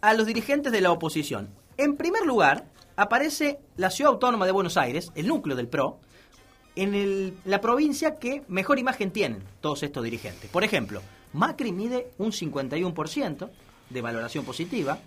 a 0.00 0.14
los 0.14 0.26
dirigentes 0.26 0.72
de 0.72 0.80
la 0.80 0.92
oposición. 0.92 1.48
En 1.76 1.96
primer 1.96 2.24
lugar, 2.24 2.66
aparece 2.96 3.58
la 3.76 3.90
Ciudad 3.90 4.12
Autónoma 4.12 4.46
de 4.46 4.52
Buenos 4.52 4.76
Aires, 4.76 5.10
el 5.14 5.26
núcleo 5.26 5.56
del 5.56 5.68
PRO, 5.68 5.98
en 6.76 6.94
el- 6.94 7.34
la 7.44 7.60
provincia 7.60 8.16
que 8.18 8.42
mejor 8.48 8.78
imagen 8.78 9.10
tienen 9.10 9.42
todos 9.60 9.82
estos 9.82 10.02
dirigentes. 10.04 10.50
Por 10.50 10.64
ejemplo, 10.64 11.00
Macri 11.32 11.72
mide 11.72 12.10
un 12.18 12.32
51% 12.32 13.50
de 13.90 14.00
valoración 14.02 14.44
positiva, 14.44 14.98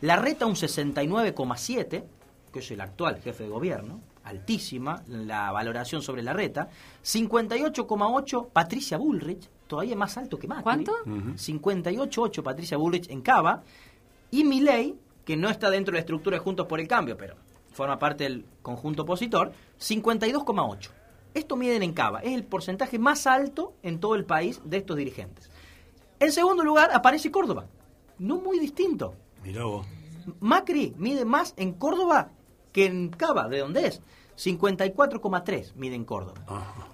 Larreta 0.00 0.46
un 0.46 0.56
69,7%, 0.56 2.04
que 2.52 2.58
es 2.58 2.70
el 2.70 2.80
actual 2.80 3.20
jefe 3.22 3.44
de 3.44 3.48
gobierno, 3.50 4.00
altísima 4.24 5.02
la 5.08 5.50
valoración 5.52 6.02
sobre 6.02 6.22
Larreta, 6.22 6.68
58,8% 7.02 8.48
Patricia 8.52 8.96
Bullrich, 8.98 9.48
todavía 9.66 9.96
más 9.96 10.16
alto 10.16 10.38
que 10.38 10.46
Macri. 10.48 10.62
¿Cuánto? 10.62 10.92
58,8% 11.36 12.42
Patricia 12.42 12.76
Bullrich 12.76 13.08
en 13.10 13.20
Cava, 13.22 13.62
y 14.30 14.44
Milei, 14.44 14.94
que 15.24 15.36
no 15.36 15.48
está 15.50 15.70
dentro 15.70 15.92
de 15.92 15.96
la 15.96 16.00
estructura 16.00 16.36
de 16.36 16.42
Juntos 16.42 16.66
por 16.66 16.80
el 16.80 16.88
Cambio, 16.88 17.16
pero 17.16 17.36
forma 17.72 17.98
parte 17.98 18.24
del 18.24 18.44
conjunto 18.60 19.02
opositor, 19.02 19.52
52,8%. 19.78 20.90
Esto 21.34 21.56
miden 21.56 21.82
en 21.82 21.92
Cava, 21.92 22.20
es 22.20 22.32
el 22.32 22.44
porcentaje 22.44 22.98
más 22.98 23.26
alto 23.26 23.74
en 23.82 24.00
todo 24.00 24.14
el 24.14 24.24
país 24.24 24.60
de 24.64 24.76
estos 24.78 24.96
dirigentes. 24.96 25.50
En 26.20 26.30
segundo 26.32 26.62
lugar 26.62 26.90
aparece 26.92 27.30
Córdoba, 27.30 27.66
no 28.18 28.38
muy 28.38 28.58
distinto. 28.58 29.14
Mirá 29.42 29.64
vos. 29.64 29.86
Macri 30.40 30.94
mide 30.98 31.24
más 31.24 31.54
en 31.56 31.72
Córdoba 31.72 32.30
que 32.70 32.86
en 32.86 33.08
Cava, 33.10 33.48
de 33.48 33.58
donde 33.58 33.86
es. 33.86 34.02
54,3 34.36 35.74
mide 35.74 35.94
en 35.94 36.04
Córdoba. 36.04 36.40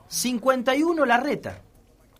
51 0.08 1.04
Larreta. 1.04 1.62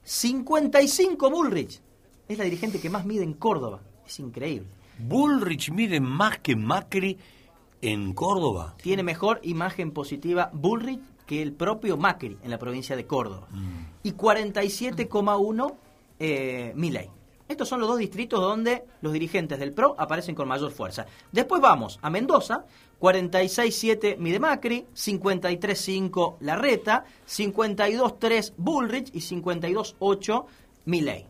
55 0.02 1.30
Bullrich. 1.30 1.80
Es 2.28 2.38
la 2.38 2.44
dirigente 2.44 2.80
que 2.80 2.90
más 2.90 3.04
mide 3.04 3.24
en 3.24 3.34
Córdoba. 3.34 3.80
Es 4.06 4.20
increíble. 4.20 4.68
Bullrich 4.98 5.70
mide 5.70 6.00
más 6.00 6.38
que 6.38 6.56
Macri 6.56 7.18
en 7.80 8.12
Córdoba. 8.12 8.74
Tiene 8.82 9.02
mejor 9.02 9.40
imagen 9.42 9.92
positiva 9.92 10.50
Bullrich 10.52 11.00
que 11.28 11.42
el 11.42 11.52
propio 11.52 11.98
Macri 11.98 12.38
en 12.42 12.50
la 12.50 12.58
provincia 12.58 12.96
de 12.96 13.06
Córdoba. 13.06 13.46
Y 14.02 14.12
47,1 14.12 15.74
eh, 16.18 16.72
Milei. 16.74 17.10
Estos 17.46 17.68
son 17.68 17.80
los 17.80 17.88
dos 17.88 17.98
distritos 17.98 18.40
donde 18.40 18.84
los 19.02 19.12
dirigentes 19.12 19.58
del 19.58 19.72
PRO 19.72 19.94
aparecen 19.98 20.34
con 20.34 20.48
mayor 20.48 20.70
fuerza. 20.70 21.06
Después 21.30 21.60
vamos 21.60 21.98
a 22.00 22.08
Mendoza, 22.08 22.64
46,7 22.98 24.16
mide 24.16 24.40
Macri, 24.40 24.86
53,5 24.94 26.36
Larreta, 26.40 27.04
52,3 27.26 28.54
Bullrich 28.56 29.10
y 29.14 29.20
52,8 29.20 30.44
Milei. 30.86 31.26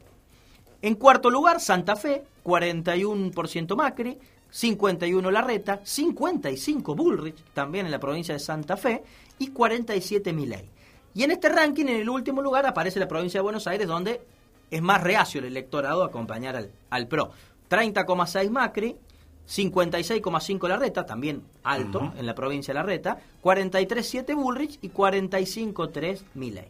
En 0.80 0.94
cuarto 0.94 1.30
lugar, 1.30 1.60
Santa 1.60 1.96
Fe, 1.96 2.24
41% 2.44 3.76
Macri, 3.76 4.16
51 4.50 5.30
Larreta, 5.30 5.80
55 5.82 6.94
Bullrich, 6.94 7.42
también 7.52 7.86
en 7.86 7.92
la 7.92 7.98
provincia 7.98 8.34
de 8.34 8.40
Santa 8.40 8.76
Fe, 8.76 9.02
y 9.38 9.48
47 9.48 10.32
Milei. 10.32 10.70
Y 11.14 11.24
en 11.24 11.30
este 11.30 11.48
ranking, 11.48 11.86
en 11.86 12.00
el 12.00 12.08
último 12.08 12.42
lugar, 12.42 12.66
aparece 12.66 13.00
la 13.00 13.08
provincia 13.08 13.38
de 13.38 13.42
Buenos 13.42 13.66
Aires, 13.66 13.88
donde 13.88 14.20
es 14.70 14.82
más 14.82 15.02
reacio 15.02 15.40
el 15.40 15.46
electorado 15.46 16.02
a 16.02 16.06
acompañar 16.06 16.56
al, 16.56 16.70
al 16.90 17.08
PRO. 17.08 17.32
30,6 17.68 18.50
Macri, 18.50 18.96
56,5 19.48 20.68
Larreta, 20.68 21.06
también 21.06 21.42
alto 21.62 22.12
en 22.16 22.26
la 22.26 22.34
provincia 22.34 22.72
de 22.72 22.80
Larreta, 22.80 23.18
43,7 23.42 24.34
Bullrich 24.34 24.78
y 24.82 24.90
45,3 24.90 26.22
Milei. 26.34 26.68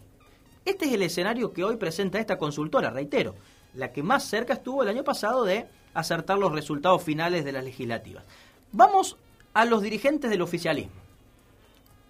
Este 0.65 0.85
es 0.85 0.93
el 0.93 1.03
escenario 1.03 1.53
que 1.53 1.65
hoy 1.65 1.77
presenta 1.77 2.19
esta 2.19 2.39
consultora, 2.39 2.91
reitero, 2.91 3.35
la 3.75 3.93
que 3.93 4.03
más 4.03 4.25
cerca 4.25 4.55
estuvo 4.55 4.83
el 4.83 4.89
año 4.89 5.03
pasado 5.03 5.45
de 5.45 5.67
acertar 5.95 6.39
los 6.39 6.53
resultados 6.53 7.03
finales 7.03 7.45
de 7.45 7.53
las 7.53 7.65
legislativas. 7.65 8.25
Vamos 8.71 9.17
a 9.55 9.65
los 9.65 9.83
dirigentes 9.83 10.31
del 10.31 10.43
oficialismo. 10.43 11.08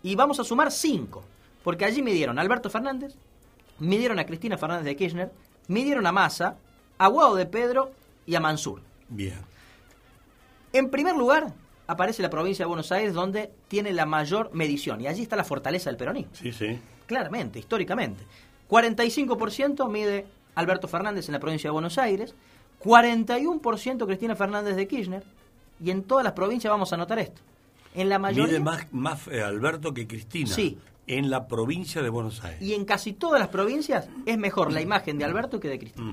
Y 0.02 0.14
vamos 0.14 0.38
a 0.40 0.44
sumar 0.44 0.70
cinco, 0.70 1.24
porque 1.64 1.84
allí 1.84 2.02
midieron 2.02 2.38
a 2.38 2.42
Alberto 2.42 2.70
Fernández, 2.70 3.14
midieron 3.78 4.18
a 4.18 4.26
Cristina 4.26 4.56
Fernández 4.56 4.84
de 4.84 4.96
Kirchner, 4.96 5.32
midieron 5.66 6.06
a 6.06 6.12
Massa, 6.12 6.56
a 6.98 7.08
Guado 7.08 7.34
de 7.34 7.46
Pedro 7.46 7.92
y 8.26 8.34
a 8.34 8.40
Mansur. 8.40 8.82
Bien. 9.08 9.40
En 10.72 10.90
primer 10.90 11.16
lugar, 11.16 11.52
aparece 11.86 12.22
la 12.22 12.30
provincia 12.30 12.64
de 12.64 12.68
Buenos 12.68 12.92
Aires, 12.92 13.14
donde 13.14 13.50
tiene 13.68 13.92
la 13.92 14.06
mayor 14.06 14.50
medición, 14.52 15.00
y 15.00 15.06
allí 15.06 15.22
está 15.22 15.36
la 15.36 15.44
fortaleza 15.44 15.90
del 15.90 15.96
peronismo. 15.96 16.32
Sí, 16.34 16.52
sí. 16.52 16.78
Claramente, 17.06 17.58
históricamente. 17.58 18.24
45% 18.68 19.88
mide 19.90 20.26
Alberto 20.54 20.88
Fernández 20.88 21.28
en 21.28 21.32
la 21.32 21.40
provincia 21.40 21.68
de 21.68 21.72
Buenos 21.72 21.96
Aires, 21.98 22.34
41% 22.80 24.06
Cristina 24.06 24.36
Fernández 24.36 24.76
de 24.76 24.86
Kirchner, 24.86 25.24
y 25.82 25.90
en 25.90 26.02
todas 26.02 26.24
las 26.24 26.34
provincias 26.34 26.70
vamos 26.70 26.92
a 26.92 26.96
notar 26.96 27.18
esto. 27.18 27.40
En 27.94 28.08
la 28.08 28.18
mayoría, 28.18 28.46
Mide 28.46 28.60
más, 28.60 28.86
más 28.92 29.28
eh, 29.28 29.42
Alberto 29.42 29.92
que 29.94 30.06
Cristina. 30.06 30.54
Sí. 30.54 30.78
En 31.06 31.30
la 31.30 31.48
provincia 31.48 32.02
de 32.02 32.10
Buenos 32.10 32.44
Aires. 32.44 32.60
y 32.60 32.74
en 32.74 32.84
casi 32.84 33.14
todas 33.14 33.40
las 33.40 33.48
provincias, 33.48 34.08
es 34.26 34.36
mejor 34.36 34.70
la 34.72 34.82
imagen 34.82 35.16
de 35.16 35.24
Alberto 35.24 35.58
que 35.58 35.68
de 35.68 35.78
Cristina. 35.78 36.12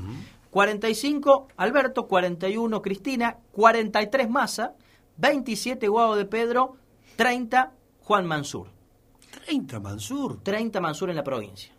45 0.52 1.50
Alberto, 1.58 2.08
41 2.08 2.82
Cristina, 2.82 3.38
43 3.52 4.30
Massa, 4.30 4.74
27 5.18 5.88
Guado 5.90 6.16
de 6.16 6.24
Pedro, 6.26 6.78
30 7.18 7.74
Juan 8.00 8.26
Mansur. 8.26 8.68
30 9.46 9.80
Mansur. 9.82 10.40
30 10.44 10.80
Mansur 10.80 11.10
en 11.10 11.18
la 11.18 11.24
provincia. 11.24 11.74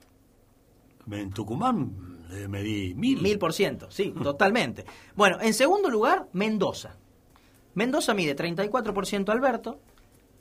En 1.11 1.31
Tucumán 1.31 2.27
le 2.29 2.49
medí 2.49 2.93
mil. 2.95 3.23
Mil 3.23 3.39
por 3.39 3.55
ciento, 3.55 3.91
sí, 3.91 4.13
totalmente. 4.23 4.85
Bueno, 5.15 5.39
en 5.41 5.55
segundo 5.55 5.89
lugar, 5.89 6.29
Mendoza. 6.35 6.97
Mendoza 7.77 8.13
mide 8.15 8.35
34% 8.35 9.29
Alberto, 9.31 9.79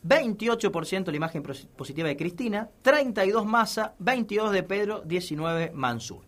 28% 0.03 1.11
la 1.11 1.17
imagen 1.17 1.43
pos- 1.43 1.67
positiva 1.75 2.07
de 2.07 2.15
Cristina, 2.17 2.69
32 2.81 3.45
Massa, 3.45 3.93
22 3.99 4.51
de 4.51 4.63
Pedro, 4.63 5.01
19 5.05 5.71
Mansur. 5.73 6.21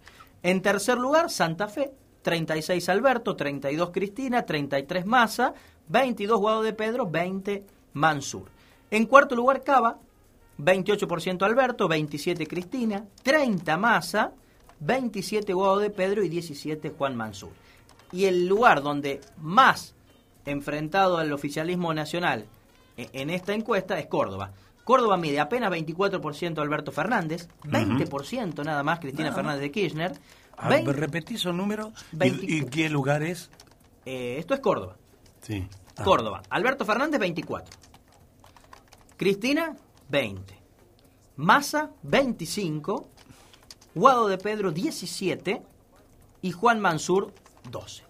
En 0.43 0.62
tercer 0.62 0.97
lugar, 0.97 1.30
Santa 1.30 1.68
Fe, 1.68 1.91
36 2.22 2.89
Alberto, 2.89 3.36
32 3.36 3.91
Cristina, 3.91 4.45
33 4.45 5.05
Massa, 5.05 5.53
22 5.88 6.39
Guado 6.39 6.62
de 6.64 6.74
Pedro, 6.74 7.05
20 7.10 7.66
Mansur. 7.93 8.49
En 8.91 9.05
cuarto 9.05 9.36
lugar, 9.36 9.64
Cava, 9.64 9.99
28% 10.58 11.43
Alberto, 11.45 11.88
27 11.88 12.47
Cristina, 12.47 13.05
30 13.24 13.78
Massa, 13.78 14.34
27 14.80 15.53
Guado 15.53 15.80
de 15.80 15.89
Pedro 15.89 16.24
y 16.24 16.30
17 16.30 16.89
Juan 16.89 17.16
Mansur. 17.16 17.51
Y 18.12 18.26
el 18.26 18.47
lugar 18.47 18.82
donde 18.82 19.22
más 19.38 19.93
enfrentado 20.51 21.17
al 21.17 21.31
oficialismo 21.33 21.93
nacional 21.93 22.45
e- 22.97 23.09
en 23.13 23.29
esta 23.29 23.53
encuesta 23.53 23.99
es 23.99 24.07
Córdoba. 24.07 24.51
Córdoba 24.83 25.17
mide 25.17 25.39
apenas 25.39 25.69
24% 25.71 26.59
Alberto 26.61 26.91
Fernández, 26.91 27.47
20% 27.63 28.63
nada 28.63 28.83
más 28.83 28.99
Cristina 28.99 29.31
Fernández 29.33 29.61
de 29.61 29.71
Kirchner. 29.71 30.13
A 30.55 30.69
20 30.69 30.91
ver, 30.91 30.99
repetí 30.99 31.35
esos 31.35 31.53
números. 31.53 31.89
¿Y- 32.13 32.17
20 32.17 32.45
¿Y, 32.45 32.65
qué 32.65 32.89
lugar 32.89 33.21
es? 33.23 33.49
eh, 34.05 34.37
esto 34.39 34.53
es 34.53 34.59
Córdoba. 34.61 34.95
Sí. 35.41 35.67
Ah. 35.97 36.03
Córdoba. 36.03 36.41
Alberto 36.49 36.85
Fernández, 36.85 37.19
24. 37.19 37.75
Cristina, 39.17 39.75
20. 40.09 40.55
Massa, 41.35 41.91
25. 42.03 43.09
Guado 43.95 44.27
de 44.27 44.37
Pedro, 44.37 44.71
17. 44.71 45.61
Y 46.41 46.51
Juan 46.51 46.79
Mansur, 46.79 47.33
12. 47.69 48.03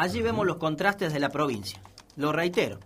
Allí 0.00 0.22
vemos 0.22 0.46
los 0.46 0.56
contrastes 0.56 1.12
de 1.12 1.20
la 1.20 1.28
provincia. 1.28 1.78
Lo 2.16 2.32
reitero. 2.32 2.80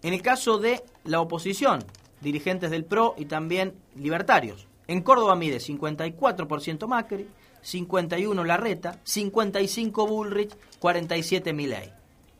En 0.00 0.14
el 0.14 0.22
caso 0.22 0.56
de 0.56 0.82
la 1.04 1.20
oposición, 1.20 1.84
dirigentes 2.22 2.70
del 2.70 2.86
PRO 2.86 3.14
y 3.18 3.26
también 3.26 3.74
libertarios. 3.94 4.66
En 4.86 5.02
Córdoba 5.02 5.36
mide 5.36 5.58
54% 5.58 6.86
Macri, 6.86 7.28
51 7.60 8.42
Larreta, 8.42 8.98
55 9.04 10.06
Bullrich, 10.06 10.56
47 10.78 11.52
Milei. 11.52 11.92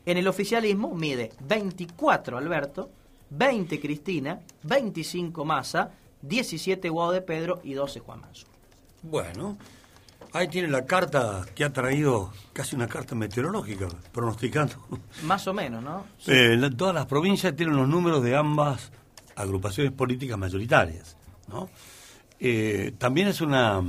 En 0.07 0.17
el 0.17 0.27
oficialismo 0.27 0.95
mide 0.95 1.29
24 1.41 2.39
Alberto, 2.39 2.89
20 3.29 3.79
Cristina, 3.79 4.39
25 4.63 5.45
Massa, 5.45 5.91
17 6.23 6.89
Guado 6.89 7.11
de 7.11 7.21
Pedro 7.21 7.61
y 7.63 7.73
12 7.73 7.99
Juan 7.99 8.21
Mansur. 8.21 8.49
Bueno, 9.03 9.59
ahí 10.33 10.47
tiene 10.47 10.67
la 10.69 10.85
carta 10.85 11.45
que 11.55 11.63
ha 11.63 11.71
traído 11.73 12.31
casi 12.53 12.75
una 12.75 12.87
carta 12.87 13.15
meteorológica, 13.15 13.87
pronosticando. 14.11 14.75
Más 15.23 15.47
o 15.47 15.53
menos, 15.53 15.83
¿no? 15.83 16.05
Eh, 16.27 16.55
la- 16.57 16.69
todas 16.69 16.93
las 16.95 17.05
provincias 17.05 17.55
tienen 17.55 17.75
los 17.75 17.87
números 17.87 18.23
de 18.23 18.35
ambas 18.35 18.91
agrupaciones 19.35 19.91
políticas 19.93 20.37
mayoritarias. 20.37 21.17
¿no? 21.47 21.69
Eh, 22.39 22.93
también 22.97 23.27
es 23.27 23.41
una, 23.41 23.81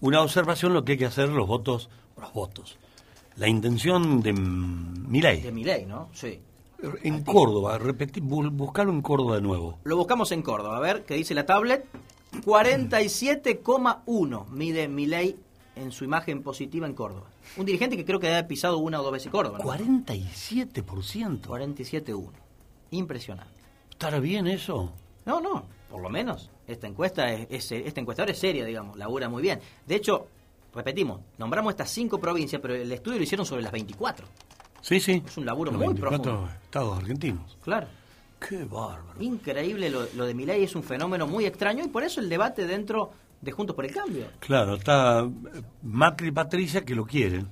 una 0.00 0.20
observación 0.22 0.72
lo 0.74 0.84
que 0.84 0.92
hay 0.92 0.98
que 0.98 1.06
hacer 1.06 1.28
los 1.28 1.46
votos, 1.46 1.88
los 2.20 2.32
votos. 2.32 2.78
La 3.36 3.48
intención 3.48 4.20
de 4.22 4.32
Milei. 4.32 5.40
De 5.42 5.52
Milei, 5.52 5.86
¿no? 5.86 6.08
Sí. 6.12 6.40
En 7.02 7.22
Córdoba, 7.24 7.78
repetí, 7.78 8.20
bu- 8.20 8.50
buscarlo 8.50 8.92
en 8.92 9.00
Córdoba 9.02 9.36
de 9.36 9.42
nuevo. 9.42 9.78
Lo 9.84 9.96
buscamos 9.96 10.30
en 10.32 10.42
Córdoba. 10.42 10.76
A 10.76 10.80
ver, 10.80 11.04
¿qué 11.04 11.14
dice 11.14 11.34
la 11.34 11.46
tablet? 11.46 11.84
47,1 12.44 14.48
mide 14.50 14.88
Milei 14.88 15.36
en 15.76 15.90
su 15.92 16.04
imagen 16.04 16.42
positiva 16.42 16.86
en 16.86 16.94
Córdoba. 16.94 17.26
Un 17.56 17.66
dirigente 17.66 17.96
que 17.96 18.04
creo 18.04 18.20
que 18.20 18.34
ha 18.34 18.46
pisado 18.46 18.78
una 18.78 19.00
o 19.00 19.02
dos 19.02 19.12
veces 19.12 19.30
Córdoba. 19.30 19.58
¿no? 19.58 19.64
47%. 19.64 21.40
47,1. 21.42 22.30
Impresionante. 22.90 23.52
¿Estará 23.90 24.18
bien 24.20 24.46
eso? 24.46 24.92
No, 25.24 25.40
no, 25.40 25.64
por 25.90 26.00
lo 26.02 26.08
menos. 26.10 26.50
Esta 26.66 26.86
encuesta 26.86 27.32
es, 27.32 27.46
es- 27.50 27.72
esta 27.72 28.00
encuestadora 28.00 28.32
es 28.32 28.38
seria, 28.38 28.64
digamos, 28.64 28.96
labura 28.96 29.28
muy 29.28 29.42
bien. 29.42 29.60
De 29.86 29.94
hecho, 29.96 30.26
repetimos, 30.74 31.20
nombramos 31.38 31.72
estas 31.72 31.90
cinco 31.90 32.18
provincias, 32.18 32.60
pero 32.60 32.74
el 32.74 32.90
estudio 32.92 33.18
lo 33.18 33.24
hicieron 33.24 33.46
sobre 33.46 33.62
las 33.62 33.72
24. 33.72 34.26
Sí, 34.80 35.00
sí. 35.00 35.22
Es 35.26 35.36
un 35.38 35.46
laburo 35.46 35.70
Los 35.70 35.78
muy 35.78 35.88
24 35.88 36.22
profundo. 36.22 36.50
estados 36.62 36.98
argentinos. 36.98 37.56
Claro. 37.62 37.86
Qué 38.46 38.64
bárbaro. 38.64 39.20
Increíble 39.22 39.88
lo, 39.88 40.06
lo 40.14 40.26
de 40.26 40.34
Milei, 40.34 40.64
es 40.64 40.74
un 40.76 40.82
fenómeno 40.82 41.26
muy 41.26 41.46
extraño 41.46 41.82
y 41.84 41.88
por 41.88 42.02
eso 42.04 42.20
el 42.20 42.28
debate 42.28 42.66
dentro 42.66 43.10
de 43.44 43.52
Juntos 43.52 43.76
por 43.76 43.84
el 43.84 43.92
Cambio. 43.92 44.26
Claro, 44.40 44.74
está 44.76 45.20
eh, 45.20 45.62
Macri 45.82 46.28
y 46.28 46.32
Patricia 46.32 46.84
que 46.84 46.94
lo 46.94 47.04
quieren 47.06 47.48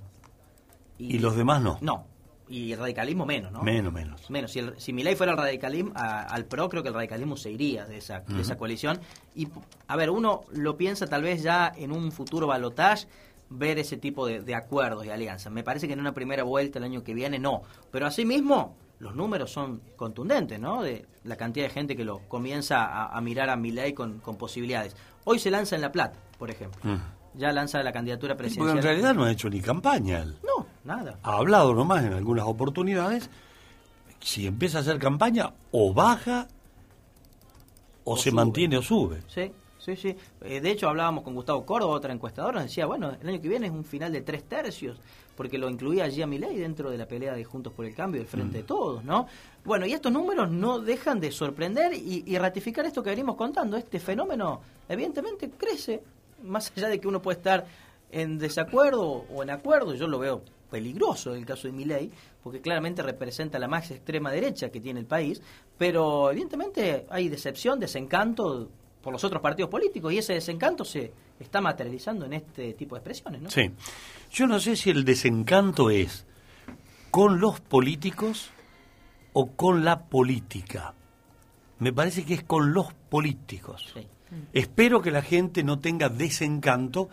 y, 0.98 1.18
los 1.18 1.36
demás 1.36 1.60
no. 1.62 1.78
No, 1.80 2.06
y 2.48 2.72
el 2.72 2.78
radicalismo 2.78 3.26
menos, 3.26 3.50
¿no? 3.52 3.62
Menos, 3.62 3.92
menos. 3.92 4.30
Menos. 4.30 4.52
Si, 4.52 4.58
el, 4.60 4.74
si 4.78 4.92
Milei 4.92 5.16
fuera 5.16 5.32
el 5.32 5.38
radicalismo, 5.38 5.92
a- 5.96 6.22
al 6.22 6.44
PRO, 6.44 6.68
creo 6.68 6.82
que 6.82 6.88
el 6.90 6.94
radicalismo 6.94 7.36
se 7.36 7.50
iría 7.50 7.86
de 7.86 7.98
esa, 7.98 8.20
de 8.20 8.40
esa 8.40 8.56
coalición. 8.56 9.00
Y, 9.34 9.48
a 9.88 9.96
ver, 9.96 10.10
uno 10.10 10.42
lo 10.52 10.76
piensa 10.76 11.06
tal 11.06 11.22
vez 11.22 11.42
ya 11.42 11.72
en 11.76 11.92
un 11.92 12.12
futuro 12.12 12.46
balotage 12.46 13.06
ver 13.50 13.78
ese 13.78 13.96
tipo 13.96 14.26
de, 14.26 14.40
de 14.42 14.54
acuerdos 14.54 15.04
y 15.04 15.10
alianzas. 15.10 15.52
Me 15.52 15.64
parece 15.64 15.86
que 15.86 15.92
en 15.94 16.00
una 16.00 16.12
primera 16.14 16.42
vuelta 16.44 16.78
el 16.78 16.84
año 16.84 17.02
que 17.02 17.14
viene 17.14 17.38
no. 17.38 17.62
Pero 17.90 18.06
asimismo, 18.06 18.76
los 18.98 19.14
números 19.16 19.50
son 19.50 19.80
contundentes, 19.96 20.60
¿no? 20.60 20.82
De 20.82 21.04
la 21.24 21.36
cantidad 21.36 21.66
de 21.66 21.70
gente 21.72 21.96
que 21.96 22.04
lo 22.04 22.20
comienza 22.28 22.84
a, 22.84 23.16
a 23.16 23.20
mirar 23.20 23.50
a 23.50 23.56
Milei 23.56 23.92
con, 23.94 24.20
con 24.20 24.36
posibilidades. 24.36 24.94
Hoy 25.24 25.38
se 25.38 25.50
lanza 25.50 25.76
en 25.76 25.82
La 25.82 25.92
Plata, 25.92 26.18
por 26.38 26.50
ejemplo. 26.50 26.80
Mm. 26.82 26.98
Ya 27.38 27.50
lanza 27.52 27.82
la 27.82 27.92
candidatura 27.92 28.34
Porque 28.34 28.48
presidencial. 28.48 28.76
en 28.78 28.82
realidad 28.82 29.14
no 29.14 29.24
ha 29.24 29.30
hecho 29.32 29.48
ni 29.48 29.60
campaña 29.60 30.20
él. 30.20 30.36
No, 30.42 30.66
nada. 30.84 31.18
Ha 31.22 31.36
hablado 31.36 31.72
nomás 31.74 32.04
en 32.04 32.12
algunas 32.12 32.44
oportunidades. 32.46 33.30
Si 34.20 34.46
empieza 34.46 34.78
a 34.78 34.80
hacer 34.82 34.98
campaña, 34.98 35.52
o 35.70 35.92
baja, 35.94 36.46
o, 38.04 38.12
O 38.14 38.16
se 38.16 38.30
sube. 38.30 38.36
mantiene 38.36 38.76
o 38.76 38.82
sube. 38.82 39.22
Sí, 39.28 39.50
sí, 39.78 39.96
sí. 39.96 40.16
Eh, 40.42 40.60
de 40.60 40.70
hecho, 40.70 40.88
hablábamos 40.88 41.24
con 41.24 41.34
Gustavo 41.34 41.64
Córdoba, 41.64 41.94
otra 41.94 42.12
encuestadora, 42.12 42.54
nos 42.60 42.64
decía, 42.64 42.86
bueno, 42.86 43.12
el 43.20 43.28
año 43.28 43.40
que 43.40 43.48
viene 43.48 43.66
es 43.68 43.72
un 43.72 43.84
final 43.84 44.12
de 44.12 44.20
tres 44.20 44.44
tercios, 44.44 45.00
porque 45.36 45.58
lo 45.58 45.68
incluía 45.68 46.04
allí 46.04 46.22
a 46.22 46.26
Milei 46.26 46.56
dentro 46.56 46.90
de 46.90 46.98
la 46.98 47.06
pelea 47.06 47.34
de 47.34 47.44
Juntos 47.44 47.72
por 47.72 47.84
el 47.84 47.94
Cambio, 47.94 48.20
del 48.20 48.28
Frente 48.28 48.58
de 48.58 48.64
Todos, 48.64 49.04
¿no? 49.04 49.26
Bueno, 49.64 49.86
y 49.86 49.92
estos 49.92 50.12
números 50.12 50.50
no 50.50 50.78
dejan 50.78 51.20
de 51.20 51.32
sorprender 51.32 51.94
y, 51.94 52.24
y 52.26 52.38
ratificar 52.38 52.84
esto 52.84 53.02
que 53.02 53.10
venimos 53.10 53.36
contando. 53.36 53.76
Este 53.76 53.98
fenómeno, 53.98 54.60
evidentemente, 54.88 55.50
crece, 55.50 56.02
más 56.42 56.72
allá 56.76 56.88
de 56.88 57.00
que 57.00 57.08
uno 57.08 57.22
puede 57.22 57.38
estar 57.38 57.66
en 58.10 58.38
desacuerdo 58.38 59.02
o 59.02 59.42
en 59.42 59.50
acuerdo, 59.50 59.94
yo 59.94 60.06
lo 60.06 60.18
veo 60.18 60.42
peligroso 60.70 61.32
en 61.32 61.40
el 61.40 61.46
caso 61.46 61.68
de 61.68 61.72
Milei, 61.72 62.10
porque 62.42 62.60
claramente 62.60 63.02
representa 63.02 63.58
la 63.58 63.68
más 63.68 63.90
extrema 63.90 64.30
derecha 64.32 64.70
que 64.70 64.80
tiene 64.80 65.00
el 65.00 65.06
país, 65.06 65.40
pero 65.78 66.30
evidentemente 66.30 67.06
hay 67.10 67.28
decepción, 67.28 67.78
desencanto 67.78 68.68
por 69.02 69.12
los 69.12 69.22
otros 69.24 69.42
partidos 69.42 69.70
políticos 69.70 70.12
y 70.12 70.18
ese 70.18 70.34
desencanto 70.34 70.84
se 70.84 71.12
está 71.38 71.60
materializando 71.60 72.24
en 72.24 72.34
este 72.34 72.74
tipo 72.74 72.94
de 72.94 73.00
expresiones, 73.00 73.42
¿no? 73.42 73.50
Sí. 73.50 73.70
Yo 74.32 74.46
no 74.46 74.58
sé 74.60 74.76
si 74.76 74.88
el 74.88 75.04
desencanto 75.04 75.90
es 75.90 76.24
con 77.10 77.38
los 77.38 77.60
políticos 77.60 78.50
o 79.34 79.52
con 79.52 79.84
la 79.84 80.04
política. 80.04 80.94
Me 81.78 81.92
parece 81.92 82.24
que 82.24 82.32
es 82.32 82.42
con 82.42 82.72
los 82.72 82.94
políticos. 82.94 83.92
Espero 84.54 85.02
que 85.02 85.10
la 85.10 85.20
gente 85.20 85.62
no 85.62 85.80
tenga 85.80 86.08
desencanto 86.08 87.10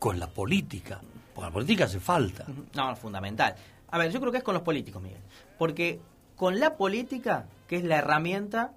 con 0.00 0.18
la 0.18 0.26
política. 0.26 1.00
Porque 1.32 1.46
la 1.46 1.52
política 1.52 1.84
hace 1.84 2.00
falta. 2.00 2.44
No, 2.74 2.96
fundamental. 2.96 3.54
A 3.92 3.98
ver, 3.98 4.10
yo 4.10 4.18
creo 4.18 4.32
que 4.32 4.38
es 4.38 4.44
con 4.44 4.54
los 4.54 4.64
políticos, 4.64 5.00
Miguel. 5.00 5.20
Porque 5.58 6.00
con 6.34 6.58
la 6.58 6.76
política, 6.76 7.46
que 7.68 7.76
es 7.76 7.84
la 7.84 7.98
herramienta 7.98 8.72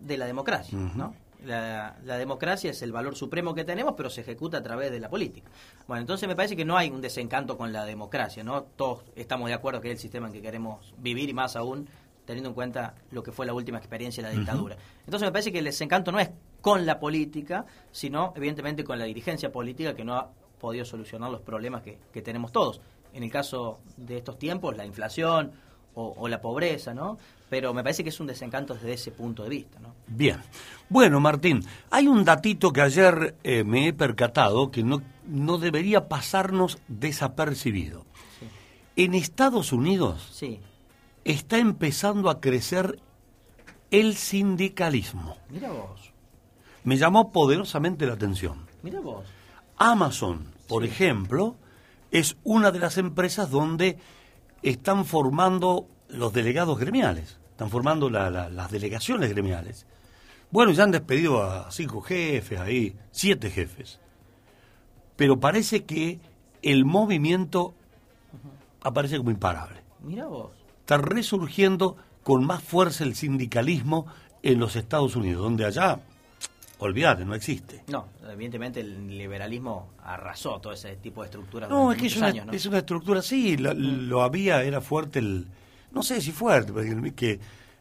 de 0.00 0.16
la 0.16 0.26
democracia. 0.26 0.76
¿no? 0.76 1.14
La, 1.44 1.96
la 2.04 2.18
democracia 2.18 2.70
es 2.70 2.82
el 2.82 2.92
valor 2.92 3.16
supremo 3.16 3.54
que 3.54 3.64
tenemos, 3.64 3.94
pero 3.96 4.10
se 4.10 4.20
ejecuta 4.20 4.58
a 4.58 4.62
través 4.62 4.90
de 4.90 5.00
la 5.00 5.08
política. 5.08 5.50
Bueno, 5.86 6.02
entonces 6.02 6.28
me 6.28 6.36
parece 6.36 6.56
que 6.56 6.64
no 6.64 6.76
hay 6.76 6.90
un 6.90 7.00
desencanto 7.00 7.56
con 7.56 7.72
la 7.72 7.84
democracia, 7.84 8.44
¿no? 8.44 8.62
Todos 8.62 9.04
estamos 9.16 9.48
de 9.48 9.54
acuerdo 9.54 9.80
que 9.80 9.88
es 9.88 9.94
el 9.94 9.98
sistema 9.98 10.26
en 10.26 10.32
que 10.32 10.42
queremos 10.42 10.94
vivir 10.98 11.28
y 11.28 11.32
más 11.32 11.56
aún 11.56 11.88
teniendo 12.24 12.50
en 12.50 12.54
cuenta 12.54 12.94
lo 13.10 13.22
que 13.22 13.32
fue 13.32 13.46
la 13.46 13.52
última 13.52 13.78
experiencia 13.78 14.22
de 14.22 14.30
la 14.30 14.38
dictadura. 14.38 14.76
Entonces 15.04 15.26
me 15.26 15.32
parece 15.32 15.50
que 15.50 15.58
el 15.58 15.64
desencanto 15.64 16.12
no 16.12 16.20
es 16.20 16.30
con 16.60 16.86
la 16.86 17.00
política, 17.00 17.64
sino 17.90 18.32
evidentemente 18.36 18.84
con 18.84 18.98
la 18.98 19.04
dirigencia 19.04 19.50
política 19.50 19.94
que 19.94 20.04
no 20.04 20.14
ha 20.14 20.30
podido 20.60 20.84
solucionar 20.84 21.30
los 21.30 21.40
problemas 21.40 21.82
que, 21.82 21.98
que 22.12 22.22
tenemos 22.22 22.52
todos. 22.52 22.80
En 23.12 23.24
el 23.24 23.30
caso 23.32 23.80
de 23.96 24.18
estos 24.18 24.38
tiempos, 24.38 24.76
la 24.76 24.84
inflación 24.84 25.52
o, 25.94 26.14
o 26.16 26.28
la 26.28 26.40
pobreza, 26.40 26.94
¿no? 26.94 27.18
Pero 27.48 27.74
me 27.74 27.82
parece 27.82 28.04
que 28.04 28.10
es 28.10 28.20
un 28.20 28.26
desencanto 28.28 28.74
desde 28.74 28.92
ese 28.92 29.10
punto 29.10 29.42
de 29.42 29.48
vista, 29.48 29.78
¿no? 29.80 29.94
Bien. 30.06 30.38
Bueno, 30.88 31.18
Martín, 31.20 31.64
hay 31.90 32.06
un 32.06 32.24
datito 32.24 32.72
que 32.72 32.80
ayer 32.80 33.34
eh, 33.42 33.64
me 33.64 33.88
he 33.88 33.92
percatado 33.92 34.70
que 34.70 34.84
no, 34.84 35.02
no 35.26 35.58
debería 35.58 36.08
pasarnos 36.08 36.78
desapercibido. 36.88 38.04
En 38.96 39.14
Estados 39.14 39.72
Unidos 39.72 40.28
Sí. 40.32 40.60
está 41.24 41.58
empezando 41.58 42.30
a 42.30 42.40
crecer 42.40 42.98
el 43.90 44.14
sindicalismo. 44.16 45.36
Mira 45.48 45.70
vos. 45.70 46.12
me 46.84 46.96
llamó 46.96 47.30
poderosamente 47.32 48.06
la 48.06 48.14
atención. 48.14 48.66
Mira 48.82 49.00
vos. 49.00 49.24
Amazon, 49.76 50.46
por 50.68 50.84
ejemplo, 50.84 51.56
es 52.10 52.36
una 52.44 52.70
de 52.70 52.78
las 52.78 52.98
empresas 52.98 53.50
donde 53.50 53.98
están 54.62 55.04
formando 55.04 55.86
los 56.08 56.32
delegados 56.32 56.78
gremiales, 56.78 57.38
están 57.50 57.70
formando 57.70 58.10
la- 58.10 58.30
la- 58.30 58.48
las 58.50 58.70
delegaciones 58.70 59.30
gremiales. 59.30 59.86
Bueno, 60.50 60.72
ya 60.72 60.82
han 60.84 60.90
despedido 60.90 61.42
a 61.42 61.70
cinco 61.70 62.00
jefes 62.00 62.58
ahí, 62.58 62.96
siete 63.12 63.50
jefes. 63.50 64.00
Pero 65.16 65.38
parece 65.38 65.84
que 65.84 66.18
el 66.62 66.84
movimiento 66.84 67.74
aparece 68.82 69.18
como 69.18 69.30
imparable. 69.30 69.80
Mira 70.02 70.26
vos. 70.26 70.50
Está 70.80 70.98
resurgiendo 70.98 71.96
con 72.24 72.44
más 72.44 72.62
fuerza 72.62 73.04
el 73.04 73.14
sindicalismo 73.14 74.06
en 74.42 74.58
los 74.58 74.76
Estados 74.76 75.14
Unidos, 75.16 75.42
donde 75.42 75.66
allá, 75.66 76.00
olvídate, 76.80 77.24
no 77.24 77.34
existe. 77.34 77.84
No, 77.88 78.06
evidentemente 78.30 78.80
el 78.80 79.16
liberalismo 79.16 79.90
arrasó 80.02 80.60
todo 80.60 80.72
ese 80.72 80.96
tipo 80.96 81.22
de 81.22 81.26
estructuras 81.26 81.68
No, 81.70 81.92
es 81.92 81.98
que 81.98 82.06
es 82.06 82.12
muchos 82.14 82.18
una, 82.18 82.26
años, 82.28 82.46
¿no? 82.46 82.52
es 82.52 82.66
una 82.66 82.78
estructura, 82.78 83.22
sí, 83.22 83.56
la- 83.56 83.74
lo 83.74 84.22
había, 84.22 84.62
era 84.64 84.80
fuerte 84.80 85.18
el, 85.20 85.46
no 85.92 86.02
sé 86.02 86.20
si 86.20 86.32
fuerte, 86.32 86.72
pero 86.72 86.86
el- 87.06 87.14
que 87.14 87.38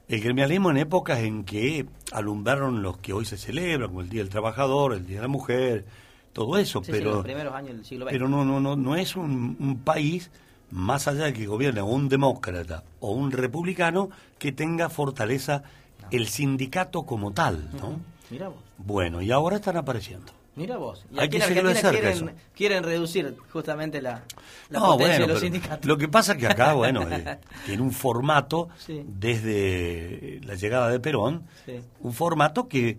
el 0.08 0.22
gremialismo 0.22 0.72
en 0.72 0.78
épocas 0.78 1.20
en 1.20 1.44
que 1.44 1.86
alumbraron 2.12 2.82
los 2.82 2.98
que 2.98 3.14
hoy 3.14 3.26
se 3.26 3.38
celebran, 3.38 3.90
como 3.90 4.02
el 4.02 4.10
Día 4.10 4.22
del 4.22 4.30
Trabajador, 4.30 4.94
el 4.94 5.06
Día 5.06 5.18
de 5.18 5.22
la 5.24 5.28
Mujer, 5.28 5.86
todo 6.34 6.58
eso, 6.58 6.80
Sí, 6.80 6.86
sí, 6.88 6.92
pero, 6.92 7.14
los 7.16 7.24
primeros 7.24 7.54
años 7.54 7.76
del 7.76 7.86
siglo 7.86 8.06
XX. 8.06 8.12
pero 8.12 8.28
no, 8.30 8.44
no, 8.46 8.60
no, 8.60 8.76
no 8.76 8.96
es 8.96 9.16
un, 9.16 9.56
un 9.60 9.78
país, 9.80 10.32
más 10.72 11.08
allá 11.08 11.26
de 11.26 11.34
que 11.34 11.48
gobierne 11.48 11.82
un 11.82 12.10
demócrata 12.10 12.84
o 13.00 13.12
un 13.12 13.32
republicano, 13.32 14.10
que 14.38 14.52
tenga 14.52 14.90
fortaleza 14.90 15.64
el 16.12 16.28
sindicato 16.28 17.04
como 17.04 17.32
tal, 17.32 17.70
¿no? 17.74 18.00
Mira 18.30 18.48
vos. 18.50 18.58
Bueno, 18.78 19.22
y 19.22 19.32
ahora 19.32 19.56
están 19.58 19.78
apareciendo. 19.78 20.32
Mira 20.56 20.78
vos. 20.78 21.06
Y 21.12 21.20
Hay 21.20 21.28
aquí 21.28 21.30
que 21.30 21.38
en 21.38 21.44
Argentina 21.44 21.74
cerca 21.76 22.12
quieren, 22.12 22.36
quieren 22.56 22.84
reducir 22.84 23.38
justamente 23.52 24.02
la, 24.02 24.24
la 24.70 24.80
No, 24.80 24.86
potencia 24.88 25.08
bueno, 25.20 25.28
de 25.28 25.34
los 25.34 25.42
sindicatos. 25.42 25.86
Lo 25.86 25.98
que 25.98 26.08
pasa 26.10 26.34
es 26.34 26.38
que 26.40 26.48
acá, 26.48 26.74
bueno, 26.74 27.02
eh, 27.10 27.40
tiene 27.66 27.82
un 27.82 27.92
formato 27.92 28.68
Sí. 28.78 29.04
desde 29.06 30.42
la 30.44 30.56
llegada 30.56 30.90
de 30.90 31.00
Perón, 31.00 31.44
Sí. 31.66 31.80
un 32.02 32.14
formato 32.14 32.68
que 32.68 32.98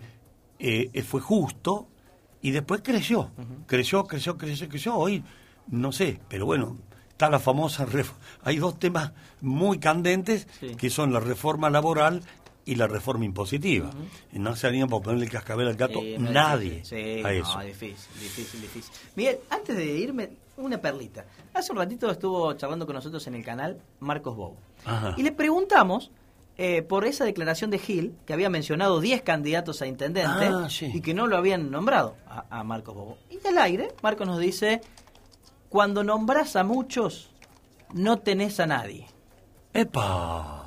eh, 0.58 1.02
fue 1.02 1.20
justo 1.20 1.88
y 2.42 2.50
después 2.52 2.80
creció, 2.82 3.30
creció, 3.66 4.04
creció, 4.04 4.36
creció, 4.38 4.68
creció. 4.68 4.94
Hoy, 4.96 5.22
no 5.68 5.92
sé, 5.92 6.18
pero 6.28 6.46
bueno, 6.46 6.76
está 7.10 7.28
la 7.28 7.38
famosa, 7.38 7.86
hay 8.44 8.56
dos 8.56 8.78
temas 8.78 9.12
muy 9.42 9.78
candentes 9.78 10.46
Sí. 10.60 10.74
que 10.76 10.88
son 10.90 11.12
la 11.12 11.20
reforma 11.20 11.68
laboral 11.68 12.22
y 12.70 12.76
la 12.76 12.86
reforma 12.86 13.24
impositiva. 13.24 13.90
Y 14.32 14.38
no 14.38 14.54
se 14.56 14.66
harían 14.66 14.88
por 14.88 15.02
ponerle 15.02 15.24
el 15.26 15.30
cascabel 15.30 15.68
al 15.68 15.74
gato 15.76 16.00
Sí, 16.00 16.16
nadie. 16.18 16.84
Sí, 16.84 17.22
a 17.24 17.32
eso. 17.32 17.58
no, 17.58 17.64
difícil, 17.64 18.12
difícil, 18.20 18.60
difícil. 18.60 18.92
Miguel, 19.16 19.38
antes 19.50 19.76
de 19.76 19.84
irme, 19.86 20.30
una 20.56 20.78
perlita. 20.78 21.24
Hace 21.52 21.72
un 21.72 21.78
ratito 21.78 22.10
estuvo 22.10 22.52
charlando 22.54 22.86
con 22.86 22.94
nosotros 22.94 23.26
en 23.26 23.34
el 23.34 23.44
canal 23.44 23.80
Marcos 23.98 24.36
Bobo. 24.36 24.56
Ajá. 24.84 25.14
Y 25.16 25.22
le 25.22 25.32
preguntamos 25.32 26.10
eh, 26.56 26.82
por 26.82 27.06
esa 27.06 27.24
declaración 27.24 27.70
de 27.70 27.78
Gil, 27.78 28.14
que 28.26 28.34
había 28.34 28.50
mencionado 28.50 29.00
10 29.00 29.22
candidatos 29.22 29.80
a 29.82 29.86
intendente 29.86 30.46
Ah, 30.46 30.68
sí. 30.70 30.90
y 30.92 31.00
que 31.00 31.14
no 31.14 31.26
lo 31.26 31.36
habían 31.38 31.70
nombrado 31.70 32.16
a, 32.28 32.44
a 32.50 32.62
Marcos 32.64 32.94
Bobo. 32.94 33.18
Y 33.30 33.44
al 33.46 33.56
aire, 33.58 33.88
Marcos 34.02 34.26
nos 34.26 34.38
dice, 34.38 34.80
cuando 35.70 36.04
nombras 36.04 36.54
a 36.56 36.62
muchos, 36.64 37.30
no 37.94 38.18
tenés 38.18 38.60
a 38.60 38.66
nadie. 38.66 39.06
¡Epa! 39.72 40.59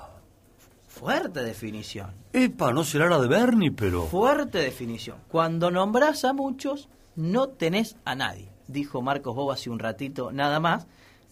Fuerte 1.04 1.44
definición. 1.44 2.12
¡Epa! 2.32 2.72
No 2.72 2.86
será 2.86 3.10
la 3.10 3.20
de 3.20 3.28
Bernie, 3.28 3.72
pero... 3.72 4.04
Fuerte 4.08 4.60
definición. 4.60 5.18
Cuando 5.28 5.70
nombras 5.70 6.24
a 6.24 6.32
muchos, 6.32 6.88
no 7.18 7.50
tenés 7.50 7.98
a 8.06 8.16
nadie. 8.16 8.48
Dijo 8.70 9.02
Marcos 9.02 9.36
Bobo 9.36 9.52
hace 9.52 9.70
un 9.70 9.80
ratito 9.80 10.32
nada 10.32 10.62
más. 10.62 10.88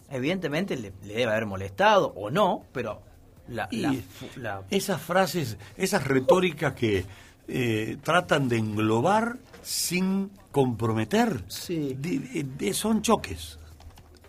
Evidentemente 0.10 0.76
le, 0.76 0.92
le 1.04 1.14
debe 1.14 1.32
haber 1.32 1.46
molestado 1.46 2.08
o 2.18 2.30
no, 2.30 2.66
pero 2.74 3.02
la, 3.48 3.70
Y 3.72 3.78
la 3.80 3.94
fu- 3.94 4.28
la- 4.40 4.64
esas 4.70 5.02
frases, 5.02 5.58
esas 5.78 6.06
retóricas 6.06 6.74
que 6.74 7.06
eh, 7.48 7.98
tratan 8.04 8.50
de 8.50 8.58
englobar 8.58 9.38
sin 9.62 10.32
comprometer, 10.52 11.46
Sí. 11.48 11.98
son 12.74 13.02
choques, 13.02 13.58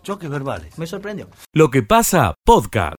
choques 0.04 0.30
verbales. 0.30 0.78
me 0.78 0.86
sorprendió. 0.86 1.28
Lo 1.52 1.68
que 1.68 1.82
pasa, 1.82 2.34
podcast. 2.44 2.90